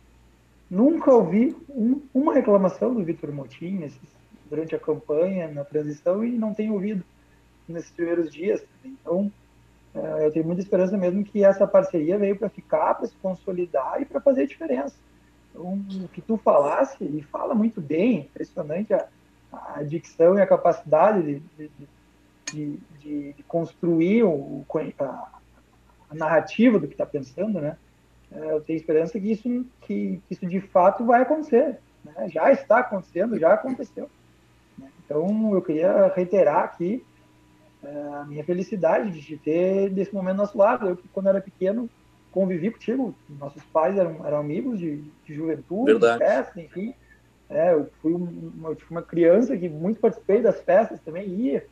nunca 0.70 1.12
ouvi 1.14 1.56
um, 1.70 2.02
uma 2.14 2.34
reclamação 2.34 2.94
do 2.94 3.04
Vitor 3.04 3.32
Motim 3.32 3.90
durante 4.50 4.76
a 4.76 4.80
campanha, 4.80 5.48
na 5.48 5.64
transição 5.64 6.24
e 6.24 6.38
não 6.38 6.54
tenho 6.54 6.74
ouvido 6.74 7.04
nesses 7.68 7.92
primeiros 7.92 8.32
dias. 8.32 8.62
Então 8.84 9.32
eu 10.24 10.32
tenho 10.32 10.46
muita 10.46 10.62
esperança 10.62 10.98
mesmo 10.98 11.24
que 11.24 11.44
essa 11.44 11.66
parceria 11.66 12.18
veio 12.18 12.38
para 12.38 12.50
ficar, 12.50 12.96
para 12.96 13.08
se 13.08 13.16
consolidar 13.16 14.02
e 14.02 14.06
para 14.06 14.22
fazer 14.22 14.48
diferença. 14.48 14.96
Então, 15.50 15.74
o 16.04 16.08
que 16.10 16.22
tu 16.22 16.38
falasse, 16.38 17.04
e 17.04 17.22
fala 17.24 17.56
muito 17.56 17.82
bem, 17.82 18.20
impressionante 18.20 18.94
a, 18.94 19.08
a, 19.52 19.84
dicção 19.84 20.38
e 20.38 20.42
a 20.42 20.48
capacidade 20.48 21.22
de, 21.24 21.42
de, 21.58 22.80
de, 23.00 23.34
de 23.34 23.44
construir 23.44 24.24
o, 24.24 24.66
a, 25.00 25.04
a, 26.10 26.16
narrativa 26.16 26.80
do 26.80 26.88
que 26.88 26.94
está 26.94 27.06
pensando, 27.06 27.60
né? 27.60 27.78
É, 28.32 28.52
eu 28.52 28.62
tenho 28.62 28.78
esperança 28.78 29.20
que 29.20 29.32
isso, 29.32 29.66
que, 29.82 30.22
que, 30.28 30.34
isso 30.34 30.46
de 30.46 30.60
fato 30.60 31.06
vai 31.06 31.22
acontecer. 31.22 31.80
Né? 32.04 32.30
Já 32.30 32.52
está 32.52 32.80
acontecendo, 32.80 33.40
já 33.40 33.54
aconteceu. 33.54 34.10
Né? 34.78 34.90
Então, 35.06 35.54
eu 35.54 35.62
queria 35.62 36.12
reiterar 36.14 36.66
aqui 36.66 37.02
é, 37.02 37.07
a 38.20 38.26
minha 38.26 38.44
felicidade 38.44 39.22
de 39.22 39.38
ter 39.38 39.90
desse 39.90 40.14
momento 40.14 40.38
nosso 40.38 40.58
lado. 40.58 40.90
Eu, 40.90 41.00
quando 41.14 41.30
era 41.30 41.42
pequeno, 41.42 41.90
convivi 42.32 42.72
contigo. 42.72 43.16
Nossos 43.40 43.64
pais 43.66 43.98
eram, 43.98 44.26
eram 44.26 44.38
amigos 44.38 44.80
de, 44.80 45.04
de 45.26 45.34
juventude, 45.34 45.92
Verdade. 45.92 46.20
de 46.20 46.26
festa, 46.26 46.62
enfim. 46.62 46.94
É, 47.50 47.74
eu 47.74 47.90
fui 48.02 48.14
uma, 48.14 48.76
uma 48.90 49.02
criança 49.02 49.56
que 49.56 49.70
muito 49.70 50.00
participei 50.00 50.42
das 50.42 50.60
festas 50.62 51.00
também, 51.02 51.28
ia. 51.28 51.66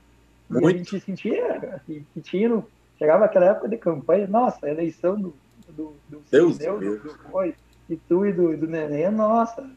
Muito. 0.49 0.69
E 0.69 0.73
a 0.73 0.77
gente 0.77 0.99
sentia 1.01 1.81
que, 1.85 2.05
que 2.13 2.21
tinha, 2.21 2.47
no, 2.47 2.65
chegava 2.97 3.25
aquela 3.25 3.47
época 3.47 3.67
de 3.67 3.77
campanha, 3.77 4.27
nossa, 4.27 4.65
a 4.65 4.69
eleição 4.69 5.19
do, 5.19 5.33
do, 5.67 5.93
do 6.07 6.21
Deus, 6.31 6.57
Deus, 6.57 6.79
Deus. 6.79 7.01
do, 7.01 7.09
do 7.09 7.53
e 7.87 7.95
tu 7.97 8.25
e 8.25 8.33
do, 8.33 8.57
do 8.57 8.67
Neném, 8.67 9.11
nossa, 9.11 9.69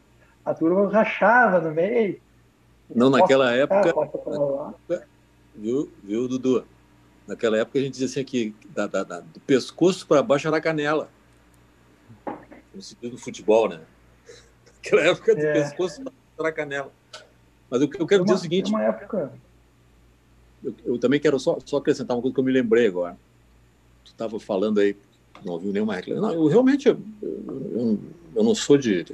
a 0.43 0.53
turma 0.53 0.89
rachava 0.89 1.59
no 1.59 1.71
meio. 1.71 2.19
Não, 2.93 3.09
naquela 3.09 3.51
época, 3.53 3.93
viu, 5.59 5.91
viu, 6.03 6.27
Dudu? 6.27 6.65
Naquela 7.27 7.57
época 7.57 7.77
a 7.77 7.81
gente 7.81 7.93
dizia 7.93 8.07
assim 8.07 8.23
que 8.23 8.55
da, 8.69 8.87
da, 8.87 9.03
da, 9.03 9.19
do 9.19 9.39
pescoço 9.41 10.07
para 10.07 10.23
baixo 10.23 10.47
era 10.47 10.59
canela. 10.59 11.09
No 12.73 12.81
sentido 12.81 13.11
do 13.11 13.17
futebol, 13.17 13.69
né? 13.69 13.81
Naquela 14.73 15.01
época 15.03 15.35
do 15.35 15.41
é. 15.41 15.53
pescoço 15.53 16.01
para 16.35 16.51
canela. 16.51 16.91
Mas 17.69 17.81
o 17.81 17.87
que 17.87 18.01
eu 18.01 18.07
quero 18.07 18.23
uma, 18.23 18.25
dizer 18.25 18.35
é 18.35 18.39
o 18.39 18.41
seguinte. 18.41 18.69
Uma 18.69 18.83
época. 18.83 19.31
Eu, 20.63 20.75
eu, 20.85 20.99
também 20.99 21.19
quero 21.19 21.39
só, 21.39 21.57
só 21.63 21.77
acrescentar 21.77 22.17
uma 22.17 22.21
coisa 22.21 22.33
que 22.33 22.39
eu 22.39 22.43
me 22.43 22.51
lembrei 22.51 22.87
agora. 22.87 23.17
Tu 24.03 24.11
estava 24.11 24.39
falando 24.39 24.79
aí, 24.79 24.97
não 25.45 25.53
ouviu 25.53 25.71
nenhuma 25.71 25.95
reclamação. 25.95 26.29
Não, 26.29 26.35
eu 26.35 26.47
realmente 26.47 26.87
eu, 26.87 26.99
eu, 27.21 27.99
eu 28.35 28.43
não 28.43 28.55
sou 28.55 28.77
de. 28.77 29.05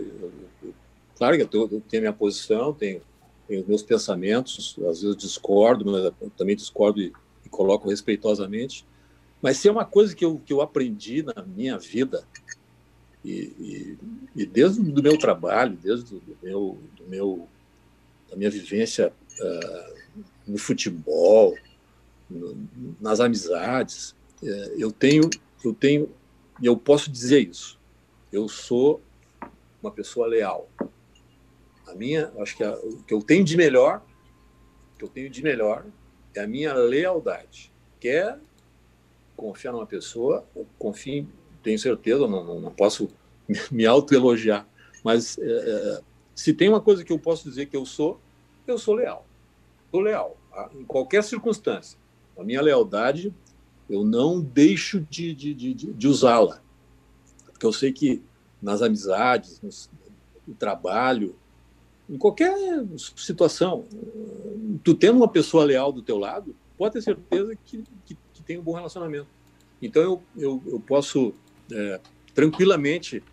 claro 1.18 1.36
que 1.36 1.44
eu, 1.44 1.48
tenho, 1.48 1.64
eu 1.64 1.82
tenho 1.82 2.02
a 2.02 2.06
minha 2.06 2.14
posição, 2.14 2.74
tenho, 2.74 3.02
os 3.50 3.68
meus 3.68 3.84
pensamentos, 3.84 4.76
às 4.90 5.02
vezes 5.02 5.18
discordo, 5.18 5.86
mas 5.86 6.32
também 6.36 6.56
discordo 6.56 7.02
e 7.02 7.14
e 7.46 7.50
coloco 7.50 7.90
respeitosamente. 7.90 8.86
Mas 9.42 9.58
se 9.58 9.68
é 9.68 9.72
uma 9.72 9.86
coisa 9.86 10.16
que 10.16 10.26
eu, 10.26 10.42
que 10.44 10.52
eu 10.52 10.62
aprendi 10.62 11.22
na 11.22 11.44
minha 11.46 11.78
vida, 11.78 12.26
e, 13.24 13.54
e, 13.60 13.98
e 14.36 14.46
desde 14.46 14.80
o 14.82 14.84
meu 14.84 15.18
trabalho, 15.18 15.78
desde 15.82 16.16
do 16.16 16.38
meu, 16.42 16.80
do 16.98 17.06
meu, 17.08 17.48
da 18.30 18.36
minha 18.36 18.50
vivência 18.50 19.14
uh, 19.40 20.22
no 20.48 20.58
futebol, 20.58 21.56
no, 22.30 22.58
nas 23.00 23.20
amizades, 23.20 24.16
uh, 24.42 24.74
eu 24.78 24.92
tenho, 24.92 25.30
eu 25.64 25.74
tenho, 25.74 26.12
e 26.62 26.66
eu 26.66 26.76
posso 26.76 27.12
dizer 27.12 27.48
isso, 27.48 27.80
eu 28.32 28.48
sou 28.48 29.02
uma 29.82 29.92
pessoa 29.92 30.28
leal. 30.28 30.68
A 31.88 31.94
minha, 31.94 32.32
acho 32.40 32.56
que 32.58 32.64
a, 32.64 32.76
o 32.76 33.04
que 33.04 33.14
eu 33.14 33.22
tenho 33.22 33.44
de 33.44 33.56
melhor, 33.56 34.02
que 34.98 35.04
eu 35.04 35.10
tenho 35.10 35.30
de 35.30 35.42
melhor 35.44 35.86
é 36.34 36.42
a 36.42 36.48
minha 36.48 36.74
lealdade. 36.74 37.72
Quer 38.00 38.40
confiar 39.36 39.72
numa 39.72 39.86
pessoa, 39.86 40.46
confie, 40.80 41.28
tenho 41.62 41.78
certeza, 41.78 42.28
não, 42.28 42.44
não, 42.44 42.60
não 42.60 42.72
posso 42.72 43.10
me 43.72 43.86
autoelogiar, 43.86 44.68
mas 45.04 45.38
é, 45.38 45.44
é, 45.44 46.02
se 46.34 46.54
tem 46.54 46.70
uma 46.70 46.82
coisa 46.82 47.04
que 47.04 47.14
eu 47.14 47.20
posso 47.20 47.48
dizer 47.48 47.68
que 47.68 47.78
eu 47.78 47.86
sou, 47.86 48.20
eu 48.66 48.78
sou 48.78 48.96
leal. 48.96 49.26
Sou 49.92 50.02
leal, 50.02 50.36
em 50.74 50.84
qualquer 50.84 51.24
circunstância. 51.24 51.98
A 52.38 52.44
minha 52.44 52.62
lealdade, 52.62 53.34
eu 53.90 54.04
não 54.04 54.42
deixo 54.42 55.00
de, 55.00 55.34
de, 55.34 55.54
de, 55.54 55.74
de 55.74 56.08
usá-la. 56.08 56.62
Porque 57.46 57.66
eu 57.66 57.72
sei 57.72 57.94
que 57.94 58.22
nas 58.62 58.82
amizades, 58.82 59.62
no 60.46 60.56
trabalho, 60.56 61.36
em 62.10 62.18
qualquer 62.18 62.56
situação, 63.16 63.86
tu 64.84 64.94
tendo 64.94 65.18
uma 65.18 65.28
pessoa 65.28 65.64
leal 65.64 65.92
do 65.92 66.02
teu 66.02 66.18
lado, 66.18 66.56
pode 66.78 66.94
ter 66.94 67.02
certeza 67.02 67.56
que, 67.66 67.84
que, 68.06 68.18
que 68.34 68.44
tem 68.44 68.60
um 68.60 68.62
bom 68.62 68.74
relacionamento. 68.74 69.28
Então 69.82 70.02
eu, 70.02 70.24
eu, 70.38 70.64
eu 70.68 70.80
posso 70.80 71.34
é, 71.72 72.00
tranquilamente 72.34 73.24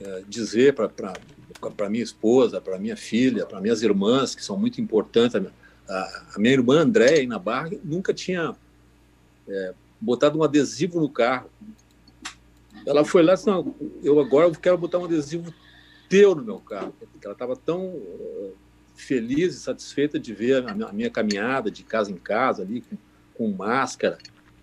é, 0.00 0.22
dizer 0.28 0.74
para 0.74 1.88
minha 1.88 2.04
esposa, 2.04 2.60
para 2.60 2.78
minha 2.78 2.96
filha, 2.96 3.46
para 3.46 3.60
minhas 3.60 3.82
irmãs, 3.82 4.34
que 4.34 4.44
são 4.44 4.58
muito 4.58 4.80
importantes, 4.80 5.40
a, 5.88 6.22
a 6.34 6.38
minha 6.38 6.52
irmã 6.52 6.80
Andréia, 6.80 7.26
na 7.26 7.38
barra, 7.38 7.70
nunca 7.82 8.12
tinha 8.12 8.54
é, 9.48 9.74
botado 10.00 10.38
um 10.38 10.42
adesivo 10.42 11.00
no 11.00 11.08
carro. 11.08 11.48
Ela 12.86 13.04
foi 13.04 13.22
lá 13.22 13.32
e 13.32 13.36
disse, 13.36 13.46
não, 13.46 13.74
eu 14.02 14.20
agora 14.20 14.50
quero 14.50 14.76
botar 14.76 14.98
um 14.98 15.04
adesivo 15.04 15.52
teu 16.14 16.32
no 16.32 16.44
meu 16.44 16.60
carro. 16.60 16.94
Ela 17.20 17.32
estava 17.32 17.56
tão 17.56 17.86
uh, 17.86 18.54
feliz 18.94 19.56
e 19.56 19.58
satisfeita 19.58 20.16
de 20.16 20.32
ver 20.32 20.64
a 20.64 20.92
minha 20.92 21.10
caminhada 21.10 21.72
de 21.72 21.82
casa 21.82 22.12
em 22.12 22.16
casa 22.16 22.62
ali, 22.62 22.82
com, 22.82 22.96
com 23.34 23.50
máscara. 23.50 24.18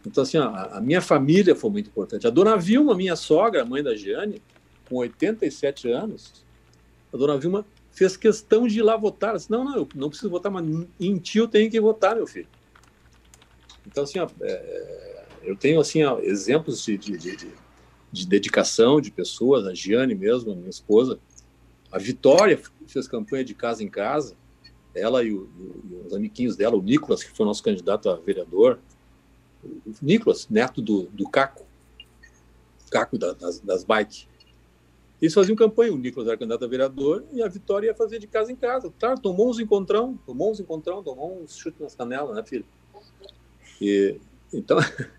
Então, 0.08 0.24
assim, 0.24 0.38
a, 0.38 0.78
a, 0.78 0.82
minha 0.82 1.02
família 1.02 1.54
foi 1.54 1.70
muito 1.70 1.90
importante. 1.90 2.26
A 2.26 2.30
dona 2.30 2.56
Vilma, 2.56 2.96
minha 2.96 3.18
sogra, 3.18 3.66
mãe 3.66 3.84
da 3.84 3.94
Giane, 3.94 4.42
com 4.88 4.96
87 4.96 5.92
anos, 5.92 6.46
a 7.14 7.18
dona 7.18 7.38
Vilma 7.38 7.66
fez 7.92 8.16
questão 8.16 8.66
de 8.66 8.80
ir 8.80 8.84
lá 8.84 8.96
votar. 8.96 9.36
Disse, 9.36 9.52
não, 9.52 9.66
não, 9.66 9.76
eu 9.76 9.90
não 9.94 10.08
preciso 10.08 10.30
votar, 10.30 10.50
mas 10.50 10.66
em 11.02 11.18
ti 11.18 11.40
eu 11.40 11.50
tenho 11.50 11.70
que 11.70 11.82
votar, 11.82 12.16
meu 12.16 12.26
filho. 12.26 12.48
Então, 13.86 14.06
assim, 14.06 14.20
ó, 14.20 14.30
é, 14.42 15.26
eu 15.44 15.58
tenho, 15.58 15.82
assim, 15.82 16.02
ó, 16.02 16.18
exemplos 16.22 16.86
de, 16.86 16.98
de, 16.98 17.18
de, 17.18 17.52
de, 18.10 18.28
dedicação 18.28 19.02
de 19.02 19.12
pessoas, 19.12 19.68
a 19.68 19.74
Giane 19.74 20.16
mesmo, 20.16 20.54
a 20.54 20.56
minha 20.56 20.70
esposa, 20.70 21.20
a 21.92 21.98
Vitória 21.98 22.60
fez 22.88 23.08
campanha 23.08 23.44
de 23.44 23.54
casa 23.54 23.84
em 23.84 23.90
casa, 23.90 24.36
ela 24.96 25.24
e, 25.24 25.34
o, 25.34 25.50
e 25.90 26.08
os 26.08 26.14
amiguinhos 26.14 26.56
dela, 26.56 26.76
o 26.76 26.82
Nicolas, 26.82 27.24
que 27.24 27.36
foi 27.36 27.46
nosso 27.46 27.64
candidato 27.64 28.10
a 28.10 28.16
vereador, 28.16 28.80
o 29.64 29.94
Nicolas, 30.02 30.48
neto 30.50 30.82
do, 30.82 31.04
do 31.08 31.28
Caco, 31.30 31.66
Caco 32.90 33.18
da, 33.18 33.34
das, 33.34 33.60
das 33.60 33.84
bikes. 33.84 34.28
Eles 35.22 35.34
faziam 35.34 35.56
campanha, 35.56 35.94
o 35.94 35.98
Nicolas 35.98 36.28
era 36.28 36.38
candidato 36.38 36.66
a 36.66 36.68
vereador 36.68 37.24
e 37.32 37.44
a 37.44 37.48
Vitória 37.48 37.88
ia 37.88 37.96
fazer 37.96 38.20
de 38.20 38.28
casa 38.28 38.52
em 38.52 38.56
casa. 38.56 38.92
Claro, 39.00 39.20
tomou 39.20 39.50
uns 39.50 39.60
encontrão, 39.60 40.20
tomou 40.26 40.52
uns 40.52 40.60
encontrão, 40.60 41.04
tomou 41.04 41.42
uns 41.42 41.56
chutes 41.56 41.80
nas 41.80 41.94
canelas, 41.94 42.36
né, 42.36 42.44
filho? 42.44 42.66
E, 43.80 44.20
então, 44.52 44.78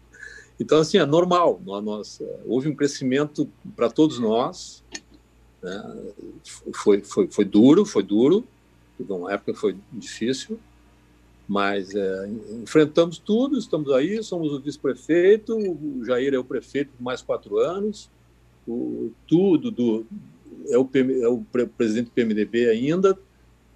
então, 0.59 0.79
assim, 0.79 0.99
é 0.99 1.07
normal. 1.07 1.61
Nós, 1.65 2.21
houve 2.45 2.69
um 2.69 2.75
crescimento 2.75 3.49
para 3.77 3.89
todos 3.89 4.19
nós, 4.19 4.85
né? 5.63 5.97
Foi, 6.75 7.03
foi, 7.03 7.29
foi 7.29 7.45
duro, 7.45 7.85
foi 7.85 8.03
duro, 8.03 8.45
teve 8.99 9.13
uma 9.13 9.33
época 9.33 9.55
foi 9.55 9.77
difícil, 9.93 10.59
mas 11.49 11.95
é, 11.95 12.29
enfrentamos 12.63 13.19
tudo, 13.19 13.59
estamos 13.59 13.91
aí, 13.93 14.23
somos 14.23 14.53
o 14.53 14.61
vice-prefeito, 14.61 15.57
o 15.57 16.05
Jair 16.05 16.35
é 16.35 16.39
o 16.39 16.45
prefeito 16.45 16.91
por 16.97 17.03
mais 17.03 17.23
quatro 17.23 17.59
anos, 17.59 18.11
o, 18.67 19.11
tudo 19.27 19.71
do, 19.71 20.07
é, 20.69 20.79
o, 20.79 20.89
é 21.21 21.29
o 21.29 21.45
presidente 21.77 22.07
do 22.07 22.13
PMDB 22.13 22.69
ainda, 22.69 23.19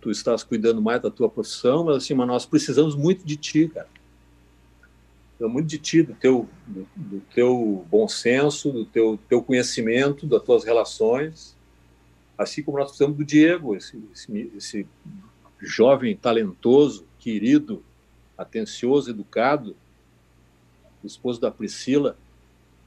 tu 0.01 0.11
estás 0.11 0.43
cuidando 0.43 0.81
mais 0.81 1.03
da 1.03 1.11
tua 1.11 1.29
profissão, 1.29 1.85
mas 1.85 1.97
assim, 1.97 2.15
mas 2.15 2.29
nós 2.29 2.47
precisamos 2.47 2.95
muito 2.95 3.25
de 3.27 3.37
ti, 3.37 3.69
cara. 3.69 3.89
Precisamos 5.31 5.53
muito 5.53 5.67
de 5.67 5.79
ti, 5.79 6.03
do 6.03 6.15
teu, 6.15 6.49
do, 6.67 6.87
do 6.95 7.21
teu 7.35 7.85
bom 7.91 8.07
senso, 8.07 8.71
do 8.71 8.85
teu, 8.85 9.19
teu 9.29 9.43
conhecimento, 9.43 10.27
das 10.27 10.43
tuas 10.43 10.65
relações, 10.65 11.56
assim 12.37 12.63
como 12.63 12.79
nós 12.79 12.89
precisamos 12.89 13.17
do 13.17 13.25
Diego, 13.25 13.75
esse, 13.75 14.03
esse, 14.13 14.53
esse 14.57 14.87
jovem 15.61 16.17
talentoso, 16.17 17.07
querido, 17.19 17.83
atencioso, 18.37 19.11
educado, 19.11 19.75
esposo 21.03 21.41
da 21.41 21.51
Priscila, 21.51 22.17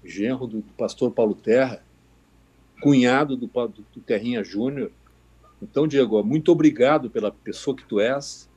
genro 0.03 0.47
do, 0.47 0.57
do 0.57 0.73
pastor 0.73 1.11
Paulo 1.11 1.33
Terra, 1.33 1.83
cunhado 2.81 3.35
do, 3.35 3.47
do, 3.47 3.85
do 3.93 4.01
Terrinha 4.01 4.43
Júnior. 4.43 4.91
Então, 5.61 5.87
Diego, 5.87 6.23
muito 6.23 6.51
obrigado 6.51 7.09
pela 7.09 7.31
pessoa 7.31 7.75
que 7.75 7.83
tu 7.83 7.99
és, 7.99 8.47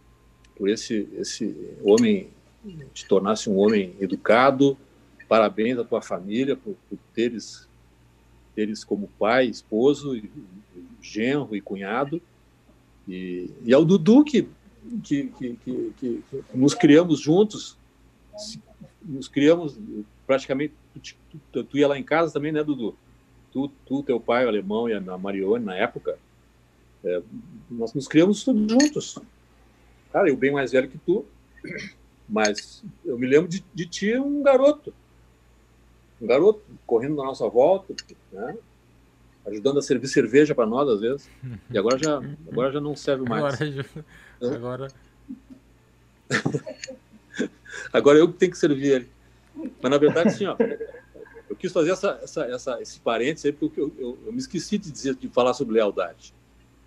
por 0.56 0.68
esse, 0.68 1.08
esse 1.14 1.56
homem, 1.82 2.28
te 2.92 3.06
tornasse 3.06 3.50
um 3.50 3.56
homem 3.58 3.94
educado. 3.98 4.76
Parabéns 5.28 5.78
à 5.78 5.84
tua 5.84 6.00
família 6.00 6.54
por, 6.54 6.76
por 6.88 6.98
teres, 7.14 7.66
teres 8.54 8.84
como 8.84 9.08
pai, 9.18 9.46
esposo 9.46 10.14
e, 10.14 10.30
genro 11.02 11.54
e 11.54 11.60
cunhado, 11.60 12.22
e, 13.08 13.50
e 13.64 13.74
ao 13.74 13.84
Dudu, 13.84 14.24
que, 14.24 14.48
que, 15.02 15.26
que, 15.26 15.56
que, 15.56 15.92
que 15.98 16.22
nos 16.54 16.74
criamos 16.74 17.20
juntos, 17.20 17.76
nos 19.02 19.28
criamos 19.28 19.78
praticamente. 20.26 20.74
Tu, 20.94 21.40
tu, 21.50 21.64
tu, 21.64 21.78
ia 21.78 21.88
lá 21.88 21.98
em 21.98 22.04
casa 22.04 22.32
também, 22.32 22.52
né, 22.52 22.62
Dudu? 22.62 22.94
Tu, 23.52 23.70
tu 23.86 24.02
teu 24.02 24.20
pai, 24.20 24.44
o 24.44 24.48
alemão 24.48 24.88
e 24.88 24.94
a 24.94 25.18
Marione, 25.18 25.64
na 25.64 25.74
época, 25.74 26.18
é, 27.04 27.22
nós 27.70 27.92
nos 27.92 28.06
criamos 28.06 28.44
todos 28.44 28.70
juntos. 28.70 29.18
Cara, 30.12 30.28
eu 30.28 30.36
bem 30.36 30.52
mais 30.52 30.72
velho 30.72 30.88
que 30.88 30.98
tu, 30.98 31.24
mas 32.28 32.84
eu 33.04 33.18
me 33.18 33.26
lembro 33.26 33.48
de, 33.48 33.64
de 33.74 33.86
ti 33.86 34.16
um 34.16 34.42
garoto. 34.42 34.94
Um 36.20 36.26
garoto 36.26 36.62
correndo 36.86 37.16
na 37.16 37.24
nossa 37.24 37.48
volta, 37.48 37.94
né? 38.30 38.56
Ajudando 39.46 39.78
a 39.78 39.82
servir 39.82 40.08
cerveja 40.08 40.54
para 40.54 40.66
nós 40.66 40.88
às 40.88 41.00
vezes. 41.00 41.30
E 41.70 41.78
agora 41.78 41.98
já, 41.98 42.20
agora 42.50 42.72
já 42.72 42.80
não 42.80 42.96
serve 42.96 43.28
mais. 43.28 43.54
Agora. 43.54 43.98
agora... 44.40 44.88
agora 47.92 48.18
eu 48.18 48.28
que 48.28 48.38
tenho 48.38 48.52
que 48.52 48.58
servir 48.58 48.92
ele. 48.92 49.08
Mas 49.80 49.90
na 49.90 49.98
verdade, 49.98 50.28
assim, 50.28 50.46
ó, 50.46 50.56
eu 51.48 51.56
quis 51.56 51.72
fazer 51.72 51.90
essa, 51.90 52.18
essa, 52.22 52.44
essa, 52.46 52.82
esse 52.82 53.00
parênteses 53.00 53.46
aí 53.46 53.52
porque 53.52 53.80
eu, 53.80 53.92
eu, 53.98 54.18
eu, 54.26 54.32
me 54.32 54.38
esqueci 54.38 54.78
de 54.78 54.90
dizer, 54.90 55.14
de 55.14 55.28
falar 55.28 55.54
sobre 55.54 55.74
lealdade. 55.74 56.34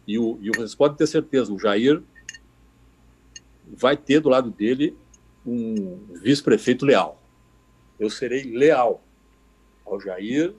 E, 0.07 0.17
o, 0.17 0.39
e 0.41 0.49
vocês 0.49 0.75
podem 0.75 0.97
ter 0.97 1.07
certeza, 1.07 1.53
o 1.53 1.59
Jair 1.59 2.01
vai 3.67 3.97
ter 3.97 4.19
do 4.19 4.29
lado 4.29 4.49
dele 4.49 4.95
um 5.45 5.99
vice-prefeito 6.21 6.85
leal. 6.85 7.21
Eu 7.99 8.09
serei 8.09 8.43
leal 8.43 9.03
ao 9.85 9.99
Jair, 9.99 10.53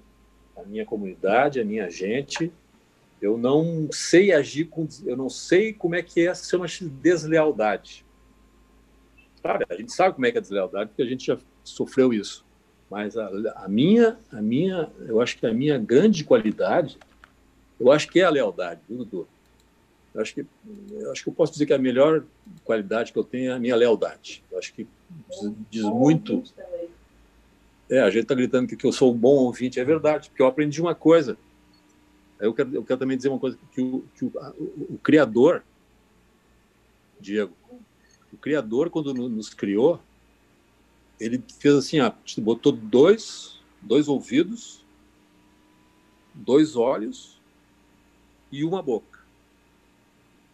à 0.56 0.62
minha 0.64 0.84
comunidade, 0.84 1.60
à 1.60 1.64
minha 1.64 1.90
gente. 1.90 2.52
Eu 3.20 3.38
não 3.38 3.88
sei 3.90 4.32
agir 4.32 4.66
com, 4.66 4.86
eu 5.04 5.16
não 5.16 5.28
sei 5.28 5.72
como 5.72 5.94
é 5.94 6.02
que 6.02 6.26
é 6.26 6.34
ser 6.34 6.56
uma 6.56 6.66
deslealdade. 6.66 8.04
Claro, 9.42 9.64
a 9.68 9.74
gente 9.74 9.92
sabe 9.92 10.14
como 10.14 10.26
é 10.26 10.30
que 10.30 10.38
é 10.38 10.40
a 10.40 10.42
deslealdade 10.42 10.90
porque 10.90 11.02
a 11.02 11.06
gente 11.06 11.26
já 11.26 11.38
sofreu 11.64 12.12
isso. 12.12 12.44
Mas 12.90 13.16
a, 13.16 13.28
a 13.56 13.68
minha, 13.68 14.18
a 14.30 14.40
minha, 14.40 14.90
eu 15.06 15.20
acho 15.20 15.38
que 15.38 15.46
a 15.46 15.52
minha 15.52 15.78
grande 15.78 16.24
qualidade, 16.24 16.98
eu 17.78 17.90
acho 17.90 18.08
que 18.08 18.20
é 18.20 18.24
a 18.24 18.30
lealdade, 18.30 18.80
viu, 18.88 18.98
Dudu? 18.98 19.28
Eu 20.14 20.22
acho 20.22 20.34
que 20.34 20.46
eu 20.92 21.12
acho 21.12 21.22
que 21.22 21.28
eu 21.28 21.34
posso 21.34 21.52
dizer 21.52 21.66
que 21.66 21.74
a 21.74 21.78
melhor 21.78 22.24
qualidade 22.64 23.12
que 23.12 23.18
eu 23.18 23.24
tenho 23.24 23.50
é 23.50 23.54
a 23.54 23.58
minha 23.58 23.76
lealdade. 23.76 24.42
Eu 24.50 24.58
acho 24.58 24.72
que 24.72 24.86
diz, 25.28 25.52
diz 25.70 25.82
muito. 25.82 26.42
É, 27.88 28.00
a 28.00 28.10
gente 28.10 28.22
está 28.22 28.34
gritando 28.34 28.66
que, 28.66 28.76
que 28.76 28.86
eu 28.86 28.92
sou 28.92 29.12
um 29.12 29.16
bom 29.16 29.36
ouvinte, 29.36 29.78
é 29.78 29.84
verdade, 29.84 30.28
porque 30.28 30.42
eu 30.42 30.46
aprendi 30.46 30.80
uma 30.80 30.94
coisa. 30.94 31.36
Eu 32.40 32.52
quero, 32.52 32.74
eu 32.74 32.84
quero 32.84 32.98
também 32.98 33.16
dizer 33.16 33.28
uma 33.28 33.38
coisa 33.38 33.58
que 33.72 33.80
o, 33.80 34.04
que 34.14 34.24
o, 34.24 34.32
o, 34.58 34.94
o 34.94 34.98
criador, 35.02 35.62
Diego, 37.20 37.54
o 38.32 38.36
criador 38.36 38.90
quando 38.90 39.14
nos 39.14 39.54
criou, 39.54 40.00
ele 41.18 41.42
fez 41.58 41.74
assim, 41.74 42.00
ó, 42.00 42.12
botou 42.38 42.72
dois, 42.72 43.60
dois 43.80 44.08
ouvidos, 44.08 44.84
dois 46.34 46.76
olhos 46.76 47.40
e 48.52 48.64
uma 48.64 48.82
boca 48.82 49.16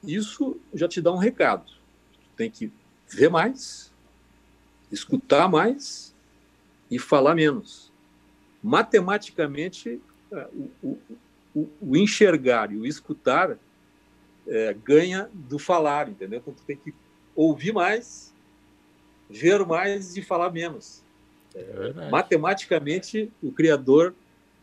isso 0.04 0.60
já 0.74 0.88
te 0.88 1.00
dá 1.00 1.12
um 1.12 1.16
recado. 1.16 1.64
Tu 1.66 2.30
tem 2.36 2.50
que 2.50 2.72
ver 3.08 3.30
mais, 3.30 3.92
escutar 4.90 5.48
mais 5.48 6.11
e 6.92 6.98
falar 6.98 7.34
menos. 7.34 7.90
Matematicamente, 8.62 9.98
é, 10.30 10.48
o, 10.82 10.98
o, 11.54 11.68
o 11.80 11.96
enxergar 11.96 12.70
e 12.70 12.76
o 12.76 12.86
escutar 12.86 13.58
é, 14.46 14.74
ganha 14.84 15.30
do 15.32 15.58
falar, 15.58 16.08
entendeu? 16.08 16.38
Então, 16.38 16.52
tu 16.52 16.62
tem 16.64 16.76
que 16.76 16.94
ouvir 17.34 17.72
mais, 17.72 18.34
ver 19.28 19.64
mais 19.64 20.16
e 20.16 20.22
falar 20.22 20.50
menos. 20.50 21.02
É 21.54 22.10
matematicamente, 22.10 23.32
o 23.42 23.50
Criador 23.50 24.14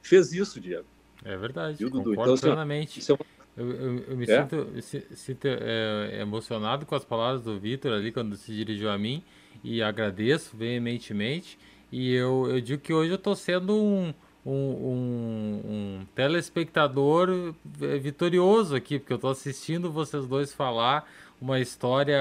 fez 0.01 0.31
isso, 0.31 0.59
Diego. 0.61 0.85
É 1.25 1.35
verdade. 1.35 1.79
Viu, 1.79 1.89
Dudu? 1.89 2.13
Então, 2.13 2.33
assim, 2.33 2.41
plenamente. 2.43 2.99
Isso 2.99 3.11
é 3.11 3.15
uma 3.15 3.25
eu, 3.57 3.71
eu, 3.71 3.97
eu 4.09 4.17
me 4.17 4.25
é? 4.29 4.41
sinto, 4.41 5.15
sinto 5.15 5.45
é, 5.45 6.21
emocionado 6.21 6.85
com 6.85 6.95
as 6.95 7.03
palavras 7.03 7.43
do 7.43 7.59
Vitor 7.59 7.91
ali 7.91 8.11
quando 8.11 8.37
se 8.37 8.53
dirigiu 8.53 8.89
a 8.89 8.97
mim 8.97 9.21
e 9.63 9.81
agradeço 9.81 10.55
veementemente. 10.55 11.59
E 11.91 12.13
eu, 12.13 12.47
eu 12.49 12.61
digo 12.61 12.81
que 12.81 12.93
hoje 12.93 13.11
eu 13.11 13.15
estou 13.15 13.35
sendo 13.35 13.75
um, 13.75 14.13
um, 14.45 14.51
um, 14.51 15.61
um, 15.65 16.05
telespectador 16.15 17.53
é, 17.81 17.97
vitorioso 17.97 18.75
aqui, 18.75 18.99
porque 18.99 19.13
eu 19.13 19.15
estou 19.15 19.31
assistindo 19.31 19.91
vocês 19.91 20.27
dois 20.27 20.53
falar 20.53 21.09
uma 21.41 21.59
história 21.59 22.19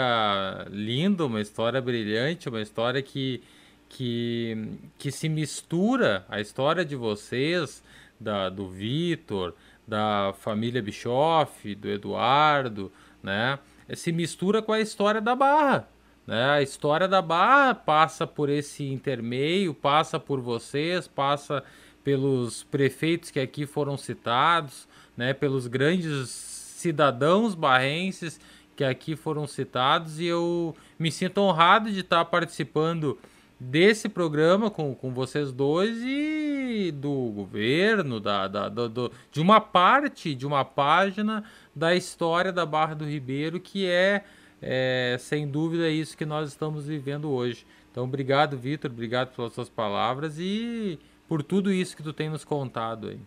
linda, 0.71 1.27
uma 1.27 1.41
história 1.41 1.81
brilhante, 1.81 2.49
uma 2.49 2.63
história 2.63 3.03
que, 3.03 3.43
que, 3.89 4.79
que 4.97 5.11
se 5.11 5.29
mistura 5.29 6.25
a 6.29 6.41
história 6.41 6.85
de 6.85 6.97
vocês, 6.97 7.83
da, 8.19 8.49
do 8.49 8.69
Vitor, 8.69 9.55
da 9.87 10.35
família 10.39 10.83
Bischoff, 10.83 11.75
do 11.75 11.89
Eduardo, 11.89 12.93
né? 13.23 13.59
Se 13.95 14.13
mistura 14.13 14.61
com 14.61 14.73
a 14.73 14.81
história 14.81 15.21
da 15.21 15.35
Barra. 15.35 15.89
Né? 16.29 16.45
A 16.45 16.61
história 16.61 17.09
da 17.09 17.23
Barra 17.23 17.75
passa 17.75 18.27
por 18.27 18.51
esse 18.51 18.85
intermeio, 18.85 19.73
passa 19.73 20.21
por 20.21 20.43
vocês, 20.43 21.09
passa 21.09 21.65
pelos 22.05 22.65
prefeitos 22.65 23.31
que 23.31 23.41
aqui 23.41 23.65
foram 23.65 23.97
citados, 23.97 24.87
né? 25.17 25.33
pelos 25.33 25.67
grandes 25.67 26.29
cidadãos 26.29 27.55
barrenses 27.55 28.39
que 28.77 28.85
aqui 28.85 29.17
foram 29.17 29.47
citados, 29.47 30.21
e 30.21 30.27
eu 30.27 30.77
me 30.99 31.11
sinto 31.11 31.39
honrado 31.39 31.91
de 31.91 32.01
estar 32.01 32.25
participando 32.27 33.19
desse 33.59 34.07
programa 34.07 34.71
com, 34.71 34.95
com 34.95 35.13
vocês 35.13 35.51
dois 35.51 35.97
e 36.03 36.93
do 36.93 37.33
governo, 37.35 38.21
da, 38.21 38.47
da 38.47 38.69
do, 38.69 39.11
de 39.33 39.41
uma 39.41 39.63
parte, 39.63 40.35
de 40.35 40.47
uma 40.47 40.63
página 40.63 41.43
da 41.75 41.95
história 41.95 42.53
da 42.53 42.67
Barra 42.67 42.95
do 42.95 43.07
Ribeiro, 43.07 43.59
que 43.59 43.87
é, 43.87 44.25
é 44.61 45.17
sem 45.19 45.47
dúvida 45.49 45.89
isso 45.89 46.17
que 46.17 46.27
nós 46.27 46.49
estamos 46.49 46.87
vivendo 46.87 47.31
hoje. 47.31 47.67
Então, 47.91 48.05
obrigado, 48.05 48.57
Vitor, 48.57 48.91
obrigado 48.91 49.35
pelas 49.35 49.53
suas 49.53 49.69
palavras 49.69 50.39
e 50.39 50.99
por 51.29 51.43
tudo 51.43 51.73
isso 51.73 51.97
que 51.97 52.03
tu 52.03 52.13
tem 52.13 52.29
nos 52.29 52.45
contado 52.45 53.09
aí. 53.09 53.19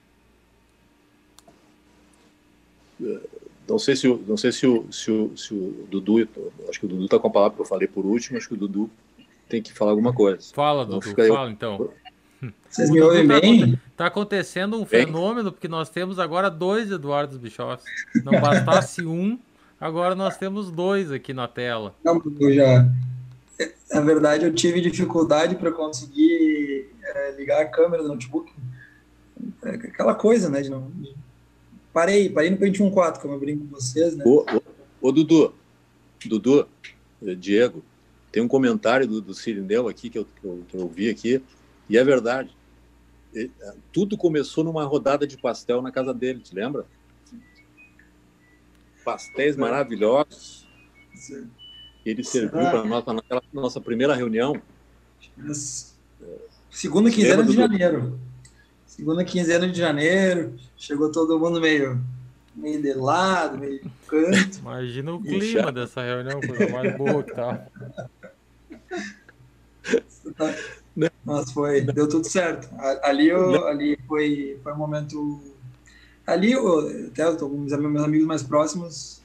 Não 3.67 3.79
sei 3.79 3.95
se, 3.95 4.07
não 4.07 4.38
sei 4.38 4.51
se 4.51 4.67
o, 4.67 4.91
se 4.91 5.11
o, 5.11 5.38
se 5.38 5.53
o 5.53 5.88
Dudu, 5.89 6.27
acho 6.69 6.79
que 6.79 6.86
o 6.86 6.89
Dudu 6.89 7.05
está 7.05 7.17
com 7.19 7.27
a 7.27 7.32
palavra 7.32 7.55
que 7.55 7.61
eu 7.61 7.65
falei 7.65 7.88
por 7.88 8.05
último, 8.05 8.38
acho 8.38 8.47
que 8.47 8.53
o 8.53 8.57
Dudu 8.57 8.89
tem 9.47 9.61
que 9.61 9.73
falar 9.73 9.91
alguma 9.91 10.13
coisa. 10.13 10.53
Fala, 10.53 10.86
Dudu, 10.86 11.01
fala 11.01 11.45
eu... 11.45 11.49
então. 11.49 11.89
Vocês 12.67 12.89
me 12.89 13.01
ouvem 13.01 13.27
tá 13.27 13.39
bem? 13.39 13.79
Está 13.91 14.05
acontecendo 14.07 14.75
um 14.75 14.86
bem? 14.86 15.05
fenômeno, 15.05 15.51
porque 15.51 15.67
nós 15.67 15.89
temos 15.89 16.17
agora 16.17 16.49
dois 16.49 16.89
Eduardo 16.89 17.38
Bischoff. 17.38 17.84
Não 18.23 18.39
bastasse 18.41 19.05
um, 19.05 19.38
agora 19.82 20.15
nós 20.15 20.38
temos 20.38 20.71
dois 20.71 21.11
aqui 21.11 21.34
na 21.34 21.47
tela. 21.47 21.95
Não, 22.03 22.21
eu 22.39 22.53
já. 22.53 22.89
Na 23.91 24.01
verdade, 24.01 24.45
eu 24.45 24.53
tive 24.53 24.79
dificuldade 24.79 25.55
para 25.55 25.71
conseguir 25.71 26.89
é, 27.03 27.32
ligar 27.32 27.61
a 27.61 27.65
câmera 27.65 28.01
do 28.01 28.09
notebook. 28.09 28.51
É 29.63 29.69
aquela 29.69 30.15
coisa, 30.15 30.49
né? 30.49 30.61
De 30.61 30.69
não... 30.69 30.89
Parei, 31.91 32.29
parei 32.29 32.49
no 32.49 32.57
Pentium 32.57 32.89
4, 32.89 33.21
como 33.21 33.34
eu 33.34 33.39
brinco 33.39 33.65
com 33.65 33.75
vocês, 33.75 34.15
né? 34.15 34.23
Ô, 34.25 34.45
ô, 35.01 35.09
ô 35.09 35.11
Dudu, 35.11 35.53
Dudu, 36.25 36.67
Diego, 37.38 37.84
tem 38.32 38.41
um 38.41 38.47
comentário 38.47 39.05
do, 39.05 39.21
do 39.21 39.34
Cirineu 39.34 39.88
aqui 39.88 40.09
que 40.09 40.17
eu, 40.17 40.25
que 40.25 40.47
eu, 40.47 40.63
que 40.67 40.77
eu 40.77 40.88
vi 40.88 41.09
aqui, 41.09 41.43
e 41.89 41.97
é 41.97 42.03
verdade. 42.03 42.55
É, 43.36 43.49
tudo 43.91 44.17
começou 44.17 44.63
numa 44.63 44.86
rodada 44.86 45.27
de 45.27 45.38
pastel 45.38 45.82
na 45.82 45.91
casa 45.91 46.13
dele, 46.13 46.39
te 46.39 46.55
lembra? 46.55 46.86
Pastéis 49.04 49.56
maravilhosos. 49.56 50.68
Ele 52.06 52.24
serviu 52.24 52.60
para 52.60 52.84
nós 52.84 53.06
naquela 53.06 53.41
nossa 53.54 53.80
primeira 53.80 54.16
reunião. 54.16 54.60
Segunda 56.70 57.12
quinzena 57.12 57.43
de 57.43 57.54
janeiro. 57.54 58.20
Segunda 58.86 59.24
quinzena 59.24 59.68
de 59.68 59.78
janeiro. 59.78 60.56
Chegou 60.78 61.12
todo 61.12 61.39
mundo 61.39 61.60
meio 61.60 61.99
meio 62.56 62.82
de 62.82 62.93
lado, 62.93 63.58
meio 63.58 63.82
canto. 64.08 64.60
Imagina 64.60 65.14
o 65.14 65.22
clima 65.22 65.72
dessa 65.72 66.02
reunião, 66.02 66.41
coisa 66.41 66.70
mais 66.70 66.97
boa 66.97 67.24
que 67.24 67.34
tá. 67.34 67.68
Mas 71.24 71.52
foi, 71.52 71.82
deu 71.82 72.08
tudo 72.08 72.28
certo. 72.28 72.70
Ali, 73.04 73.30
eu, 73.30 73.68
ali 73.68 73.97
foi, 74.08 74.60
foi 74.62 74.74
um 74.74 74.78
momento. 74.78 75.39
Ali, 76.32 76.53
eu, 76.53 77.07
até 77.07 77.23
alguns 77.23 77.71
meus 77.77 78.03
amigos 78.03 78.25
mais 78.25 78.41
próximos 78.41 79.21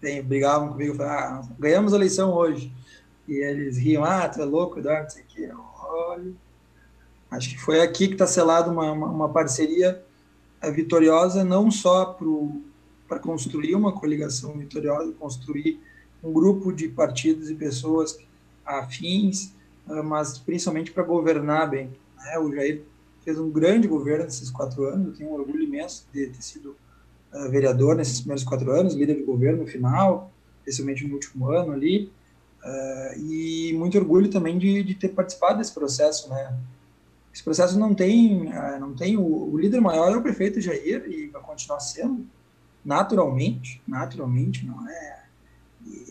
tem, 0.00 0.22
brigavam 0.22 0.68
comigo, 0.68 0.94
falavam, 0.94 1.40
ah, 1.40 1.56
ganhamos 1.58 1.92
a 1.92 1.96
eleição 1.96 2.32
hoje. 2.32 2.72
E 3.26 3.34
eles 3.34 3.78
riam, 3.78 4.04
ah, 4.04 4.28
tu 4.28 4.40
é 4.40 4.44
louco, 4.44 4.78
Eduardo, 4.78 5.08
isso 5.08 5.18
aqui. 5.18 5.48
Olha. 5.82 6.32
Acho 7.30 7.50
que 7.50 7.58
foi 7.58 7.80
aqui 7.80 8.08
que 8.08 8.14
está 8.14 8.26
selado 8.26 8.70
uma, 8.70 8.92
uma, 8.92 9.06
uma, 9.06 9.28
parceria 9.28 10.02
vitoriosa, 10.74 11.44
não 11.44 11.70
só 11.70 12.18
para 13.08 13.18
construir 13.18 13.74
uma 13.74 13.92
coligação 13.92 14.52
vitoriosa, 14.58 15.12
construir 15.12 15.80
um 16.22 16.32
grupo 16.32 16.72
de 16.72 16.88
partidos 16.88 17.48
e 17.48 17.54
pessoas 17.54 18.18
afins, 18.66 19.54
ah, 19.88 20.02
mas 20.02 20.38
principalmente 20.38 20.92
para 20.92 21.02
governar 21.02 21.70
bem. 21.70 21.90
Né? 22.18 22.38
O 22.38 22.54
Jair 22.54 22.82
fez 23.24 23.38
um 23.38 23.50
grande 23.50 23.86
governo 23.86 24.24
nesses 24.24 24.50
quatro 24.50 24.84
anos, 24.84 25.08
eu 25.08 25.12
tenho 25.14 25.30
um 25.30 25.34
orgulho 25.34 25.62
imenso 25.62 26.06
de 26.12 26.26
ter 26.28 26.42
sido 26.42 26.76
uh, 27.32 27.50
vereador 27.50 27.96
nesses 27.96 28.20
primeiros 28.20 28.44
quatro 28.44 28.70
anos, 28.70 28.94
líder 28.94 29.16
de 29.16 29.22
governo 29.22 29.62
no 29.62 29.66
final, 29.66 30.30
especialmente 30.58 31.06
no 31.06 31.14
último 31.14 31.50
ano 31.50 31.72
ali, 31.72 32.10
uh, 32.62 33.18
e 33.18 33.72
muito 33.74 33.98
orgulho 33.98 34.28
também 34.28 34.58
de, 34.58 34.82
de, 34.82 34.94
ter 34.94 35.08
participado 35.08 35.58
desse 35.58 35.72
processo, 35.72 36.28
né? 36.28 36.56
Esse 37.32 37.44
processo 37.44 37.78
não 37.78 37.94
tem, 37.94 38.48
uh, 38.48 38.80
não 38.80 38.94
tem 38.94 39.16
o, 39.16 39.52
o, 39.52 39.58
líder 39.58 39.80
maior 39.80 40.12
é 40.12 40.16
o 40.16 40.22
prefeito 40.22 40.60
Jair 40.60 41.04
e 41.08 41.28
vai 41.28 41.42
continuar 41.42 41.80
sendo, 41.80 42.26
naturalmente, 42.84 43.80
naturalmente, 43.86 44.66
não 44.66 44.88
é? 44.88 45.20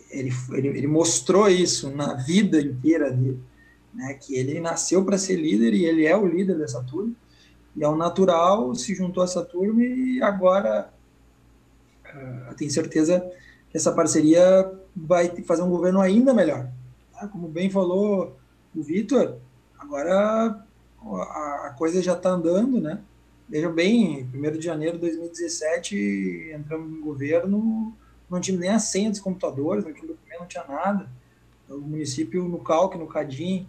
Ele, 0.10 0.32
ele, 0.54 0.68
ele 0.70 0.88
mostrou 0.88 1.48
isso 1.48 1.92
na 1.92 2.14
vida 2.14 2.60
inteira 2.60 3.12
dele, 3.12 3.40
né? 4.00 4.14
Que 4.14 4.36
ele 4.36 4.62
nasceu 4.62 5.04
para 5.04 5.18
ser 5.18 5.36
líder 5.36 5.74
e 5.74 5.86
ele 5.86 6.06
é 6.06 6.16
o 6.16 6.26
líder 6.26 6.58
dessa 6.58 6.82
turma. 6.82 7.14
E 7.76 7.84
ao 7.84 7.96
natural 7.96 8.74
se 8.74 8.96
juntou 8.96 9.22
a 9.22 9.26
essa 9.26 9.44
turma 9.44 9.84
e 9.84 10.22
agora 10.22 10.90
uh, 12.08 12.56
tenho 12.56 12.72
certeza 12.72 13.20
que 13.70 13.78
essa 13.78 13.92
parceria 13.92 14.72
vai 14.96 15.30
fazer 15.44 15.62
um 15.62 15.70
governo 15.70 16.00
ainda 16.00 16.34
melhor. 16.34 16.70
Tá? 17.14 17.28
Como 17.28 17.48
bem 17.48 17.70
falou 17.70 18.38
o 18.76 18.82
Vitor, 18.82 19.36
agora 19.78 20.64
a, 21.04 21.68
a, 21.68 21.76
coisa 21.78 22.02
já 22.02 22.14
está 22.14 22.30
andando, 22.30 22.80
né? 22.80 23.02
Veja 23.48 23.70
bem, 23.70 24.30
1 24.34 24.52
de 24.58 24.66
janeiro 24.66 24.96
de 24.96 25.02
2017 25.02 26.52
entramos 26.54 26.90
no 26.90 27.02
governo, 27.02 27.94
não 28.30 28.40
tinha 28.40 28.58
nem 28.58 28.70
a 28.70 28.80
senha 28.80 29.10
dos 29.10 29.20
computadores, 29.20 29.84
naquele 29.84 30.08
documento 30.08 30.40
não 30.40 30.48
tinha 30.48 30.64
nada. 30.66 31.10
O 31.68 31.78
município 31.78 32.44
no 32.48 32.60
Calque, 32.60 32.98
no 32.98 33.08
Cadim. 33.08 33.68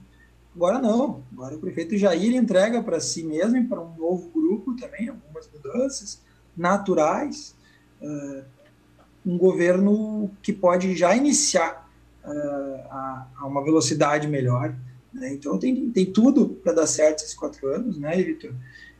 Agora 0.55 0.81
não, 0.81 1.23
agora 1.33 1.55
o 1.55 1.61
prefeito 1.61 1.97
Jair 1.97 2.35
entrega 2.35 2.83
para 2.83 3.01
si 3.01 3.23
mesmo 3.23 3.57
e 3.57 3.65
para 3.65 3.81
um 3.81 3.97
novo 3.97 4.29
grupo 4.31 4.75
também, 4.75 5.09
algumas 5.09 5.49
mudanças 5.53 6.21
naturais. 6.57 7.55
Uh, 8.03 8.43
um 9.25 9.37
governo 9.37 10.31
que 10.43 10.53
pode 10.53 10.97
já 10.97 11.15
iniciar 11.15 11.89
uh, 12.25 12.81
a, 12.91 13.29
a, 13.39 13.47
uma 13.47 13.63
velocidade 13.63 14.27
melhor. 14.27 14.75
Né? 15.13 15.35
Então, 15.35 15.59
tem, 15.59 15.91
tem 15.91 16.07
tudo 16.07 16.49
para 16.49 16.73
dar 16.73 16.87
certo 16.87 17.21
esses 17.21 17.35
quatro 17.35 17.69
anos, 17.69 17.99
né, 17.99 18.17
Vitor? 18.17 18.55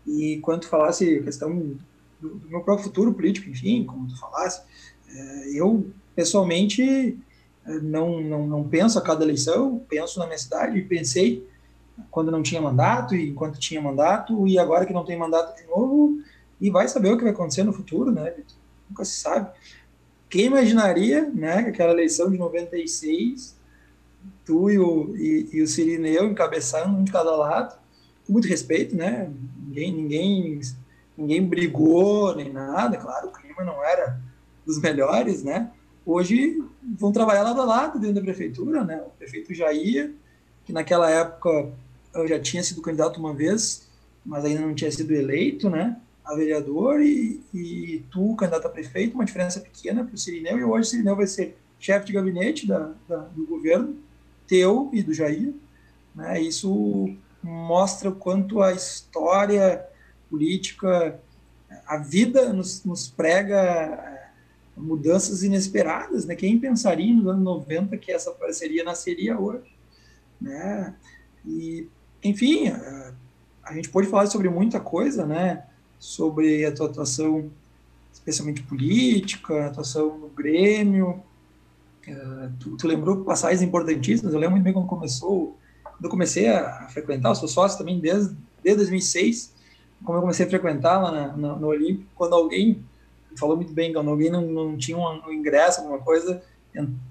E 0.07 0.39
quando 0.43 0.67
falasse 0.67 1.21
questão 1.21 1.79
do, 2.21 2.39
do, 2.39 2.49
meu 2.49 2.61
próprio 2.61 2.85
futuro 2.85 3.13
político, 3.13 3.49
enfim, 3.49 3.85
como 3.85 4.09
tu 4.09 4.19
falasse, 4.19 4.61
uh, 4.61 5.55
eu, 5.55 5.91
pessoalmente, 6.15 7.19
não, 7.83 8.21
não, 8.21 8.47
não 8.47 8.69
penso 8.69 8.99
a 8.99 9.03
cada 9.03 9.25
eleição, 9.25 9.85
penso 9.89 10.19
na 10.19 10.27
minha 10.27 10.39
cidade 10.39 10.79
e 10.79 10.85
pensei 10.85 11.49
quando 12.11 12.31
não 12.31 12.43
tinha 12.43 12.61
mandato 12.61 13.15
e 13.15 13.29
enquanto 13.29 13.59
tinha 13.59 13.81
mandato 13.81 14.47
e 14.47 14.59
agora 14.59 14.87
que 14.87 14.93
não 14.93 15.05
tem 15.05 15.19
mandato 15.19 15.57
de 15.61 15.69
novo 15.69 16.21
e 16.61 16.71
vai 16.71 16.89
saber 16.89 17.13
o 17.13 17.17
que 17.17 17.25
vai 17.25 17.33
acontecer 17.33 17.63
no 17.63 17.73
futuro, 17.73 18.11
né? 18.11 18.35
Nunca 18.89 19.05
se 19.05 19.21
sabe. 19.21 19.51
Quem 20.29 20.47
imaginaria, 20.47 21.29
né, 21.29 21.63
que 21.63 21.71
aquela 21.71 21.93
eleição 21.93 22.31
de 22.31 22.39
96, 22.39 23.57
tu 24.45 24.71
e 24.71 24.79
o, 24.79 25.17
e, 25.17 25.49
e 25.53 25.63
o 25.63 25.67
Cirineu 25.67 26.27
encabeçando 26.27 26.97
um 26.97 27.03
de 27.03 27.11
cada 27.11 27.35
lado, 27.35 27.77
com 28.27 28.33
muito 28.33 28.47
respeito, 28.47 28.95
né? 28.95 29.31
Ninguém, 29.67 29.93
ninguém, 29.93 30.61
ninguém 31.17 31.47
brigou 31.47 32.35
nem 32.37 32.53
nada, 32.53 32.97
claro, 32.97 33.29
o 33.29 33.33
clima 33.33 33.65
não 33.65 33.83
era 33.85 34.21
dos 34.65 34.81
melhores, 34.81 35.43
né? 35.43 35.71
Hoje 36.05 36.63
vão 36.99 37.13
trabalhar 37.13 37.43
lado 37.43 37.61
a 37.61 37.65
lado 37.65 37.99
dentro 37.99 38.17
da 38.17 38.21
prefeitura, 38.23 38.85
né? 38.85 39.03
O 39.07 39.11
prefeito 39.11 39.55
Jair, 39.55 40.13
que 40.65 40.73
naquela 40.73 41.11
época 41.11 41.71
eu 42.15 42.27
já 42.27 42.39
tinha 42.41 42.63
sido 42.63 42.83
candidato 42.83 43.21
uma 43.21 43.35
vez, 43.35 43.89
mas 44.25 44.45
ainda 44.45 44.61
não 44.61 44.75
tinha 44.75 44.91
sido 44.91 45.13
eleito, 45.13 45.69
né? 45.71 45.97
a 46.31 46.35
vereador 46.35 47.01
e, 47.01 47.41
e 47.53 48.05
tu, 48.11 48.35
candidato 48.37 48.67
a 48.67 48.71
prefeito, 48.71 49.15
uma 49.15 49.25
diferença 49.25 49.61
pequena 49.61 50.05
para 50.05 50.15
o 50.15 50.19
Sirineu, 50.19 50.59
e 50.59 50.65
hoje 50.65 50.89
o 50.89 50.91
Sirineu 50.91 51.17
vai 51.17 51.27
ser 51.27 51.59
chefe 51.79 52.07
de 52.07 52.13
gabinete 52.13 52.67
da, 52.67 52.93
da, 53.09 53.17
do 53.17 53.45
governo, 53.47 53.97
teu 54.47 54.91
e 54.93 55.03
do 55.03 55.13
Jair. 55.13 55.53
Né? 56.15 56.41
Isso 56.41 57.13
mostra 57.43 58.11
o 58.11 58.15
quanto 58.15 58.63
a 58.63 58.73
história 58.73 59.85
política, 60.29 61.19
a 61.87 61.97
vida 61.97 62.53
nos, 62.53 62.85
nos 62.85 63.09
prega 63.09 64.20
mudanças 64.81 65.43
inesperadas. 65.43 66.25
Né? 66.25 66.35
Quem 66.35 66.59
pensaria 66.59 67.15
nos 67.15 67.27
anos 67.27 67.43
90 67.43 67.97
que 67.97 68.13
essa 68.13 68.31
parceria 68.31 68.85
nasceria 68.85 69.39
hoje? 69.39 69.75
Né? 70.41 70.95
E, 71.47 71.87
enfim, 72.23 72.69
a, 72.69 72.77
eh, 72.77 73.13
a 73.63 73.75
gente 73.75 73.89
pode 73.89 74.09
falar 74.09 74.27
sobre 74.27 74.49
muita 74.49 74.81
coisa, 74.81 75.27
né? 75.27 75.65
sobre 76.01 76.65
a 76.65 76.73
tua 76.73 76.87
atuação, 76.87 77.51
especialmente 78.11 78.63
política, 78.63 79.67
atuação 79.67 80.19
no 80.19 80.29
Grêmio. 80.29 81.23
Uh, 82.09 82.51
tu, 82.59 82.77
tu, 82.79 82.89
lembrou 82.89 83.23
passagens 83.23 83.61
importantíssimas. 83.61 84.33
Eu 84.33 84.41
lembro 84.41 84.57
muito 84.57 84.65
bem 84.65 84.73
quando 84.73 84.87
começou, 84.87 85.59
quando 85.85 86.03
eu 86.05 86.11
comecei 86.11 86.49
a 86.49 86.89
frequentar, 86.89 87.29
eu 87.29 87.35
sou 87.35 87.47
sócio 87.47 87.77
também 87.77 88.01
desde, 88.01 88.35
desde 88.65 88.79
2006, 88.79 89.53
como 90.03 90.17
eu 90.17 90.23
comecei 90.23 90.47
a 90.47 90.49
frequentar 90.49 90.99
lá 90.99 91.13
na, 91.13 91.37
no, 91.37 91.61
no 91.61 91.67
Olímpico, 91.67 92.09
quando 92.15 92.35
alguém 92.35 92.83
falou 93.37 93.57
muito 93.57 93.73
bem, 93.73 93.93
quando 93.93 94.11
alguém 94.11 94.31
não, 94.31 94.43
não 94.43 94.77
tinha 94.77 94.97
um, 94.97 95.29
um 95.29 95.33
ingresso, 95.33 95.81
alguma 95.81 95.99
coisa, 95.99 96.43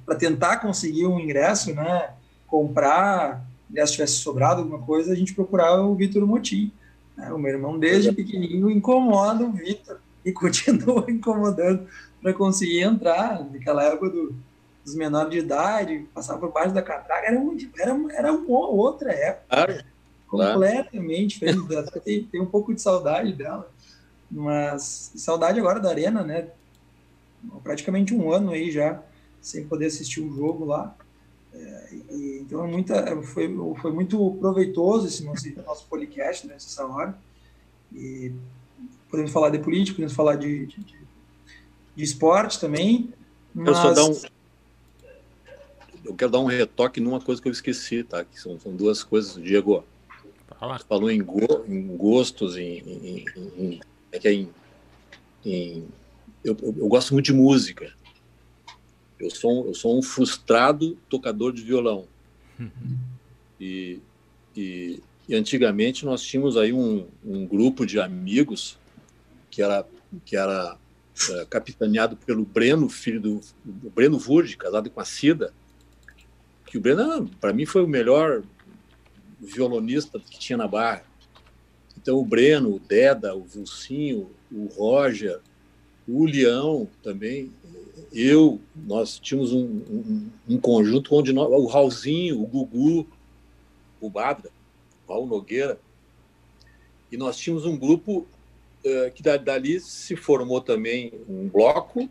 para 0.06 0.16
tentar 0.16 0.58
conseguir 0.58 1.06
um 1.06 1.20
ingresso, 1.20 1.74
né, 1.74 2.12
comprar, 2.48 3.46
se 3.74 3.92
tivesse 3.94 4.14
sobrado 4.14 4.62
alguma 4.62 4.80
coisa, 4.80 5.14
a 5.14 5.16
gente 5.16 5.34
procurava 5.34 5.82
o 5.84 5.96
Vitor 5.96 6.26
Motim. 6.26 6.72
Né? 7.16 7.32
O 7.32 7.38
meu 7.38 7.52
irmão, 7.52 7.78
desde 7.78 8.12
pequenininho, 8.12 8.70
incomoda 8.70 9.46
o 9.46 9.52
Vitor 9.52 10.00
e 10.26 10.32
continua 10.34 11.06
incomodando 11.10 11.88
para 12.22 12.34
conseguir 12.34 12.82
entrar. 12.82 13.44
Naquela 13.52 13.84
época 13.84 14.10
do, 14.10 14.36
dos 14.84 14.96
menores 14.96 15.32
de 15.32 15.40
idade, 15.40 16.06
passar 16.14 16.38
por 16.38 16.52
baixo 16.52 16.74
da 16.74 16.82
catraca, 16.82 17.28
era, 17.28 17.40
muito, 17.40 17.70
era, 17.80 17.96
era 18.14 18.34
uma 18.34 18.68
outra 18.68 19.12
época. 19.12 19.46
Claro. 19.50 19.84
Completamente 20.28 21.40
claro. 21.40 21.68
diferente. 21.68 22.02
Tem, 22.04 22.24
tem 22.24 22.42
um 22.42 22.46
pouco 22.46 22.74
de 22.74 22.82
saudade 22.82 23.34
dela. 23.34 23.70
Mas 24.30 25.12
saudade 25.16 25.60
agora 25.60 25.80
da 25.80 25.90
Arena, 25.90 26.24
né? 26.24 26.50
Praticamente 27.64 28.14
um 28.14 28.32
ano 28.32 28.52
aí 28.52 28.72
já, 28.72 29.02
sem 29.42 29.66
poder 29.66 29.88
assistir 29.88 30.22
um 30.22 30.36
jogo 30.36 30.66
lá. 30.66 30.96
É, 31.54 31.90
e, 32.12 32.40
então, 32.42 32.64
é 32.64 32.68
muita, 32.68 33.22
foi, 33.24 33.56
foi 33.82 33.92
muito 33.92 34.38
proveitoso 34.40 35.08
esse 35.08 35.24
nosso, 35.24 35.50
nosso 35.64 35.88
podcast 35.88 36.48
nessa 36.48 36.86
hora. 36.86 37.18
E 37.94 38.32
podemos 39.10 39.32
falar 39.32 39.50
de 39.50 39.60
política, 39.60 39.96
podemos 39.96 40.14
falar 40.14 40.36
de, 40.36 40.68
de, 40.68 40.86
de 41.96 42.04
esporte 42.04 42.60
também. 42.60 43.12
Mas... 43.54 43.68
Eu 43.68 43.76
só 43.76 43.94
dar 43.94 44.06
um. 44.06 44.40
Eu 46.06 46.16
quero 46.16 46.32
dar 46.32 46.40
um 46.40 46.46
retoque 46.46 47.00
numa 47.00 47.20
coisa 47.20 47.42
que 47.42 47.48
eu 47.48 47.52
esqueci, 47.52 48.04
tá? 48.04 48.24
Que 48.24 48.40
são, 48.40 48.60
são 48.60 48.76
duas 48.76 49.04
coisas. 49.04 49.42
Diego, 49.42 49.84
Fala. 50.60 50.80
falou 50.80 51.12
em, 51.12 51.22
go, 51.22 51.66
em 51.68 51.96
gostos, 51.96 52.58
em, 52.58 52.80
em, 52.80 53.26
em, 53.58 53.80
é 54.12 54.20
que 54.20 54.28
é 54.28 54.34
em, 54.34 54.50
em 55.46 55.88
eu, 56.44 56.58
eu, 56.62 56.76
eu, 56.78 56.88
gosto 56.88 57.14
muito 57.14 57.26
de 57.26 57.34
música. 57.34 57.94
Eu 59.20 59.30
sou, 59.30 59.68
eu 59.68 59.74
sou 59.74 59.98
um 59.98 60.02
frustrado 60.02 60.98
tocador 61.10 61.52
de 61.52 61.62
violão. 61.62 62.08
E, 63.60 64.00
e, 64.56 65.02
e, 65.28 65.36
antigamente 65.36 66.06
nós 66.06 66.22
tínhamos 66.22 66.56
aí 66.56 66.72
um, 66.72 67.08
um, 67.26 67.46
grupo 67.46 67.86
de 67.86 68.00
amigos 68.00 68.78
que 69.52 69.62
era, 69.62 69.86
que 70.24 70.38
era 70.38 70.78
é, 71.30 71.46
capitaneado 71.46 72.16
pelo 72.16 72.46
Breno, 72.46 72.88
filho 72.88 73.20
do, 73.20 73.42
do 73.66 73.90
Breno 73.90 74.18
Vurge, 74.18 74.56
casado 74.56 74.90
com 74.90 75.02
a 75.02 75.06
Cida. 75.06 75.54
Que 76.66 76.78
o 76.78 76.82
Breno, 76.82 77.30
para 77.42 77.52
mim, 77.52 77.66
foi 77.66 77.84
o 77.84 77.88
melhor 77.88 78.44
violonista 79.42 80.20
que 80.20 80.40
tinha 80.40 80.56
na 80.56 80.68
Barra. 80.68 81.04
Então, 82.10 82.18
o 82.18 82.26
Breno, 82.26 82.74
o 82.74 82.80
Deda, 82.80 83.36
o 83.36 83.44
Vilcinho, 83.44 84.32
o 84.52 84.66
Roger, 84.66 85.40
o 86.08 86.26
Leão 86.26 86.90
também, 87.04 87.52
eu, 88.12 88.60
nós 88.76 89.20
tínhamos 89.20 89.54
um, 89.54 89.64
um, 89.64 90.30
um 90.50 90.58
conjunto 90.60 91.14
onde 91.14 91.32
nós, 91.32 91.48
o 91.52 91.68
Raulzinho, 91.68 92.42
o 92.42 92.48
Gugu, 92.48 93.08
o 94.02 94.10
Badra, 94.10 94.50
o 95.08 95.14
Raul 95.14 95.28
Nogueira, 95.28 95.80
e 97.12 97.16
nós 97.16 97.38
tínhamos 97.38 97.68
um 97.68 97.78
grupo 97.78 98.26
uh, 98.84 99.12
que 99.14 99.22
dali 99.22 99.80
se 99.80 100.16
formou 100.16 100.62
também 100.62 101.14
um 101.30 101.48
bloco, 101.48 102.10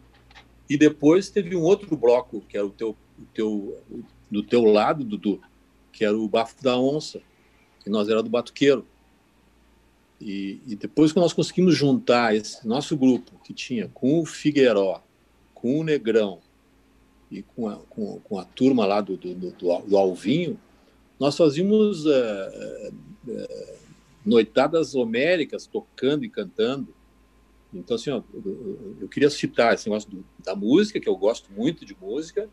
e 0.71 0.77
depois 0.77 1.29
teve 1.29 1.57
um 1.57 1.63
outro 1.63 1.97
bloco, 1.97 2.41
que 2.49 2.57
era 2.57 2.65
o 2.65 2.71
teu, 2.71 2.91
o 3.19 3.25
teu, 3.35 3.83
do 4.31 4.45
teu 4.45 4.63
lado, 4.63 5.03
Dudu, 5.03 5.41
que 5.91 6.05
era 6.05 6.17
o 6.17 6.29
Bafo 6.29 6.63
da 6.63 6.79
Onça, 6.79 7.21
que 7.83 7.91
nós 7.91 8.09
era 8.09 8.23
do 8.23 8.31
Batuqueiro. 8.31 8.87
E, 10.21 10.61
e, 10.67 10.75
depois 10.75 11.13
que 11.13 11.21
nós 11.21 11.33
conseguimos 11.33 11.77
juntar 11.77 12.35
esse 12.35 12.67
nosso 12.67 12.97
grupo, 12.97 13.39
que 13.45 13.55
tinha 13.55 13.89
com 13.89 14.21
o 14.21 14.27
Figueiró, 14.27 15.01
com 15.55 15.79
o 15.79 15.85
Negrão 15.85 16.41
e 17.31 17.43
com 17.43 17.69
a, 17.69 17.77
com, 17.77 18.19
com 18.21 18.39
a 18.39 18.45
turma 18.45 18.85
lá 18.85 19.01
do, 19.01 19.17
do, 19.17 19.35
do, 19.35 19.53
do 19.53 19.97
Alvinho, 19.97 20.59
nós 21.21 21.37
fazíamos 21.37 22.05
é, 22.07 22.91
é, 23.29 23.77
noitadas 24.25 24.95
homéricas, 24.95 25.67
tocando 25.67 26.25
e 26.25 26.31
cantando. 26.31 26.95
Então, 27.73 27.97
assim, 27.97 28.11
ó, 28.11 28.23
eu 29.01 29.09
queria 29.09 29.31
citar 29.31 29.75
esse 29.75 29.89
negócio 29.89 30.11
do, 30.11 30.25
da 30.45 30.55
música, 30.55 30.99
que 30.99 31.09
eu 31.09 31.17
gosto 31.17 31.53
muito 31.53 31.85
de 31.85 31.97
música, 32.01 32.49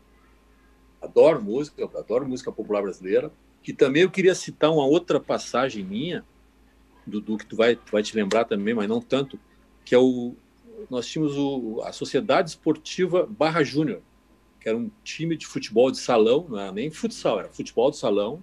adoro 1.00 1.42
música, 1.42 1.84
adoro 1.84 2.28
música 2.28 2.52
popular 2.52 2.82
brasileira, 2.82 3.32
e 3.66 3.72
também 3.72 4.02
eu 4.02 4.10
queria 4.10 4.34
citar 4.34 4.70
uma 4.70 4.86
outra 4.86 5.18
passagem 5.18 5.84
minha, 5.84 6.24
Dudu, 7.06 7.38
que 7.38 7.46
tu 7.46 7.56
vai, 7.56 7.76
tu 7.76 7.92
vai 7.92 8.02
te 8.02 8.14
lembrar 8.16 8.44
também, 8.44 8.74
mas 8.74 8.88
não 8.88 9.00
tanto, 9.00 9.38
que 9.84 9.94
é 9.94 9.98
o. 9.98 10.34
Nós 10.90 11.06
tínhamos 11.06 11.36
o, 11.36 11.80
a 11.82 11.92
Sociedade 11.92 12.50
Esportiva 12.50 13.26
Barra 13.26 13.62
Júnior, 13.62 14.02
que 14.60 14.68
era 14.68 14.76
um 14.76 14.90
time 15.02 15.36
de 15.36 15.46
futebol 15.46 15.90
de 15.90 15.98
salão, 15.98 16.46
não 16.48 16.58
era 16.58 16.72
nem 16.72 16.90
futsal, 16.90 17.38
era 17.38 17.48
futebol 17.48 17.90
de 17.90 17.96
salão, 17.96 18.42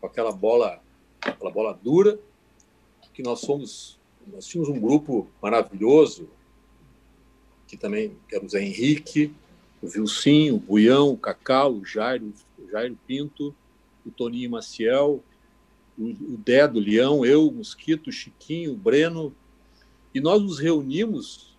com 0.00 0.06
aquela 0.06 0.32
bola, 0.32 0.80
aquela 1.20 1.50
bola 1.50 1.78
dura, 1.82 2.18
que 3.12 3.22
nós 3.22 3.40
fomos, 3.40 3.98
nós 4.26 4.46
tínhamos 4.46 4.68
um 4.68 4.78
grupo 4.80 5.28
maravilhoso, 5.42 6.28
que 7.66 7.76
também 7.76 8.16
era 8.32 8.44
o 8.44 8.48
Zé 8.48 8.62
Henrique, 8.62 9.34
o 9.82 9.88
Vilcinho, 9.88 10.56
o 10.56 10.58
Buião, 10.58 11.10
o 11.10 11.16
Cacau, 11.16 11.74
o 11.74 11.84
Jairo, 11.84 12.32
o 12.58 12.70
Jairo 12.70 12.98
Pinto, 13.06 13.54
o 14.04 14.10
Toninho 14.10 14.50
Maciel, 14.50 15.22
o, 15.98 16.36
Dé 16.38 16.66
do 16.68 16.78
Leão, 16.78 17.24
eu, 17.24 17.48
o 17.48 17.52
Mosquito, 17.52 18.08
o 18.08 18.12
Chiquinho, 18.12 18.72
o 18.72 18.76
Breno, 18.76 19.34
e 20.14 20.20
nós 20.20 20.42
nos 20.42 20.58
reunimos, 20.58 21.56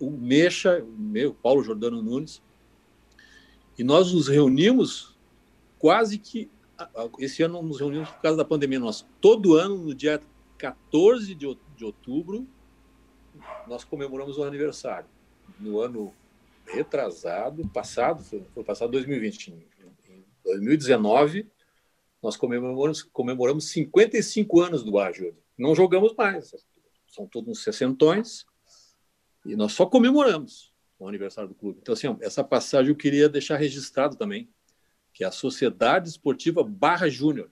o 0.00 0.10
Mexa, 0.10 0.82
o 0.82 0.92
meu, 0.98 1.34
Paulo 1.34 1.62
Jordano 1.62 2.02
Nunes, 2.02 2.42
e 3.78 3.84
nós 3.84 4.12
nos 4.12 4.28
reunimos 4.28 5.16
quase 5.78 6.18
que. 6.18 6.50
Esse 7.18 7.42
ano 7.42 7.62
nos 7.62 7.78
reunimos 7.78 8.10
por 8.10 8.20
causa 8.20 8.36
da 8.36 8.44
pandemia. 8.44 8.78
Nós, 8.78 9.06
todo 9.20 9.54
ano, 9.54 9.76
no 9.78 9.94
dia 9.94 10.20
14 10.58 11.34
de, 11.34 11.58
de 11.76 11.84
outubro, 11.84 12.46
nós 13.66 13.82
comemoramos 13.82 14.36
o 14.36 14.44
aniversário. 14.44 15.08
No 15.58 15.80
ano 15.80 16.12
retrasado, 16.66 17.66
passado, 17.68 18.22
foi, 18.22 18.42
foi 18.52 18.64
passado 18.64 18.90
2020. 18.90 19.54
Em 20.08 20.24
2019, 20.44 21.46
nós 22.26 22.36
comemoramos, 22.36 23.04
comemoramos 23.04 23.70
55 23.70 24.60
anos 24.60 24.82
do 24.82 24.90
Júnior. 25.12 25.36
Não 25.56 25.76
jogamos 25.76 26.12
mais, 26.16 26.52
são 27.06 27.24
todos 27.24 27.48
uns 27.48 27.62
sessentões, 27.62 28.44
e 29.44 29.54
nós 29.54 29.72
só 29.72 29.86
comemoramos 29.86 30.74
o 30.98 31.06
aniversário 31.06 31.50
do 31.50 31.54
clube. 31.54 31.78
Então, 31.80 31.92
assim, 31.92 32.08
essa 32.20 32.42
passagem 32.42 32.90
eu 32.90 32.96
queria 32.96 33.28
deixar 33.28 33.56
registrado 33.58 34.16
também, 34.16 34.50
que 35.14 35.22
é 35.22 35.26
a 35.28 35.30
Sociedade 35.30 36.08
Esportiva 36.08 36.64
Barra 36.64 37.08
Júnior, 37.08 37.48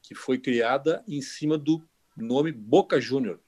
que 0.00 0.14
foi 0.14 0.38
criada 0.38 1.02
em 1.08 1.20
cima 1.20 1.58
do 1.58 1.82
nome 2.16 2.52
Boca 2.52 3.00
Júnior. 3.00 3.40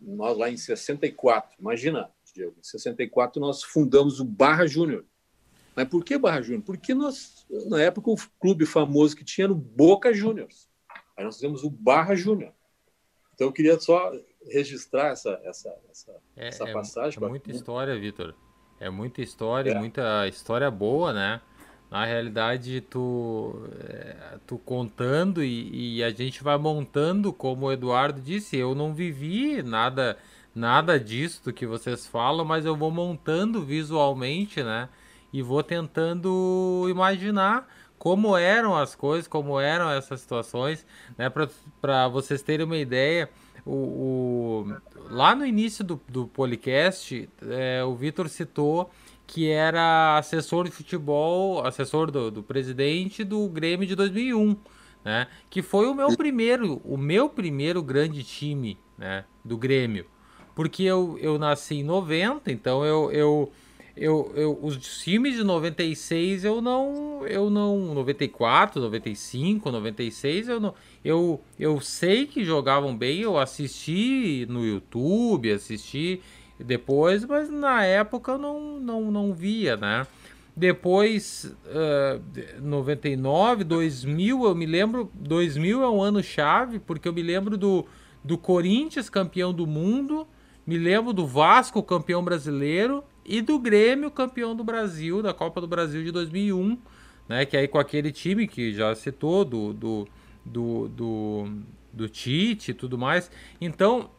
Nós 0.00 0.38
lá 0.38 0.48
em 0.48 0.56
64, 0.56 1.56
imagina, 1.58 2.08
Diego, 2.32 2.54
em 2.60 2.62
64 2.62 3.40
nós 3.40 3.64
fundamos 3.64 4.20
o 4.20 4.24
Barra 4.24 4.68
Júnior. 4.68 5.04
Mas 5.74 5.88
por 5.88 6.04
que 6.04 6.16
Barra 6.16 6.42
Júnior? 6.42 6.62
Porque 6.62 6.94
nós, 6.94 7.39
na 7.66 7.80
época, 7.80 8.10
o 8.10 8.16
clube 8.38 8.64
famoso 8.66 9.16
que 9.16 9.24
tinha 9.24 9.46
era 9.46 9.52
o 9.52 9.56
Boca 9.56 10.12
Juniors. 10.12 10.68
Aí 11.16 11.24
nós 11.24 11.36
fizemos 11.36 11.64
o 11.64 11.70
Barra 11.70 12.14
Júnior. 12.14 12.52
Então 13.34 13.48
eu 13.48 13.52
queria 13.52 13.78
só 13.78 14.12
registrar 14.50 15.08
essa, 15.08 15.40
essa, 15.44 15.74
essa, 15.90 16.12
é, 16.36 16.48
essa 16.48 16.68
é 16.68 16.72
passagem. 16.72 17.22
É 17.22 17.28
muita 17.28 17.50
história, 17.50 17.98
Vitor. 17.98 18.34
É 18.78 18.88
muita 18.88 19.20
história, 19.20 19.72
é. 19.72 19.78
muita 19.78 20.26
história 20.28 20.70
boa, 20.70 21.12
né? 21.12 21.40
Na 21.90 22.04
realidade, 22.04 22.80
tu, 22.82 23.68
é, 23.80 24.38
tu 24.46 24.56
contando 24.58 25.42
e, 25.42 25.96
e, 25.96 26.04
a 26.04 26.10
gente 26.10 26.42
vai 26.42 26.56
montando, 26.56 27.32
como 27.32 27.66
o 27.66 27.72
Eduardo 27.72 28.20
disse, 28.20 28.56
eu 28.56 28.74
não 28.74 28.94
vivi 28.94 29.62
nada 29.62 30.16
nada 30.54 30.98
disso 30.98 31.52
que 31.52 31.66
vocês 31.66 32.06
falam, 32.06 32.44
mas 32.44 32.64
eu 32.64 32.76
vou 32.76 32.90
montando 32.90 33.64
visualmente, 33.64 34.62
né? 34.62 34.88
E 35.32 35.42
vou 35.42 35.62
tentando 35.62 36.86
imaginar 36.88 37.68
como 37.98 38.36
eram 38.36 38.74
as 38.74 38.94
coisas, 38.94 39.28
como 39.28 39.60
eram 39.60 39.90
essas 39.90 40.20
situações, 40.22 40.86
né? 41.18 41.30
Para 41.80 42.08
vocês 42.08 42.42
terem 42.42 42.64
uma 42.64 42.78
ideia, 42.78 43.28
o, 43.64 43.74
o, 43.74 44.76
lá 45.10 45.34
no 45.34 45.44
início 45.44 45.84
do, 45.84 46.00
do 46.08 46.26
podcast, 46.26 47.28
é, 47.42 47.84
o 47.84 47.94
Vitor 47.94 48.28
citou 48.28 48.90
que 49.26 49.48
era 49.48 50.18
assessor 50.18 50.64
de 50.64 50.72
futebol, 50.72 51.64
assessor 51.64 52.10
do, 52.10 52.30
do 52.30 52.42
presidente 52.42 53.22
do 53.22 53.48
Grêmio 53.48 53.86
de 53.86 53.94
2001, 53.94 54.56
né? 55.04 55.28
Que 55.48 55.62
foi 55.62 55.86
o 55.86 55.94
meu 55.94 56.16
primeiro, 56.16 56.80
o 56.84 56.96
meu 56.96 57.28
primeiro 57.28 57.82
grande 57.82 58.24
time, 58.24 58.78
né? 58.98 59.24
Do 59.44 59.56
Grêmio, 59.56 60.06
porque 60.54 60.82
eu, 60.82 61.16
eu 61.20 61.38
nasci 61.38 61.76
em 61.76 61.84
90, 61.84 62.50
então 62.50 62.84
eu, 62.84 63.12
eu 63.12 63.52
eu, 64.00 64.32
eu, 64.34 64.58
os 64.62 64.78
times 65.02 65.36
de 65.36 65.44
96 65.44 66.46
eu 66.46 66.62
não. 66.62 67.26
Eu 67.26 67.50
não. 67.50 67.94
94, 67.94 68.80
95, 68.80 69.70
96, 69.70 70.48
eu 70.48 70.58
não. 70.58 70.74
Eu, 71.04 71.42
eu 71.58 71.78
sei 71.82 72.26
que 72.26 72.42
jogavam 72.42 72.96
bem, 72.96 73.20
eu 73.20 73.38
assisti 73.38 74.46
no 74.48 74.64
YouTube, 74.64 75.52
assisti 75.52 76.22
depois, 76.58 77.26
mas 77.26 77.50
na 77.50 77.84
época 77.84 78.32
eu 78.32 78.38
não, 78.38 78.80
não, 78.80 79.10
não 79.10 79.34
via, 79.34 79.76
né? 79.76 80.06
Depois, 80.56 81.54
uh, 81.66 82.62
99, 82.62 83.64
2000, 83.64 84.44
eu 84.44 84.54
me 84.54 84.64
lembro. 84.64 85.10
2000 85.14 85.82
é 85.82 85.90
um 85.90 86.00
ano 86.00 86.22
chave, 86.22 86.78
porque 86.78 87.06
eu 87.06 87.12
me 87.12 87.22
lembro 87.22 87.58
do, 87.58 87.84
do 88.24 88.38
Corinthians 88.38 89.10
campeão 89.10 89.52
do 89.52 89.66
mundo, 89.66 90.26
me 90.66 90.78
lembro 90.78 91.12
do 91.12 91.26
Vasco 91.26 91.82
campeão 91.82 92.24
brasileiro 92.24 93.04
e 93.24 93.40
do 93.40 93.58
Grêmio, 93.58 94.10
campeão 94.10 94.54
do 94.54 94.64
Brasil, 94.64 95.22
da 95.22 95.32
Copa 95.32 95.60
do 95.60 95.68
Brasil 95.68 96.02
de 96.02 96.10
2001, 96.10 96.78
né? 97.28 97.44
Que 97.44 97.56
aí 97.56 97.68
com 97.68 97.78
aquele 97.78 98.10
time 98.10 98.46
que 98.46 98.72
já 98.72 98.94
citou, 98.94 99.44
do, 99.44 99.72
do, 99.72 100.08
do, 100.44 100.88
do, 100.88 101.52
do 101.92 102.08
Tite 102.08 102.70
e 102.70 102.74
tudo 102.74 102.98
mais. 102.98 103.30
Então, 103.60 104.10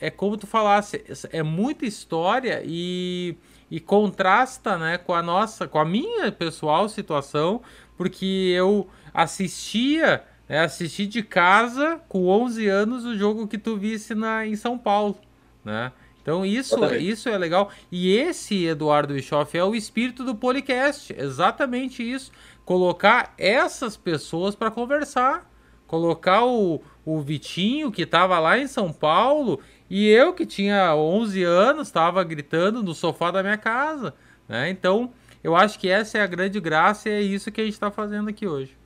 é 0.00 0.10
como 0.10 0.36
tu 0.36 0.46
falasse, 0.46 1.04
é 1.30 1.42
muita 1.42 1.86
história 1.86 2.62
e, 2.64 3.36
e 3.70 3.80
contrasta 3.80 4.76
né, 4.76 4.98
com 4.98 5.14
a 5.14 5.22
nossa, 5.22 5.66
com 5.66 5.78
a 5.78 5.84
minha 5.84 6.30
pessoal 6.30 6.88
situação, 6.88 7.62
porque 7.96 8.52
eu 8.54 8.88
assistia, 9.12 10.24
né, 10.48 10.60
assisti 10.60 11.06
de 11.06 11.22
casa 11.22 12.00
com 12.08 12.26
11 12.26 12.68
anos 12.68 13.04
o 13.04 13.16
jogo 13.16 13.46
que 13.46 13.58
tu 13.58 13.76
visse 13.76 14.14
na, 14.14 14.46
em 14.46 14.54
São 14.54 14.76
Paulo, 14.76 15.18
né? 15.64 15.92
Então 16.26 16.44
isso, 16.44 16.84
isso 16.96 17.28
é 17.28 17.38
legal. 17.38 17.70
E 17.90 18.16
esse 18.16 18.64
Eduardo 18.64 19.14
Bischoff 19.14 19.56
é 19.56 19.62
o 19.62 19.76
espírito 19.76 20.24
do 20.24 20.34
podcast. 20.34 21.14
Exatamente 21.16 22.02
isso. 22.02 22.32
Colocar 22.64 23.32
essas 23.38 23.96
pessoas 23.96 24.56
para 24.56 24.68
conversar. 24.68 25.48
Colocar 25.86 26.44
o, 26.44 26.82
o 27.04 27.20
Vitinho, 27.20 27.92
que 27.92 28.02
estava 28.02 28.40
lá 28.40 28.58
em 28.58 28.66
São 28.66 28.92
Paulo, 28.92 29.60
e 29.88 30.08
eu, 30.08 30.32
que 30.32 30.44
tinha 30.44 30.96
11 30.96 31.44
anos, 31.44 31.86
estava 31.86 32.24
gritando 32.24 32.82
no 32.82 32.92
sofá 32.92 33.30
da 33.30 33.40
minha 33.40 33.56
casa. 33.56 34.12
Né? 34.48 34.68
Então, 34.68 35.12
eu 35.44 35.54
acho 35.54 35.78
que 35.78 35.88
essa 35.88 36.18
é 36.18 36.22
a 36.22 36.26
grande 36.26 36.58
graça 36.58 37.08
e 37.08 37.12
é 37.12 37.20
isso 37.22 37.52
que 37.52 37.60
a 37.60 37.64
gente 37.64 37.74
está 37.74 37.88
fazendo 37.88 38.28
aqui 38.28 38.48
hoje. 38.48 38.76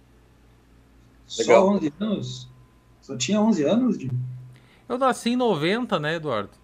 Legal. 1.39 1.63
Só 1.63 1.73
11 1.73 1.93
anos? 1.99 2.49
Só 3.01 3.17
tinha 3.17 3.41
11 3.41 3.65
anos? 3.65 3.97
De... 3.97 4.11
Eu 4.87 4.99
nasci 4.99 5.31
em 5.31 5.37
90, 5.37 5.99
né, 5.99 6.17
Eduardo? 6.17 6.60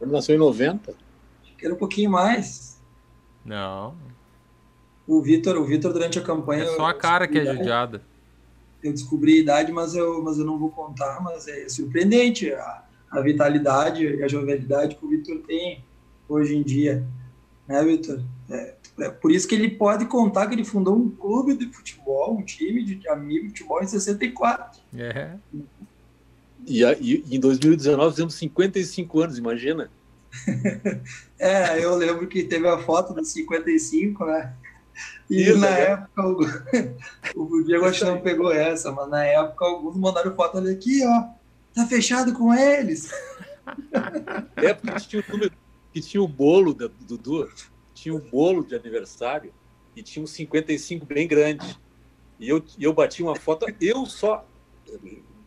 Ele 0.00 0.10
nasceu 0.10 0.34
em 0.34 0.38
90. 0.38 0.92
Acho 1.42 1.56
que 1.56 1.64
era 1.64 1.74
um 1.74 1.78
pouquinho 1.78 2.10
mais. 2.10 2.80
Não. 3.44 3.94
O 5.06 5.20
Vitor, 5.20 5.56
o 5.56 5.64
Vitor 5.64 5.92
durante 5.92 6.18
a 6.18 6.22
campanha. 6.22 6.64
É 6.64 6.76
só 6.76 6.86
a 6.86 6.94
cara 6.94 7.28
que 7.28 7.38
é 7.38 7.44
judiada. 7.44 8.02
Eu 8.82 8.92
descobri 8.92 9.34
a 9.34 9.40
idade, 9.40 9.72
mas 9.72 9.94
eu, 9.94 10.22
mas 10.22 10.38
eu 10.38 10.44
não 10.44 10.58
vou 10.58 10.70
contar, 10.70 11.22
mas 11.22 11.48
é 11.48 11.68
surpreendente 11.68 12.52
a, 12.52 12.84
a 13.10 13.20
vitalidade 13.20 14.04
e 14.04 14.22
a 14.22 14.28
jovialidade 14.28 14.96
que 14.96 15.04
o 15.04 15.08
Vitor 15.08 15.38
tem 15.46 15.84
hoje 16.28 16.56
em 16.56 16.62
dia. 16.62 17.06
Né, 17.66 17.82
Vitor? 17.82 18.22
É, 18.50 18.74
é, 19.00 19.10
por 19.10 19.32
isso 19.32 19.48
que 19.48 19.54
ele 19.54 19.70
pode 19.70 20.06
contar 20.06 20.46
que 20.46 20.54
ele 20.54 20.64
fundou 20.64 20.94
um 20.94 21.10
clube 21.10 21.56
de 21.56 21.66
futebol, 21.72 22.36
um 22.36 22.42
time 22.42 22.84
de 22.84 23.08
amigos 23.08 23.44
de 23.44 23.48
futebol 23.48 23.82
em 23.82 23.86
64. 23.86 24.80
É. 24.96 25.32
E, 26.66 26.82
e, 26.82 27.36
em 27.36 27.40
2019 27.40 28.10
fizemos 28.10 28.34
55 28.34 29.20
anos, 29.20 29.38
imagina? 29.38 29.90
é, 31.38 31.84
eu 31.84 31.94
lembro 31.94 32.26
que 32.26 32.44
teve 32.44 32.66
a 32.66 32.78
foto 32.78 33.14
dos 33.14 33.28
55, 33.28 34.24
né? 34.24 34.54
E 35.28 35.42
Isso, 35.42 35.58
na 35.58 35.68
é. 35.68 35.90
época, 35.92 36.22
o, 37.36 37.44
o 37.58 37.64
Diego 37.64 37.84
acho 37.84 38.00
que 38.00 38.04
não 38.04 38.20
pegou 38.20 38.52
essa, 38.52 38.92
mas 38.92 39.08
na 39.08 39.24
época 39.24 39.64
alguns 39.64 39.96
mandaram 39.96 40.34
foto 40.34 40.58
ali 40.58 40.70
aqui, 40.70 41.04
ó. 41.04 41.24
Tá 41.74 41.86
fechado 41.86 42.32
com 42.32 42.54
eles. 42.54 43.10
É 44.56 44.74
porque 44.74 45.00
tinha 45.00 45.24
o 45.26 45.32
número, 45.32 45.52
que 45.92 46.00
tinha 46.00 46.22
o 46.22 46.28
bolo 46.28 46.72
do 46.72 46.88
Dudu, 46.88 47.50
tinha 47.94 48.14
o 48.14 48.20
bolo 48.20 48.64
de 48.64 48.74
aniversário 48.74 49.52
e 49.96 50.02
tinha 50.02 50.22
um 50.22 50.26
55 50.26 51.04
bem 51.06 51.26
grande. 51.26 51.78
E 52.38 52.48
eu, 52.48 52.62
eu 52.78 52.92
bati 52.92 53.22
uma 53.22 53.34
foto, 53.34 53.66
eu 53.80 54.06
só 54.06 54.46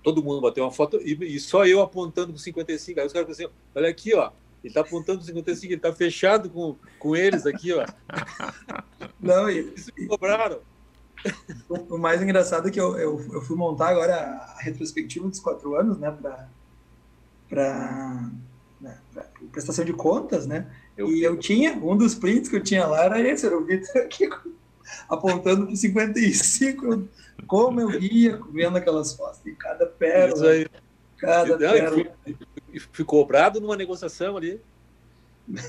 todo 0.08 0.24
mundo 0.24 0.40
bateu 0.40 0.64
uma 0.64 0.72
foto 0.72 1.02
e, 1.04 1.36
e 1.36 1.38
só 1.38 1.66
eu 1.66 1.82
apontando 1.82 2.32
com 2.32 2.40
55. 2.40 2.98
Aí 2.98 3.06
os 3.06 3.12
caras 3.12 3.30
assim, 3.30 3.46
olha 3.76 3.90
aqui, 3.90 4.16
ó, 4.16 4.32
ele 4.64 4.74
tá 4.74 4.80
apontando 4.80 5.20
com 5.20 5.26
55, 5.26 5.74
ele 5.74 5.82
tá 5.82 5.92
fechado 5.92 6.50
com, 6.50 6.78
com 6.98 7.14
eles 7.14 7.46
aqui, 7.46 7.74
ó. 7.74 7.86
Não, 9.20 9.50
e, 9.50 9.74
Isso 9.76 9.92
me 9.98 10.08
cobraram. 10.08 10.60
O 11.90 11.98
mais 11.98 12.22
engraçado 12.22 12.70
é 12.70 12.72
que 12.72 12.80
eu, 12.80 12.98
eu, 12.98 13.20
eu, 13.34 13.42
fui 13.42 13.58
montar 13.58 13.90
agora 13.90 14.16
a 14.16 14.62
retrospectiva 14.62 15.28
dos 15.28 15.42
quatro 15.42 15.76
anos, 15.76 15.98
né, 15.98 16.16
para 17.50 18.32
né, 18.80 18.98
prestação 19.52 19.84
de 19.84 19.92
contas, 19.92 20.48
né? 20.48 20.68
Eu, 20.96 21.10
e 21.10 21.22
eu 21.22 21.38
tinha, 21.38 21.74
um 21.74 21.98
dos 21.98 22.16
prints 22.16 22.50
que 22.50 22.56
eu 22.56 22.64
tinha 22.64 22.86
lá 22.86 23.04
era 23.04 23.20
esse, 23.20 23.46
era 23.46 23.58
o 23.58 23.66
Vitor 23.66 23.98
aqui 23.98 24.30
apontando 25.10 25.66
para 25.66 25.76
55. 25.76 27.10
Como 27.46 27.80
eu 27.80 27.88
ria 27.88 28.40
vendo 28.52 28.78
aquelas 28.78 29.14
fotos, 29.14 29.46
e 29.46 29.52
cada 29.54 29.86
pérola, 29.86 30.66
cada 31.18 31.58
Não, 31.58 31.58
pérola. 31.58 32.18
E 32.74 32.80
fui, 32.80 32.90
fui 32.92 33.06
cobrado 33.06 33.62
numa 33.62 33.76
negociação 33.76 34.38
ali. 34.38 34.60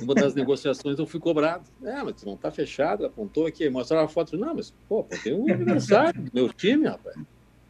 Uma 0.02 0.14
das 0.14 0.34
negociações 0.34 0.98
eu 0.98 1.06
fui 1.06 1.20
cobrado. 1.20 1.64
É, 1.84 2.02
mas 2.02 2.24
não 2.24 2.34
está 2.34 2.50
fechado, 2.50 3.06
apontou 3.06 3.46
aqui, 3.46 3.68
mostraram 3.70 4.06
a 4.06 4.08
foto. 4.08 4.36
Não, 4.36 4.54
mas, 4.54 4.74
pô, 4.88 5.06
tem 5.22 5.32
um 5.32 5.52
aniversário 5.52 6.20
do 6.20 6.30
meu 6.34 6.52
time, 6.52 6.88
rapaz. 6.88 7.16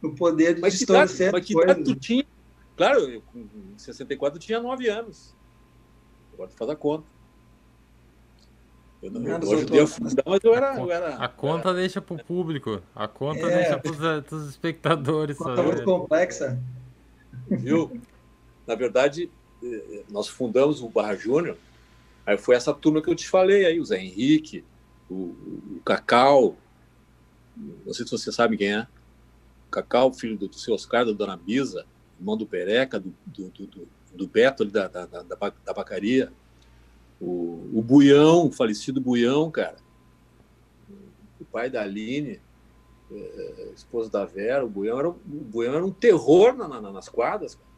O 0.01 0.15
poder 0.15 0.55
de 0.55 0.61
mas 0.61 0.73
distorcer 0.73 1.31
Mas 1.31 1.45
que 1.45 1.53
idade 1.53 1.83
tu 1.83 1.93
tinha? 1.93 2.25
Claro, 2.75 2.99
eu, 3.01 3.21
com 3.21 3.45
64 3.77 4.37
eu 4.37 4.41
tinha 4.41 4.59
9 4.59 4.87
anos. 4.87 5.35
Agora 6.33 6.49
tu 6.49 6.55
faz 6.55 6.71
a 6.71 6.75
conta. 6.75 7.05
Eu, 9.01 9.11
não, 9.11 9.21
eu, 9.21 9.39
eu 9.39 9.53
ajudei 9.57 9.81
a 9.81 9.87
fundar, 9.87 10.23
mas 10.25 10.43
eu 10.43 10.53
era. 10.53 10.77
Eu 10.77 10.91
era 10.91 11.15
a 11.15 11.27
conta 11.27 11.69
era... 11.69 11.77
deixa 11.77 12.01
para 12.01 12.15
o 12.15 12.23
público. 12.23 12.81
A 12.93 13.07
conta 13.07 13.39
é. 13.39 13.57
deixa 13.57 13.79
para 13.79 14.35
os 14.35 14.49
espectadores. 14.49 15.37
Conta 15.37 15.63
muito 15.63 15.83
complexa. 15.83 16.59
Viu? 17.49 17.99
Na 18.67 18.75
verdade, 18.75 19.31
eh, 19.63 20.03
nós 20.09 20.27
fundamos 20.27 20.81
o 20.81 20.89
Barra 20.89 21.15
Júnior 21.15 21.57
Aí 22.29 22.37
foi 22.37 22.55
essa 22.55 22.71
turma 22.71 23.01
que 23.01 23.09
eu 23.09 23.15
te 23.15 23.27
falei 23.27 23.65
aí, 23.65 23.79
o 23.79 23.85
Zé 23.85 23.99
Henrique, 23.99 24.63
o, 25.09 25.15
o 25.77 25.81
Cacau, 25.83 26.55
não 27.57 27.91
sei 27.91 28.05
se 28.05 28.11
você 28.11 28.31
sabe 28.31 28.55
quem 28.55 28.71
é, 28.71 28.81
o 29.67 29.71
Cacau, 29.71 30.13
filho 30.13 30.37
do, 30.37 30.47
do 30.47 30.55
seu 30.55 30.75
Oscar, 30.75 31.03
da 31.03 31.11
Dona 31.11 31.35
Bisa, 31.35 31.87
irmão 32.19 32.37
do 32.37 32.45
Pereca, 32.45 32.99
do, 32.99 33.11
do, 33.25 33.49
do, 33.49 33.87
do 34.13 34.27
Beto 34.27 34.61
ali 34.61 34.71
da, 34.71 34.87
da, 34.87 35.07
da, 35.07 35.23
da 35.23 35.51
tabacaria, 35.65 36.31
o, 37.19 37.69
o 37.73 37.81
Buião, 37.81 38.47
o 38.47 38.51
falecido 38.51 39.01
Buião, 39.01 39.51
cara, 39.51 39.77
o 41.39 41.45
pai 41.45 41.69
da 41.69 41.81
Aline, 41.81 42.39
é, 43.11 43.71
esposa 43.75 44.09
da 44.09 44.25
Vera, 44.25 44.65
o 44.65 44.69
Buião 44.69 44.99
era, 44.99 45.09
o 45.09 45.13
Buião 45.13 45.73
era 45.75 45.85
um 45.85 45.91
terror 45.91 46.53
na, 46.55 46.67
na, 46.67 46.91
nas 46.91 47.09
quadras. 47.09 47.55
Cara. 47.55 47.69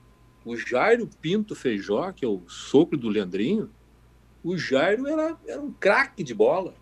O 0.43 0.55
Jairo 0.55 1.07
Pinto 1.21 1.55
Feijó, 1.55 2.11
que 2.11 2.25
é 2.25 2.27
o 2.27 2.41
sopro 2.47 2.97
do 2.97 3.09
Leandrinho, 3.09 3.69
o 4.43 4.57
Jairo 4.57 5.07
era, 5.07 5.37
era 5.47 5.61
um 5.61 5.71
craque 5.71 6.23
de 6.23 6.33
bola. 6.33 6.73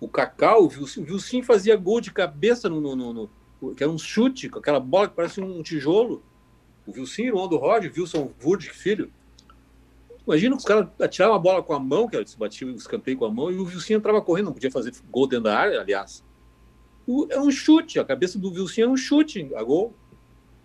O 0.00 0.08
Cacau, 0.08 0.64
o 0.64 0.68
Vilsim 0.68 1.42
fazia 1.42 1.76
gol 1.76 2.00
de 2.00 2.12
cabeça 2.12 2.68
no, 2.68 2.80
no, 2.80 2.96
no, 2.96 3.30
no, 3.60 3.74
que 3.74 3.82
era 3.82 3.92
um 3.92 3.98
chute, 3.98 4.48
com 4.48 4.58
aquela 4.58 4.80
bola 4.80 5.08
que 5.08 5.14
parece 5.14 5.40
um 5.40 5.62
tijolo. 5.62 6.22
O 6.86 6.92
Vilsim, 6.92 7.24
irmão 7.24 7.48
do 7.48 7.56
Roger, 7.56 7.92
Wilson 7.94 8.30
Vurdick, 8.38 8.74
filho. 8.74 9.10
Imagina 10.26 10.56
os 10.56 10.64
caras 10.64 10.88
atiravam 11.00 11.36
a 11.36 11.38
bola 11.38 11.62
com 11.62 11.72
a 11.72 11.78
mão, 11.78 12.08
que 12.08 12.26
se 12.26 12.36
batia 12.36 12.66
o 12.66 12.70
escanteio 12.70 13.16
com 13.16 13.26
a 13.26 13.30
mão, 13.30 13.50
e 13.50 13.56
o 13.56 13.64
Vilsim 13.64 13.94
entrava 13.94 14.20
correndo, 14.20 14.46
não 14.46 14.52
podia 14.52 14.70
fazer 14.70 14.92
gol 15.10 15.26
dentro 15.26 15.44
da 15.44 15.56
área, 15.56 15.80
aliás. 15.80 16.24
O, 17.06 17.28
era 17.30 17.40
um 17.40 17.50
chute, 17.50 18.00
a 18.00 18.04
cabeça 18.04 18.38
do 18.38 18.50
Vilsim 18.50 18.82
era 18.82 18.90
um 18.90 18.96
chute 18.96 19.48
a 19.54 19.62
gol. 19.62 19.94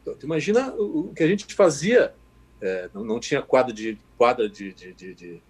Então, 0.02 0.16
imagina 0.24 0.74
o, 0.74 1.10
o, 1.10 1.14
que 1.14 1.22
a 1.22 1.28
gente 1.28 1.54
fazia. 1.54 2.16
É, 2.60 2.90
não, 2.94 3.04
não, 3.04 3.20
tinha 3.20 3.42
quadra 3.42 3.74
de, 3.74 3.98
quadra 4.18 4.50
de, 4.50 4.74
de, 4.74 4.94
de, 4.94 5.14
de 5.16 5.44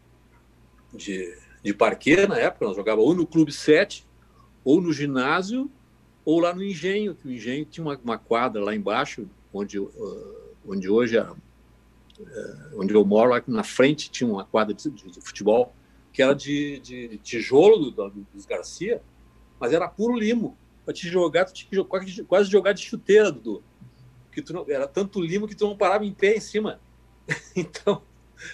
de, 0.94 1.38
de 1.64 2.28
na 2.28 2.38
época, 2.38 2.66
nós 2.66 2.76
jogava 2.76 3.02
ou 3.02 3.14
no 3.14 3.26
Clube 3.26 3.52
7, 3.52 4.06
ou 4.64 4.82
no 4.82 4.92
ginásio, 4.92 5.70
ou 6.24 6.40
lá 6.40 6.54
no 6.54 6.64
Engenho, 6.64 7.16
que 7.16 7.28
o 7.28 7.32
Engenho 7.32 7.66
tinha 7.66 7.86
uma, 7.86 8.00
uma 8.04 8.18
quadra 8.18 8.64
lá 8.64 8.76
embaixo, 8.76 9.28
onde, 9.54 9.80
uh, 9.80 10.56
onde 10.68 10.90
hoje 10.90 11.18
é, 11.18 11.24
uh, 11.24 11.36
onde 12.76 12.94
eu 12.94 13.06
moro, 13.06 13.32
lá 13.32 13.44
na 13.48 13.64
frente 13.64 14.10
tinha 14.10 14.30
uma 14.30 14.46
quadra 14.46 14.74
de, 14.74 14.90
de, 14.90 15.12
de 15.12 15.22
futebol, 15.22 15.74
que 16.12 16.22
era 16.22 16.34
de, 16.34 16.80
de 16.80 17.18
tijolo 17.20 17.92
do, 17.92 18.10
do, 18.10 18.28
dos 18.34 18.46
Garcia, 18.46 19.02
mas 19.60 19.74
era 19.74 19.88
puro 19.88 20.16
limo. 20.16 20.58
Para 20.84 20.94
te 20.94 21.08
jogar, 21.08 21.46
tu 21.46 21.54
tinha 21.54 21.70
que 21.70 21.84
quase, 21.84 22.24
quase 22.24 22.50
jogar 22.50 22.74
de 22.74 22.82
chuteira, 22.82 23.32
Dudu. 23.32 23.64
Que 24.32 24.42
tu 24.42 24.54
não, 24.54 24.66
era 24.68 24.88
tanto 24.88 25.22
limo 25.22 25.48
que 25.48 25.56
tu 25.56 25.68
não 25.68 25.78
parava 25.78 26.06
em 26.06 26.14
pé 26.14 26.38
em 26.38 26.40
cima. 26.40 26.80
então, 27.56 28.02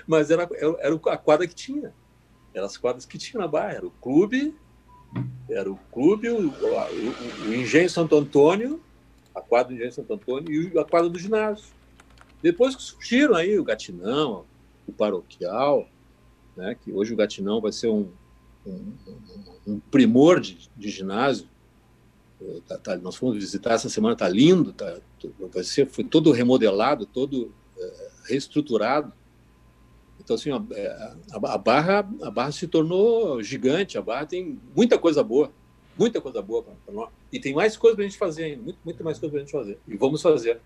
mas 0.06 0.30
era, 0.30 0.48
era 0.80 0.96
a 0.96 1.18
quadra 1.18 1.48
que 1.48 1.56
tinha. 1.56 1.94
Eram 2.54 2.66
as 2.66 2.78
quadras 2.78 3.06
que 3.06 3.18
tinha 3.18 3.40
na 3.40 3.48
Barra. 3.48 3.74
Era 3.74 3.88
o 3.88 3.92
clube, 3.92 4.54
era 5.50 5.72
o 5.72 5.78
clube, 5.92 6.30
o, 6.30 6.50
o, 6.50 7.48
o 7.48 7.54
Engenho 7.54 7.90
Santo 7.90 8.16
Antônio, 8.16 8.82
a 9.34 9.42
quadra 9.42 9.70
do 9.70 9.76
Engenho 9.76 9.94
Santo 9.94 10.14
Antônio 10.14 10.74
e 10.74 10.78
a 10.78 10.84
quadra 10.84 11.10
do 11.10 11.18
ginásio. 11.18 11.77
Depois 12.42 12.76
que 12.76 12.82
surgiram 12.82 13.36
aí 13.36 13.58
o 13.58 13.64
Gatinão, 13.64 14.46
o 14.88 14.92
Paroquial, 14.92 15.88
né, 16.56 16.76
que 16.76 16.92
hoje 16.92 17.14
o 17.14 17.18
Gatinão 17.18 17.62
vai 17.62 17.72
ser 17.72 17.88
um, 17.88 18.10
um, 18.66 18.94
um 19.66 19.80
primor 19.92 20.40
de, 20.40 20.70
de 20.76 20.90
ginásio. 20.90 21.48
Tá, 22.68 22.78
tá, 22.78 22.98
nós 22.98 23.16
fomos 23.16 23.36
visitar 23.36 23.74
essa 23.74 23.90
semana, 23.90 24.14
está 24.14 24.30
lindo, 24.30 24.72
tá, 24.72 25.00
vai 25.52 25.64
ser, 25.64 25.88
foi 25.88 26.04
todo 26.04 26.32
remodelado, 26.32 27.06
todo 27.06 27.52
é, 27.78 28.10
reestruturado. 28.26 29.12
Então, 30.20 30.36
assim, 30.36 30.52
é, 30.72 30.88
a, 31.32 31.54
a, 31.54 31.58
barra, 31.58 32.08
a 32.22 32.30
barra 32.30 32.52
se 32.52 32.68
tornou 32.68 33.42
gigante, 33.42 33.98
a 33.98 34.02
barra 34.02 34.26
tem 34.26 34.60
muita 34.76 35.00
coisa 35.00 35.24
boa, 35.24 35.52
muita 35.98 36.22
coisa 36.22 36.42
boa 36.42 36.64
para 36.64 36.94
nós. 36.94 37.10
E 37.32 37.40
tem 37.40 37.56
mais 37.56 37.76
coisa 37.76 37.96
para 37.96 38.06
a 38.06 38.08
gente 38.08 38.20
fazer 38.20 38.58
muito, 38.58 38.78
muito 38.86 39.04
mais 39.04 39.18
coisa 39.18 39.32
para 39.32 39.42
a 39.42 39.44
gente 39.44 39.52
fazer. 39.52 39.80
E 39.88 39.98
vamos 39.98 40.22
fazer. 40.22 40.62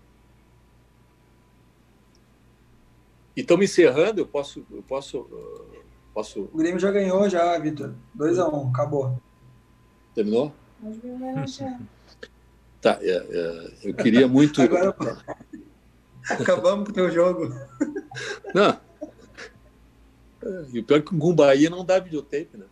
E 3.36 3.40
estamos 3.40 3.64
encerrando, 3.64 4.20
eu 4.20 4.26
posso. 4.26 4.64
Eu 4.70 4.82
posso, 4.82 5.20
uh, 5.20 5.82
posso... 6.12 6.48
O 6.52 6.58
Grêmio 6.58 6.78
já 6.78 6.90
ganhou, 6.90 7.28
já, 7.28 7.58
Vitor. 7.58 7.94
2x1, 8.16 8.52
um, 8.52 8.68
acabou. 8.68 9.20
Terminou? 10.14 10.52
Tá, 12.80 12.98
é, 13.00 13.10
é, 13.10 13.72
eu 13.84 13.94
queria 13.94 14.26
muito. 14.26 14.60
Agora, 14.60 14.94
acabamos 16.28 16.84
com 16.84 16.90
o 16.90 16.94
teu 16.94 17.10
jogo. 17.10 17.54
Não, 18.52 18.76
e 20.72 20.80
o 20.80 20.84
pior 20.84 20.98
é 20.98 21.00
que 21.00 21.16
com 21.16 21.34
Bahia 21.34 21.70
não 21.70 21.84
dá 21.84 21.98
videotape, 21.98 22.56
né? 22.56 22.66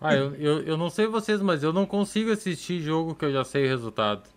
Ah, 0.00 0.14
eu, 0.14 0.34
eu, 0.34 0.62
eu 0.62 0.76
não 0.76 0.90
sei 0.90 1.06
vocês, 1.06 1.40
mas 1.40 1.62
eu 1.62 1.72
não 1.72 1.86
consigo 1.86 2.30
assistir 2.30 2.80
jogo 2.80 3.14
que 3.14 3.24
eu 3.24 3.32
já 3.32 3.42
sei 3.44 3.64
o 3.64 3.68
resultado. 3.68 4.28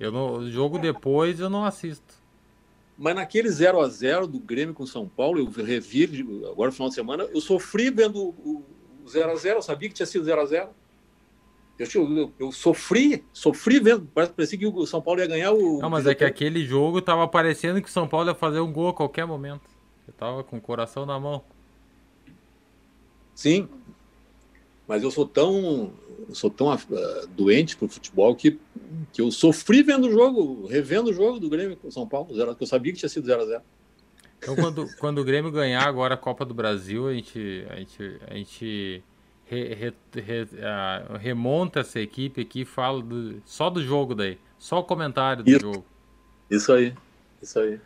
Eu 0.00 0.10
não, 0.10 0.48
jogo 0.50 0.78
depois 0.78 1.40
eu 1.40 1.50
não 1.50 1.64
assisto. 1.64 2.21
Mas 2.98 3.14
naquele 3.14 3.48
0 3.48 3.80
a 3.80 3.88
0 3.88 4.26
do 4.26 4.38
Grêmio 4.38 4.74
com 4.74 4.86
São 4.86 5.08
Paulo, 5.08 5.40
eu 5.40 5.64
revi 5.64 6.04
agora 6.50 6.70
no 6.70 6.72
final 6.72 6.88
de 6.88 6.94
semana, 6.94 7.24
eu 7.24 7.40
sofri 7.40 7.90
vendo 7.90 8.18
o 8.20 8.64
0 9.08 9.30
a 9.30 9.34
0 9.34 9.58
eu 9.58 9.62
sabia 9.62 9.88
que 9.88 9.94
tinha 9.94 10.06
sido 10.06 10.24
0 10.24 10.40
a 10.40 10.46
0 10.46 10.68
eu, 11.78 12.16
eu, 12.16 12.32
eu, 12.38 12.52
sofri, 12.52 13.24
sofri 13.32 13.80
vendo, 13.80 14.06
parecia 14.14 14.58
que 14.58 14.66
o 14.66 14.86
São 14.86 15.02
Paulo 15.02 15.20
ia 15.20 15.26
ganhar 15.26 15.52
o. 15.52 15.80
Não, 15.80 15.90
mas 15.90 16.06
é 16.06 16.14
que 16.14 16.24
aquele 16.24 16.64
jogo 16.64 17.02
tava 17.02 17.26
parecendo 17.26 17.82
que 17.82 17.88
o 17.88 17.92
São 17.92 18.06
Paulo 18.06 18.28
ia 18.28 18.34
fazer 18.34 18.60
um 18.60 18.72
gol 18.72 18.90
a 18.90 18.94
qualquer 18.94 19.26
momento. 19.26 19.62
Eu 20.06 20.14
tava 20.14 20.44
com 20.44 20.58
o 20.58 20.60
coração 20.60 21.04
na 21.04 21.18
mão. 21.18 21.42
Sim, 23.34 23.68
mas 24.86 25.02
eu 25.02 25.10
sou 25.10 25.26
tão, 25.26 25.92
eu 26.28 26.34
sou 26.34 26.50
tão 26.50 26.72
uh, 26.72 27.26
doente 27.28 27.76
pro 27.76 27.88
futebol 27.88 28.34
que, 28.36 28.58
que 29.12 29.20
eu 29.20 29.30
sofri 29.30 29.82
vendo 29.82 30.08
o 30.08 30.10
jogo, 30.10 30.66
revendo 30.66 31.10
o 31.10 31.12
jogo 31.12 31.38
do 31.38 31.48
Grêmio 31.48 31.76
com 31.76 31.90
São 31.90 32.06
Paulo, 32.06 32.34
zero, 32.34 32.54
que 32.54 32.62
eu 32.62 32.66
sabia 32.66 32.92
que 32.92 32.98
tinha 32.98 33.08
sido 33.08 33.26
0 33.26 33.42
a 33.42 33.46
0 33.46 33.62
Então, 34.38 34.56
quando, 34.56 34.86
quando 34.98 35.18
o 35.18 35.24
Grêmio 35.24 35.50
ganhar 35.50 35.86
agora 35.86 36.14
a 36.14 36.18
Copa 36.18 36.44
do 36.44 36.54
Brasil, 36.54 37.08
a 37.08 37.14
gente, 37.14 37.66
a 37.70 37.76
gente, 37.76 38.20
a 38.28 38.34
gente 38.34 39.04
re, 39.44 39.74
re, 39.74 39.94
re, 40.14 40.48
remonta 41.18 41.80
essa 41.80 42.00
equipe 42.00 42.40
aqui 42.40 42.62
e 42.62 42.64
fala 42.64 43.02
do, 43.02 43.42
só 43.44 43.68
do 43.68 43.82
jogo 43.82 44.14
daí, 44.14 44.38
só 44.58 44.78
o 44.80 44.84
comentário 44.84 45.44
do 45.44 45.50
isso, 45.50 45.60
jogo. 45.60 45.84
Isso 46.50 46.72
aí, 46.72 46.94
isso 47.42 47.58
aí. 47.58 47.80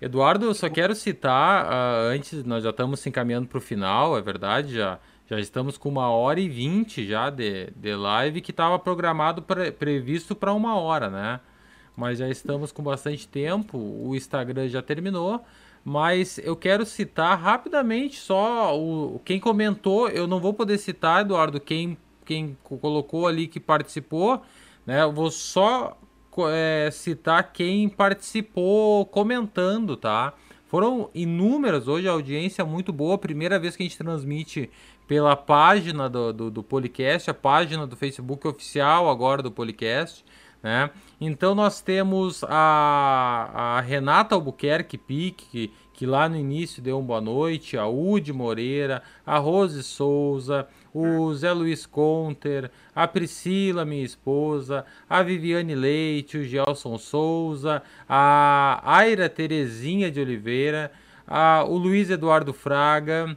Eduardo, 0.00 0.46
eu 0.46 0.54
só 0.54 0.68
quero 0.70 0.94
citar, 0.94 1.66
uh, 1.66 2.08
antes, 2.08 2.42
nós 2.44 2.64
já 2.64 2.70
estamos 2.70 3.00
se 3.00 3.08
encaminhando 3.08 3.46
para 3.46 3.58
o 3.58 3.60
final, 3.60 4.16
é 4.16 4.22
verdade, 4.22 4.74
já, 4.74 4.98
já 5.30 5.38
estamos 5.38 5.78
com 5.78 5.88
uma 5.88 6.10
hora 6.10 6.40
e 6.40 6.48
vinte 6.48 7.06
já 7.06 7.30
de, 7.30 7.70
de 7.76 7.94
live, 7.94 8.40
que 8.40 8.50
estava 8.50 8.76
programado 8.80 9.40
pre, 9.40 9.70
previsto 9.70 10.34
para 10.34 10.52
uma 10.52 10.74
hora, 10.76 11.08
né? 11.08 11.38
Mas 11.96 12.18
já 12.18 12.28
estamos 12.28 12.72
com 12.72 12.82
bastante 12.82 13.28
tempo, 13.28 13.78
o 13.78 14.16
Instagram 14.16 14.66
já 14.66 14.82
terminou, 14.82 15.40
mas 15.84 16.38
eu 16.38 16.56
quero 16.56 16.84
citar 16.84 17.38
rapidamente 17.38 18.16
só 18.16 18.76
o, 18.76 19.20
quem 19.24 19.38
comentou, 19.38 20.08
eu 20.08 20.26
não 20.26 20.40
vou 20.40 20.52
poder 20.52 20.78
citar, 20.78 21.20
Eduardo, 21.20 21.60
quem, 21.60 21.96
quem 22.24 22.58
colocou 22.64 23.28
ali 23.28 23.46
que 23.46 23.60
participou, 23.60 24.42
né? 24.84 25.00
Eu 25.00 25.12
vou 25.12 25.30
só 25.30 25.96
é, 26.48 26.90
citar 26.90 27.52
quem 27.52 27.88
participou 27.88 29.06
comentando, 29.06 29.96
tá? 29.96 30.34
Foram 30.66 31.10
inúmeras, 31.12 31.88
hoje 31.88 32.08
a 32.08 32.12
audiência 32.12 32.62
é 32.62 32.64
muito 32.64 32.92
boa, 32.92 33.18
primeira 33.18 33.58
vez 33.58 33.76
que 33.76 33.82
a 33.82 33.86
gente 33.86 33.98
transmite 33.98 34.70
pela 35.10 35.34
página 35.34 36.08
do, 36.08 36.32
do, 36.32 36.50
do 36.52 36.62
Policast, 36.62 37.28
a 37.28 37.34
página 37.34 37.84
do 37.84 37.96
Facebook 37.96 38.46
oficial 38.46 39.10
agora 39.10 39.42
do 39.42 39.50
Policast, 39.50 40.24
né? 40.62 40.88
Então 41.20 41.52
nós 41.52 41.80
temos 41.80 42.44
a, 42.44 43.50
a 43.52 43.80
Renata 43.80 44.36
Albuquerque 44.36 44.96
Pique, 44.96 45.46
que, 45.50 45.72
que 45.92 46.06
lá 46.06 46.28
no 46.28 46.36
início 46.36 46.80
deu 46.80 46.96
uma 46.96 47.04
boa 47.08 47.20
noite, 47.20 47.76
a 47.76 47.88
Ude 47.88 48.32
Moreira, 48.32 49.02
a 49.26 49.36
Rose 49.36 49.82
Souza, 49.82 50.68
o 50.94 51.34
Zé 51.34 51.52
Luiz 51.52 51.86
Conter, 51.86 52.70
a 52.94 53.08
Priscila, 53.08 53.84
minha 53.84 54.04
esposa, 54.04 54.84
a 55.08 55.24
Viviane 55.24 55.74
Leite, 55.74 56.38
o 56.38 56.44
Gelson 56.44 56.96
Souza, 56.98 57.82
a 58.08 58.80
Aira 58.84 59.28
Terezinha 59.28 60.08
de 60.08 60.20
Oliveira, 60.20 60.92
a, 61.26 61.64
o 61.66 61.76
Luiz 61.76 62.10
Eduardo 62.10 62.52
Fraga, 62.52 63.36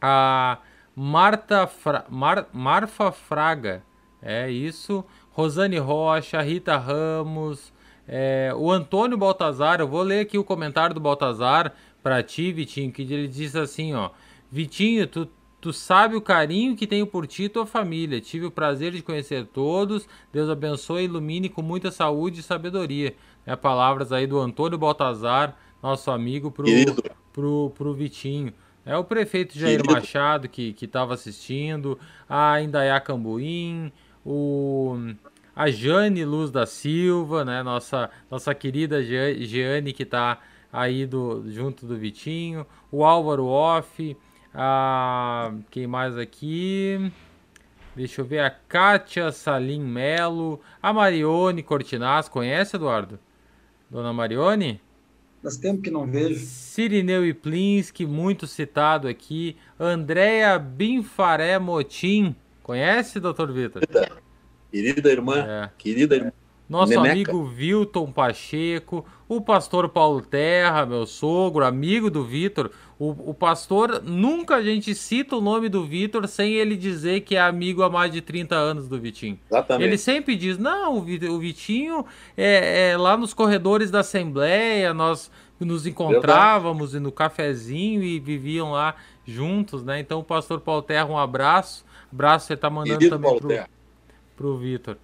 a 0.00 0.58
Marta 0.94 1.66
Fra, 1.66 2.04
Mar, 2.08 2.48
Marfa 2.52 3.10
Fraga, 3.10 3.82
é 4.22 4.50
isso, 4.50 5.04
Rosane 5.30 5.78
Rocha, 5.78 6.40
Rita 6.40 6.76
Ramos, 6.76 7.72
é, 8.06 8.52
o 8.56 8.70
Antônio 8.70 9.16
Baltazar, 9.16 9.80
eu 9.80 9.88
vou 9.88 10.02
ler 10.02 10.20
aqui 10.20 10.38
o 10.38 10.44
comentário 10.44 10.94
do 10.94 11.00
Baltazar 11.00 11.74
para 12.02 12.22
ti, 12.22 12.52
Vitinho, 12.52 12.92
que 12.92 13.02
ele 13.02 13.28
disse 13.28 13.58
assim, 13.58 13.94
ó, 13.94 14.10
Vitinho, 14.50 15.06
tu 15.06 15.28
Tu 15.64 15.72
sabe 15.72 16.14
o 16.14 16.20
carinho 16.20 16.76
que 16.76 16.86
tenho 16.86 17.06
por 17.06 17.26
ti 17.26 17.44
e 17.44 17.48
tua 17.48 17.64
família. 17.64 18.20
Tive 18.20 18.44
o 18.44 18.50
prazer 18.50 18.92
de 18.92 19.00
conhecer 19.00 19.46
todos. 19.46 20.06
Deus 20.30 20.50
abençoe 20.50 21.00
e 21.00 21.04
ilumine 21.06 21.48
com 21.48 21.62
muita 21.62 21.90
saúde 21.90 22.40
e 22.40 22.42
sabedoria. 22.42 23.16
É 23.46 23.56
palavras 23.56 24.12
aí 24.12 24.26
do 24.26 24.38
Antônio 24.38 24.76
Baltazar, 24.76 25.56
nosso 25.82 26.10
amigo, 26.10 26.50
pro, 26.50 26.66
pro, 27.32 27.72
pro 27.74 27.94
Vitinho. 27.94 28.52
É 28.86 28.96
o 28.96 29.04
prefeito 29.04 29.58
Jair 29.58 29.78
Querido. 29.78 29.94
Machado 29.94 30.48
que 30.48 30.76
estava 30.80 31.14
assistindo, 31.14 31.98
a 32.28 32.60
Indaiá 32.60 33.00
Cambuim, 33.00 33.90
o, 34.24 34.96
a 35.56 35.70
Jane 35.70 36.24
Luz 36.24 36.50
da 36.50 36.66
Silva, 36.66 37.44
né? 37.44 37.62
Nossa, 37.62 38.10
nossa 38.30 38.54
querida 38.54 39.02
Jeane 39.02 39.92
que 39.92 40.02
está 40.02 40.38
aí 40.72 41.06
do, 41.06 41.44
junto 41.50 41.86
do 41.86 41.96
Vitinho, 41.96 42.66
o 42.90 43.04
Álvaro 43.04 43.46
Off, 43.46 44.16
ah, 44.52 45.52
quem 45.70 45.86
mais 45.86 46.18
aqui? 46.18 47.10
Deixa 47.96 48.20
eu 48.20 48.24
ver 48.24 48.40
a 48.40 48.50
Kátia 48.50 49.32
Salim 49.32 49.80
Melo, 49.80 50.60
a 50.82 50.92
Marione 50.92 51.62
Cortinaz, 51.62 52.28
conhece, 52.28 52.76
Eduardo? 52.76 53.18
Dona 53.88 54.12
Marione? 54.12 54.80
Faz 55.44 55.58
tempo 55.58 55.82
que 55.82 55.90
não 55.90 56.06
vejo. 56.06 56.40
Sirineu 56.40 57.22
Iplinski, 57.26 58.06
muito 58.06 58.46
citado 58.46 59.06
aqui. 59.06 59.58
Andréa 59.78 60.58
Binfaré 60.58 61.58
Motim, 61.58 62.34
conhece, 62.62 63.20
doutor 63.20 63.52
Vitor? 63.52 63.82
Querida 64.72 65.12
irmã, 65.12 65.36
é. 65.36 65.70
querida 65.76 66.16
irmã. 66.16 66.32
Nosso 66.66 66.92
Neneca. 66.92 67.12
amigo 67.12 67.44
Vilton 67.44 68.10
Pacheco, 68.10 69.04
o 69.28 69.40
pastor 69.40 69.88
Paulo 69.88 70.20
Terra, 70.20 70.84
meu 70.84 71.06
sogro, 71.06 71.64
amigo 71.64 72.10
do 72.10 72.24
Vitor. 72.24 72.70
O, 72.98 73.30
o 73.30 73.34
pastor, 73.34 74.02
nunca 74.02 74.56
a 74.56 74.62
gente 74.62 74.94
cita 74.94 75.36
o 75.36 75.40
nome 75.40 75.68
do 75.68 75.84
Vitor 75.84 76.28
sem 76.28 76.54
ele 76.54 76.76
dizer 76.76 77.22
que 77.22 77.34
é 77.36 77.40
amigo 77.40 77.82
há 77.82 77.90
mais 77.90 78.12
de 78.12 78.20
30 78.20 78.54
anos 78.54 78.88
do 78.88 79.00
Vitinho. 79.00 79.38
Exatamente. 79.50 79.86
Ele 79.86 79.98
sempre 79.98 80.36
diz: 80.36 80.58
não, 80.58 80.98
o 80.98 81.38
Vitinho 81.38 82.04
é, 82.36 82.90
é 82.90 82.96
lá 82.96 83.16
nos 83.16 83.32
corredores 83.32 83.90
da 83.90 84.00
Assembleia, 84.00 84.92
nós 84.92 85.30
nos 85.58 85.86
encontrávamos 85.86 86.92
Verdade. 86.92 87.04
no 87.04 87.12
cafezinho 87.12 88.02
e 88.02 88.18
viviam 88.18 88.72
lá 88.72 88.94
juntos, 89.24 89.82
né? 89.82 90.00
Então, 90.00 90.20
o 90.20 90.24
pastor 90.24 90.60
Paulo 90.60 90.82
Terra, 90.82 91.06
um 91.06 91.18
abraço. 91.18 91.84
Abraço, 92.12 92.46
você 92.46 92.56
tá 92.56 92.68
mandando 92.70 92.98
Querido 92.98 93.16
também 93.16 93.30
Paulo 93.30 93.40
pro, 93.40 93.66
pro 94.36 94.58
Vitor. 94.58 94.96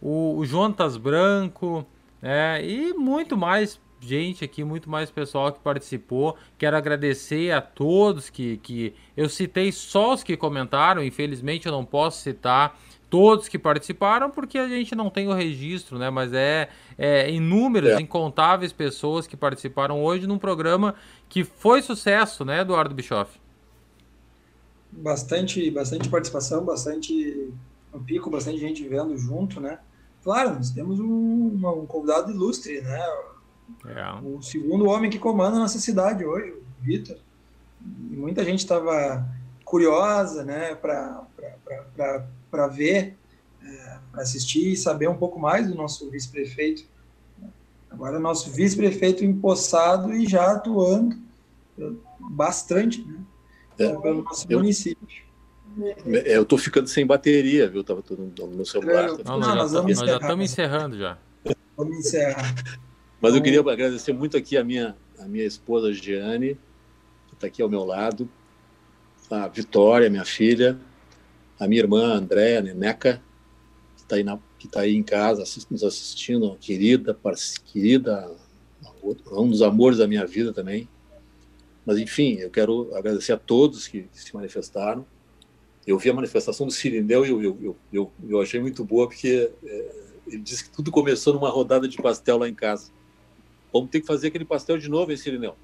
O, 0.00 0.36
o 0.36 0.44
Jontas 0.44 0.96
Branco, 0.96 1.86
é, 2.22 2.60
e 2.64 2.92
muito 2.94 3.36
mais 3.36 3.80
gente 4.00 4.44
aqui, 4.44 4.62
muito 4.62 4.88
mais 4.88 5.10
pessoal 5.10 5.52
que 5.52 5.60
participou. 5.60 6.36
Quero 6.56 6.76
agradecer 6.76 7.52
a 7.52 7.60
todos 7.60 8.30
que, 8.30 8.58
que 8.58 8.94
eu 9.16 9.28
citei 9.28 9.72
só 9.72 10.14
os 10.14 10.22
que 10.22 10.36
comentaram, 10.36 11.02
infelizmente 11.02 11.66
eu 11.66 11.72
não 11.72 11.84
posso 11.84 12.22
citar 12.22 12.78
todos 13.10 13.48
que 13.48 13.58
participaram 13.58 14.30
porque 14.30 14.58
a 14.58 14.68
gente 14.68 14.94
não 14.94 15.10
tem 15.10 15.28
o 15.28 15.32
registro, 15.32 15.98
né? 15.98 16.10
Mas 16.10 16.32
é, 16.32 16.68
é 16.96 17.30
inúmeras, 17.30 17.98
é. 17.98 18.00
incontáveis 18.00 18.72
pessoas 18.72 19.26
que 19.26 19.36
participaram 19.36 20.02
hoje 20.02 20.26
num 20.26 20.38
programa 20.38 20.94
que 21.28 21.42
foi 21.42 21.82
sucesso, 21.82 22.44
né, 22.44 22.60
Eduardo 22.60 22.94
Bischoff? 22.94 23.38
Bastante, 24.90 25.70
bastante 25.70 26.08
participação, 26.08 26.64
bastante 26.64 27.50
no 27.92 28.00
pico, 28.00 28.30
bastante 28.30 28.58
gente 28.58 28.86
vendo 28.86 29.16
junto, 29.16 29.60
né? 29.60 29.78
Claro, 30.28 30.56
nós 30.56 30.70
temos 30.70 31.00
um, 31.00 31.54
um 31.54 31.86
convidado 31.86 32.30
ilustre, 32.30 32.82
né? 32.82 33.00
É. 33.86 34.12
O 34.22 34.42
segundo 34.42 34.86
homem 34.86 35.10
que 35.10 35.18
comanda 35.18 35.56
a 35.56 35.60
nossa 35.60 35.78
cidade 35.78 36.22
hoje, 36.22 36.50
o 36.50 36.62
Vitor. 36.82 37.16
E 38.10 38.14
muita 38.14 38.44
gente 38.44 38.58
estava 38.58 39.26
curiosa, 39.64 40.44
né, 40.44 40.74
para 40.74 41.26
ver, 42.66 43.16
é, 43.62 43.98
para 44.12 44.20
assistir 44.20 44.72
e 44.72 44.76
saber 44.76 45.08
um 45.08 45.16
pouco 45.16 45.40
mais 45.40 45.66
do 45.66 45.74
nosso 45.74 46.10
vice-prefeito. 46.10 46.84
Agora, 47.90 48.20
nosso 48.20 48.50
vice-prefeito 48.50 49.24
empossado 49.24 50.12
e 50.12 50.28
já 50.28 50.52
atuando 50.52 51.16
bastante 52.20 53.02
né, 53.02 53.24
é, 53.78 53.96
pelo 53.96 54.24
nosso 54.24 54.46
eu, 54.46 54.58
município. 54.58 55.08
É, 56.06 56.36
eu 56.36 56.42
estou 56.42 56.58
ficando 56.58 56.88
sem 56.88 57.06
bateria, 57.06 57.68
viu? 57.68 57.84
Tava 57.84 58.02
tudo 58.02 58.32
no 58.38 58.48
meu 58.48 58.64
celular. 58.64 59.08
Não, 59.24 59.38
nós, 59.38 59.72
já, 59.72 59.82
nós 59.82 59.98
já 59.98 60.16
estamos 60.16 60.50
encerrando 60.50 60.98
já. 60.98 61.18
Vamos 61.76 61.98
encerrar. 61.98 62.54
Mas 63.20 63.34
eu 63.34 63.42
queria 63.42 63.60
agradecer 63.60 64.12
muito 64.12 64.36
aqui 64.36 64.56
a 64.56 64.64
minha, 64.64 64.96
a 65.18 65.26
minha 65.26 65.44
esposa 65.44 65.92
Giane, 65.92 66.58
que 67.28 67.34
está 67.34 67.46
aqui 67.46 67.62
ao 67.62 67.68
meu 67.68 67.84
lado, 67.84 68.28
a 69.30 69.46
Vitória, 69.48 70.08
minha 70.08 70.24
filha, 70.24 70.78
a 71.58 71.66
minha 71.66 71.82
irmã 71.82 72.14
Andréa 72.14 72.62
Neneca, 72.62 73.22
que 73.96 74.02
está 74.02 74.16
aí, 74.16 74.24
na, 74.24 74.38
que 74.58 74.68
tá 74.68 74.80
aí 74.80 74.94
em 74.94 75.02
casa 75.02 75.42
assist, 75.42 75.70
nos 75.70 75.84
assistindo, 75.84 76.56
querida, 76.60 77.16
querida, 77.64 78.30
um 79.32 79.48
dos 79.48 79.62
amores 79.62 79.98
da 79.98 80.06
minha 80.06 80.26
vida 80.26 80.52
também. 80.52 80.88
Mas, 81.84 81.98
enfim, 81.98 82.34
eu 82.34 82.50
quero 82.50 82.94
agradecer 82.94 83.32
a 83.32 83.38
todos 83.38 83.88
que, 83.88 84.02
que 84.02 84.20
se 84.20 84.34
manifestaram. 84.34 85.06
Eu 85.88 85.98
vi 85.98 86.10
a 86.10 86.12
manifestação 86.12 86.66
do 86.66 86.72
Sirineu 86.72 87.24
e 87.24 87.30
eu, 87.30 87.42
eu, 87.42 87.76
eu, 87.90 88.12
eu, 88.28 88.42
achei 88.42 88.60
muito 88.60 88.84
boa, 88.84 89.08
porque 89.08 89.50
é, 89.64 89.94
ele 90.26 90.42
disse 90.42 90.64
que 90.64 90.70
tudo 90.70 90.90
começou 90.90 91.32
numa 91.32 91.48
rodada 91.48 91.88
de 91.88 91.96
pastel 91.96 92.36
lá 92.36 92.46
em 92.46 92.54
casa. 92.54 92.90
Vamos 93.72 93.88
ter 93.88 94.02
que 94.02 94.06
fazer 94.06 94.28
aquele 94.28 94.44
pastel 94.44 94.76
de 94.76 94.86
novo, 94.86 95.10
hein, 95.10 95.16
Sirineu? 95.16 95.56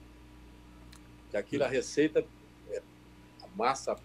Que 1.30 1.36
aquilo, 1.36 1.64
a 1.64 1.68
receita 1.68 2.24
é 2.70 2.80
a 3.42 3.46
massa, 3.54 3.96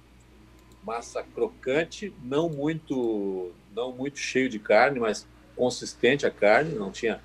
massa 0.83 1.23
crocante, 1.23 2.13
não 2.21 2.49
muito, 2.49 3.53
não 3.73 3.93
muito 3.93 4.19
cheio 4.19 4.49
de 4.49 4.59
carne, 4.59 4.99
mas 4.99 5.25
consistente 5.55 6.25
a 6.25 6.31
carne, 6.31 6.75
não 6.75 6.91
tinha, 6.91 7.21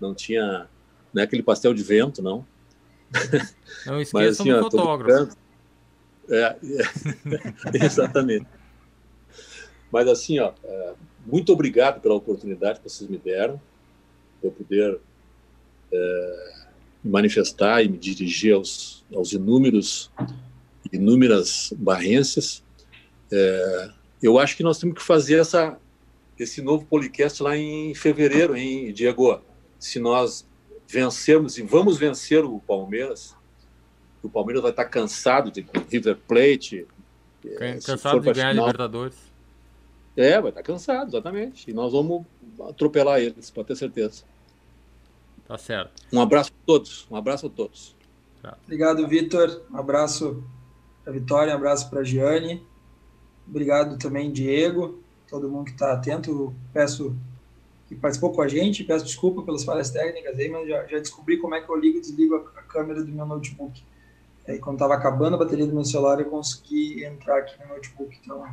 não 0.00 0.12
tinha, 0.12 0.68
não 1.14 1.22
é 1.22 1.24
aquele 1.24 1.44
pastel 1.44 1.72
de 1.72 1.84
vento, 1.84 2.20
não. 2.20 2.44
Não 3.86 4.00
esqueça 4.02 4.18
mas, 4.18 4.40
assim, 4.40 4.52
do 4.52 4.62
fotógrafo. 4.62 5.36
É, 6.32 6.56
é, 7.74 7.84
exatamente. 7.84 8.46
Mas 9.92 10.08
assim, 10.08 10.38
ó, 10.38 10.52
é, 10.64 10.94
muito 11.26 11.52
obrigado 11.52 12.00
pela 12.00 12.14
oportunidade 12.14 12.80
que 12.80 12.88
vocês 12.88 13.08
me 13.08 13.18
deram, 13.18 13.60
eu 14.42 14.50
poder 14.50 14.98
é, 15.92 16.54
manifestar 17.04 17.84
e 17.84 17.88
me 17.88 17.98
dirigir 17.98 18.54
aos, 18.54 19.04
aos 19.14 19.32
inúmeros, 19.32 20.10
inúmeras 20.90 21.72
barrenses. 21.76 22.64
É, 23.30 23.90
eu 24.22 24.38
acho 24.38 24.56
que 24.56 24.62
nós 24.62 24.78
temos 24.78 24.96
que 24.96 25.02
fazer 25.02 25.38
essa, 25.38 25.78
esse 26.38 26.62
novo 26.62 26.86
podcast 26.86 27.42
lá 27.42 27.56
em 27.56 27.94
fevereiro, 27.94 28.56
hein, 28.56 28.90
Diego? 28.92 29.42
Se 29.78 30.00
nós 30.00 30.46
vencermos 30.88 31.58
e 31.58 31.62
vamos 31.62 31.98
vencer 31.98 32.42
o 32.42 32.58
Palmeiras, 32.60 33.34
o 34.22 34.30
Palmeiras 34.30 34.62
vai 34.62 34.70
estar 34.70 34.84
cansado 34.84 35.50
de 35.50 35.66
River 35.90 36.16
Plate. 36.28 36.86
É, 37.44 37.78
cansado 37.80 38.20
de 38.20 38.32
ganhar 38.32 38.50
final, 38.50 38.66
Libertadores. 38.66 39.16
É, 40.16 40.40
vai 40.40 40.50
estar 40.50 40.62
cansado, 40.62 41.08
exatamente. 41.08 41.70
E 41.70 41.74
nós 41.74 41.92
vamos 41.92 42.24
atropelar 42.68 43.20
eles, 43.20 43.50
pode 43.50 43.68
ter 43.68 43.76
certeza. 43.76 44.24
Tá 45.46 45.58
certo. 45.58 46.02
Um 46.12 46.20
abraço 46.20 46.50
a 46.50 46.66
todos. 46.66 47.06
Um 47.10 47.16
abraço 47.16 47.46
a 47.46 47.50
todos. 47.50 47.96
Tá. 48.40 48.56
Obrigado, 48.64 49.06
Vitor. 49.08 49.62
Um 49.70 49.76
abraço 49.76 50.42
para 51.02 51.12
Vitória, 51.12 51.52
um 51.52 51.56
abraço 51.56 51.90
para 51.90 52.04
Giane. 52.04 52.62
Obrigado 53.48 53.98
também, 53.98 54.30
Diego. 54.30 55.02
Todo 55.28 55.48
mundo 55.48 55.64
que 55.64 55.72
está 55.72 55.92
atento. 55.92 56.54
Peço 56.72 57.16
que 57.88 57.94
participou 57.94 58.32
com 58.32 58.42
a 58.42 58.48
gente. 58.48 58.84
Peço 58.84 59.04
desculpa 59.04 59.42
pelas 59.42 59.64
falhas 59.64 59.90
técnicas 59.90 60.38
aí, 60.38 60.48
mas 60.48 60.68
já, 60.68 60.86
já 60.86 60.98
descobri 60.98 61.38
como 61.38 61.54
é 61.54 61.60
que 61.60 61.70
eu 61.70 61.76
ligo 61.76 61.98
e 61.98 62.00
desligo 62.00 62.36
a, 62.36 62.60
a 62.60 62.62
câmera 62.62 63.02
do 63.02 63.10
meu 63.10 63.26
notebook. 63.26 63.82
Aí, 64.46 64.58
quando 64.58 64.76
estava 64.76 64.94
acabando 64.94 65.36
a 65.36 65.38
bateria 65.38 65.66
do 65.66 65.74
meu 65.74 65.84
celular, 65.84 66.18
eu 66.20 66.26
consegui 66.26 67.04
entrar 67.04 67.38
aqui 67.38 67.54
no 67.62 67.74
notebook. 67.74 68.18
Então, 68.22 68.44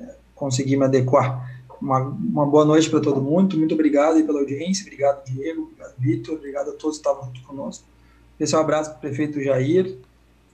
é, 0.00 0.14
consegui 0.34 0.76
me 0.76 0.84
adequar. 0.84 1.50
Uma, 1.80 1.98
uma 1.98 2.46
boa 2.46 2.64
noite 2.64 2.88
para 2.88 3.00
todo 3.00 3.20
mundo. 3.20 3.58
Muito 3.58 3.74
obrigado 3.74 4.24
pela 4.24 4.38
audiência. 4.40 4.84
Obrigado, 4.84 5.24
Diego. 5.24 5.62
Obrigado, 5.62 5.94
Vitor. 5.98 6.34
Obrigado 6.36 6.70
a 6.70 6.72
todos 6.74 6.98
que 6.98 7.08
estavam 7.08 7.24
junto 7.26 7.42
conosco. 7.42 7.84
Esse 8.38 8.54
é 8.54 8.58
um 8.58 8.60
abraço 8.60 8.90
para 8.90 8.98
o 8.98 9.00
prefeito 9.00 9.42
Jair 9.42 9.98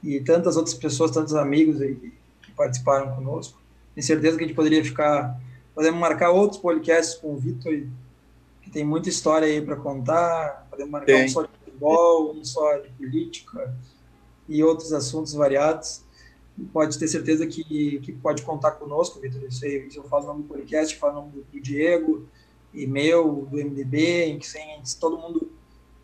e 0.02 0.20
tantas 0.20 0.56
outras 0.56 0.74
pessoas, 0.74 1.10
tantos 1.10 1.34
amigos 1.34 1.80
aí 1.82 1.94
que 2.42 2.50
participaram 2.52 3.14
conosco. 3.14 3.60
Tenho 3.94 4.06
certeza 4.06 4.38
que 4.38 4.44
a 4.44 4.46
gente 4.46 4.56
poderia 4.56 4.82
ficar 4.82 5.38
Podemos 5.78 6.00
marcar 6.00 6.30
outros 6.30 6.60
podcasts 6.60 7.14
com 7.14 7.34
o 7.34 7.36
Vitor, 7.36 7.72
que 8.62 8.68
tem 8.68 8.84
muita 8.84 9.08
história 9.08 9.46
aí 9.46 9.62
para 9.62 9.76
contar. 9.76 10.66
Podemos 10.68 10.90
marcar 10.90 11.06
tem. 11.06 11.26
um 11.26 11.28
só 11.28 11.42
de 11.42 11.48
futebol, 11.56 12.34
um 12.34 12.44
só 12.44 12.78
de 12.78 12.88
política 12.88 13.72
e 14.48 14.62
outros 14.62 14.92
assuntos 14.92 15.34
variados. 15.34 16.02
Pode 16.72 16.98
ter 16.98 17.06
certeza 17.06 17.46
que, 17.46 18.00
que 18.00 18.12
pode 18.12 18.42
contar 18.42 18.72
conosco, 18.72 19.20
Vitor. 19.20 19.42
Isso, 19.44 19.64
aí, 19.64 19.86
isso 19.86 19.98
eu 19.98 20.04
falo 20.04 20.22
no 20.22 20.28
nome 20.28 20.42
do 20.42 20.48
podcast, 20.48 20.96
falo 20.96 21.14
no 21.14 21.20
nome 21.20 21.32
do, 21.32 21.46
do 21.52 21.60
Diego, 21.60 22.26
e 22.74 22.86
meu, 22.86 23.46
do 23.50 23.56
MDB, 23.56 24.24
em 24.24 24.38
que 24.38 24.46
sem, 24.46 24.82
todo 24.98 25.18
mundo 25.18 25.50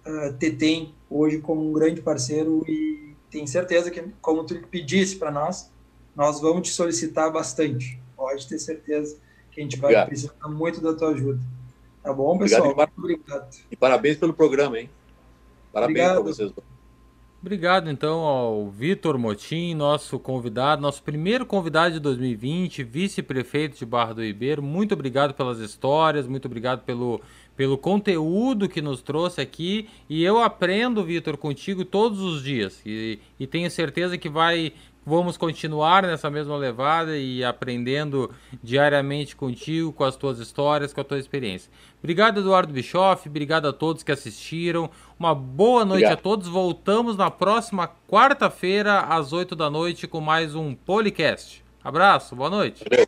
uh, 0.06 0.32
te 0.38 0.50
tem 0.50 0.94
hoje 1.10 1.38
como 1.38 1.68
um 1.68 1.72
grande 1.72 2.00
parceiro 2.00 2.64
e 2.68 3.14
tenho 3.30 3.46
certeza 3.48 3.90
que, 3.90 4.02
como 4.20 4.44
tu 4.44 4.54
pedisse 4.68 5.16
para 5.16 5.30
nós, 5.30 5.70
nós 6.14 6.40
vamos 6.40 6.68
te 6.68 6.74
solicitar 6.74 7.32
bastante. 7.32 7.98
Pode 8.16 8.46
ter 8.46 8.58
certeza 8.58 9.18
que 9.50 9.60
a 9.60 9.64
gente 9.64 9.76
vai 9.76 9.90
obrigado. 9.90 10.08
precisar 10.08 10.48
muito 10.48 10.80
da 10.80 10.94
tua 10.94 11.10
ajuda. 11.10 11.40
Tá 12.02 12.12
bom, 12.12 12.38
pessoal? 12.38 12.62
Obrigado, 12.62 12.92
Muito 12.96 13.22
obrigado. 13.22 13.56
E 13.70 13.76
parabéns 13.76 14.16
pelo 14.16 14.34
programa, 14.34 14.78
hein? 14.78 14.90
Parabéns 15.72 16.10
para 16.10 16.20
vocês. 16.20 16.52
Obrigado, 17.44 17.90
então, 17.90 18.20
ao 18.20 18.70
Vitor 18.70 19.18
Motim, 19.18 19.74
nosso 19.74 20.18
convidado, 20.18 20.80
nosso 20.80 21.02
primeiro 21.02 21.44
convidado 21.44 21.92
de 21.92 22.00
2020, 22.00 22.82
vice-prefeito 22.82 23.76
de 23.76 23.84
Barra 23.84 24.14
do 24.14 24.22
Ribeiro. 24.22 24.62
Muito 24.62 24.94
obrigado 24.94 25.34
pelas 25.34 25.58
histórias, 25.58 26.26
muito 26.26 26.46
obrigado 26.46 26.84
pelo, 26.84 27.20
pelo 27.54 27.76
conteúdo 27.76 28.66
que 28.66 28.80
nos 28.80 29.02
trouxe 29.02 29.42
aqui. 29.42 29.90
E 30.08 30.24
eu 30.24 30.42
aprendo, 30.42 31.04
Vitor, 31.04 31.36
contigo 31.36 31.84
todos 31.84 32.18
os 32.20 32.42
dias. 32.42 32.80
E, 32.86 33.18
e 33.38 33.46
tenho 33.46 33.70
certeza 33.70 34.16
que 34.16 34.30
vai 34.30 34.72
Vamos 35.06 35.36
continuar 35.36 36.02
nessa 36.02 36.30
mesma 36.30 36.56
levada 36.56 37.16
e 37.16 37.44
aprendendo 37.44 38.30
diariamente 38.62 39.36
contigo, 39.36 39.92
com 39.92 40.02
as 40.04 40.16
tuas 40.16 40.38
histórias, 40.38 40.94
com 40.94 41.00
a 41.00 41.04
tua 41.04 41.18
experiência. 41.18 41.70
Obrigado, 41.98 42.40
Eduardo 42.40 42.72
Bischoff. 42.72 43.28
Obrigado 43.28 43.68
a 43.68 43.72
todos 43.72 44.02
que 44.02 44.10
assistiram. 44.12 44.88
Uma 45.18 45.34
boa 45.34 45.84
noite 45.84 46.04
Obrigado. 46.04 46.18
a 46.18 46.22
todos. 46.22 46.48
Voltamos 46.48 47.16
na 47.16 47.30
próxima 47.30 47.90
quarta-feira, 48.08 49.00
às 49.00 49.32
8 49.32 49.54
da 49.54 49.68
noite, 49.68 50.06
com 50.06 50.20
mais 50.20 50.54
um 50.54 50.74
Policast. 50.74 51.62
Abraço, 51.82 52.34
boa 52.34 52.48
noite. 52.48 52.82
Valeu. 52.88 53.06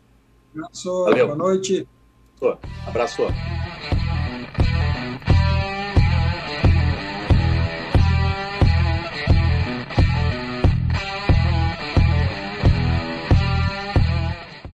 Abraço, 0.55 1.03
Valeu. 1.03 1.25
boa 1.27 1.37
noite. 1.37 1.87
Abraço. 2.85 3.23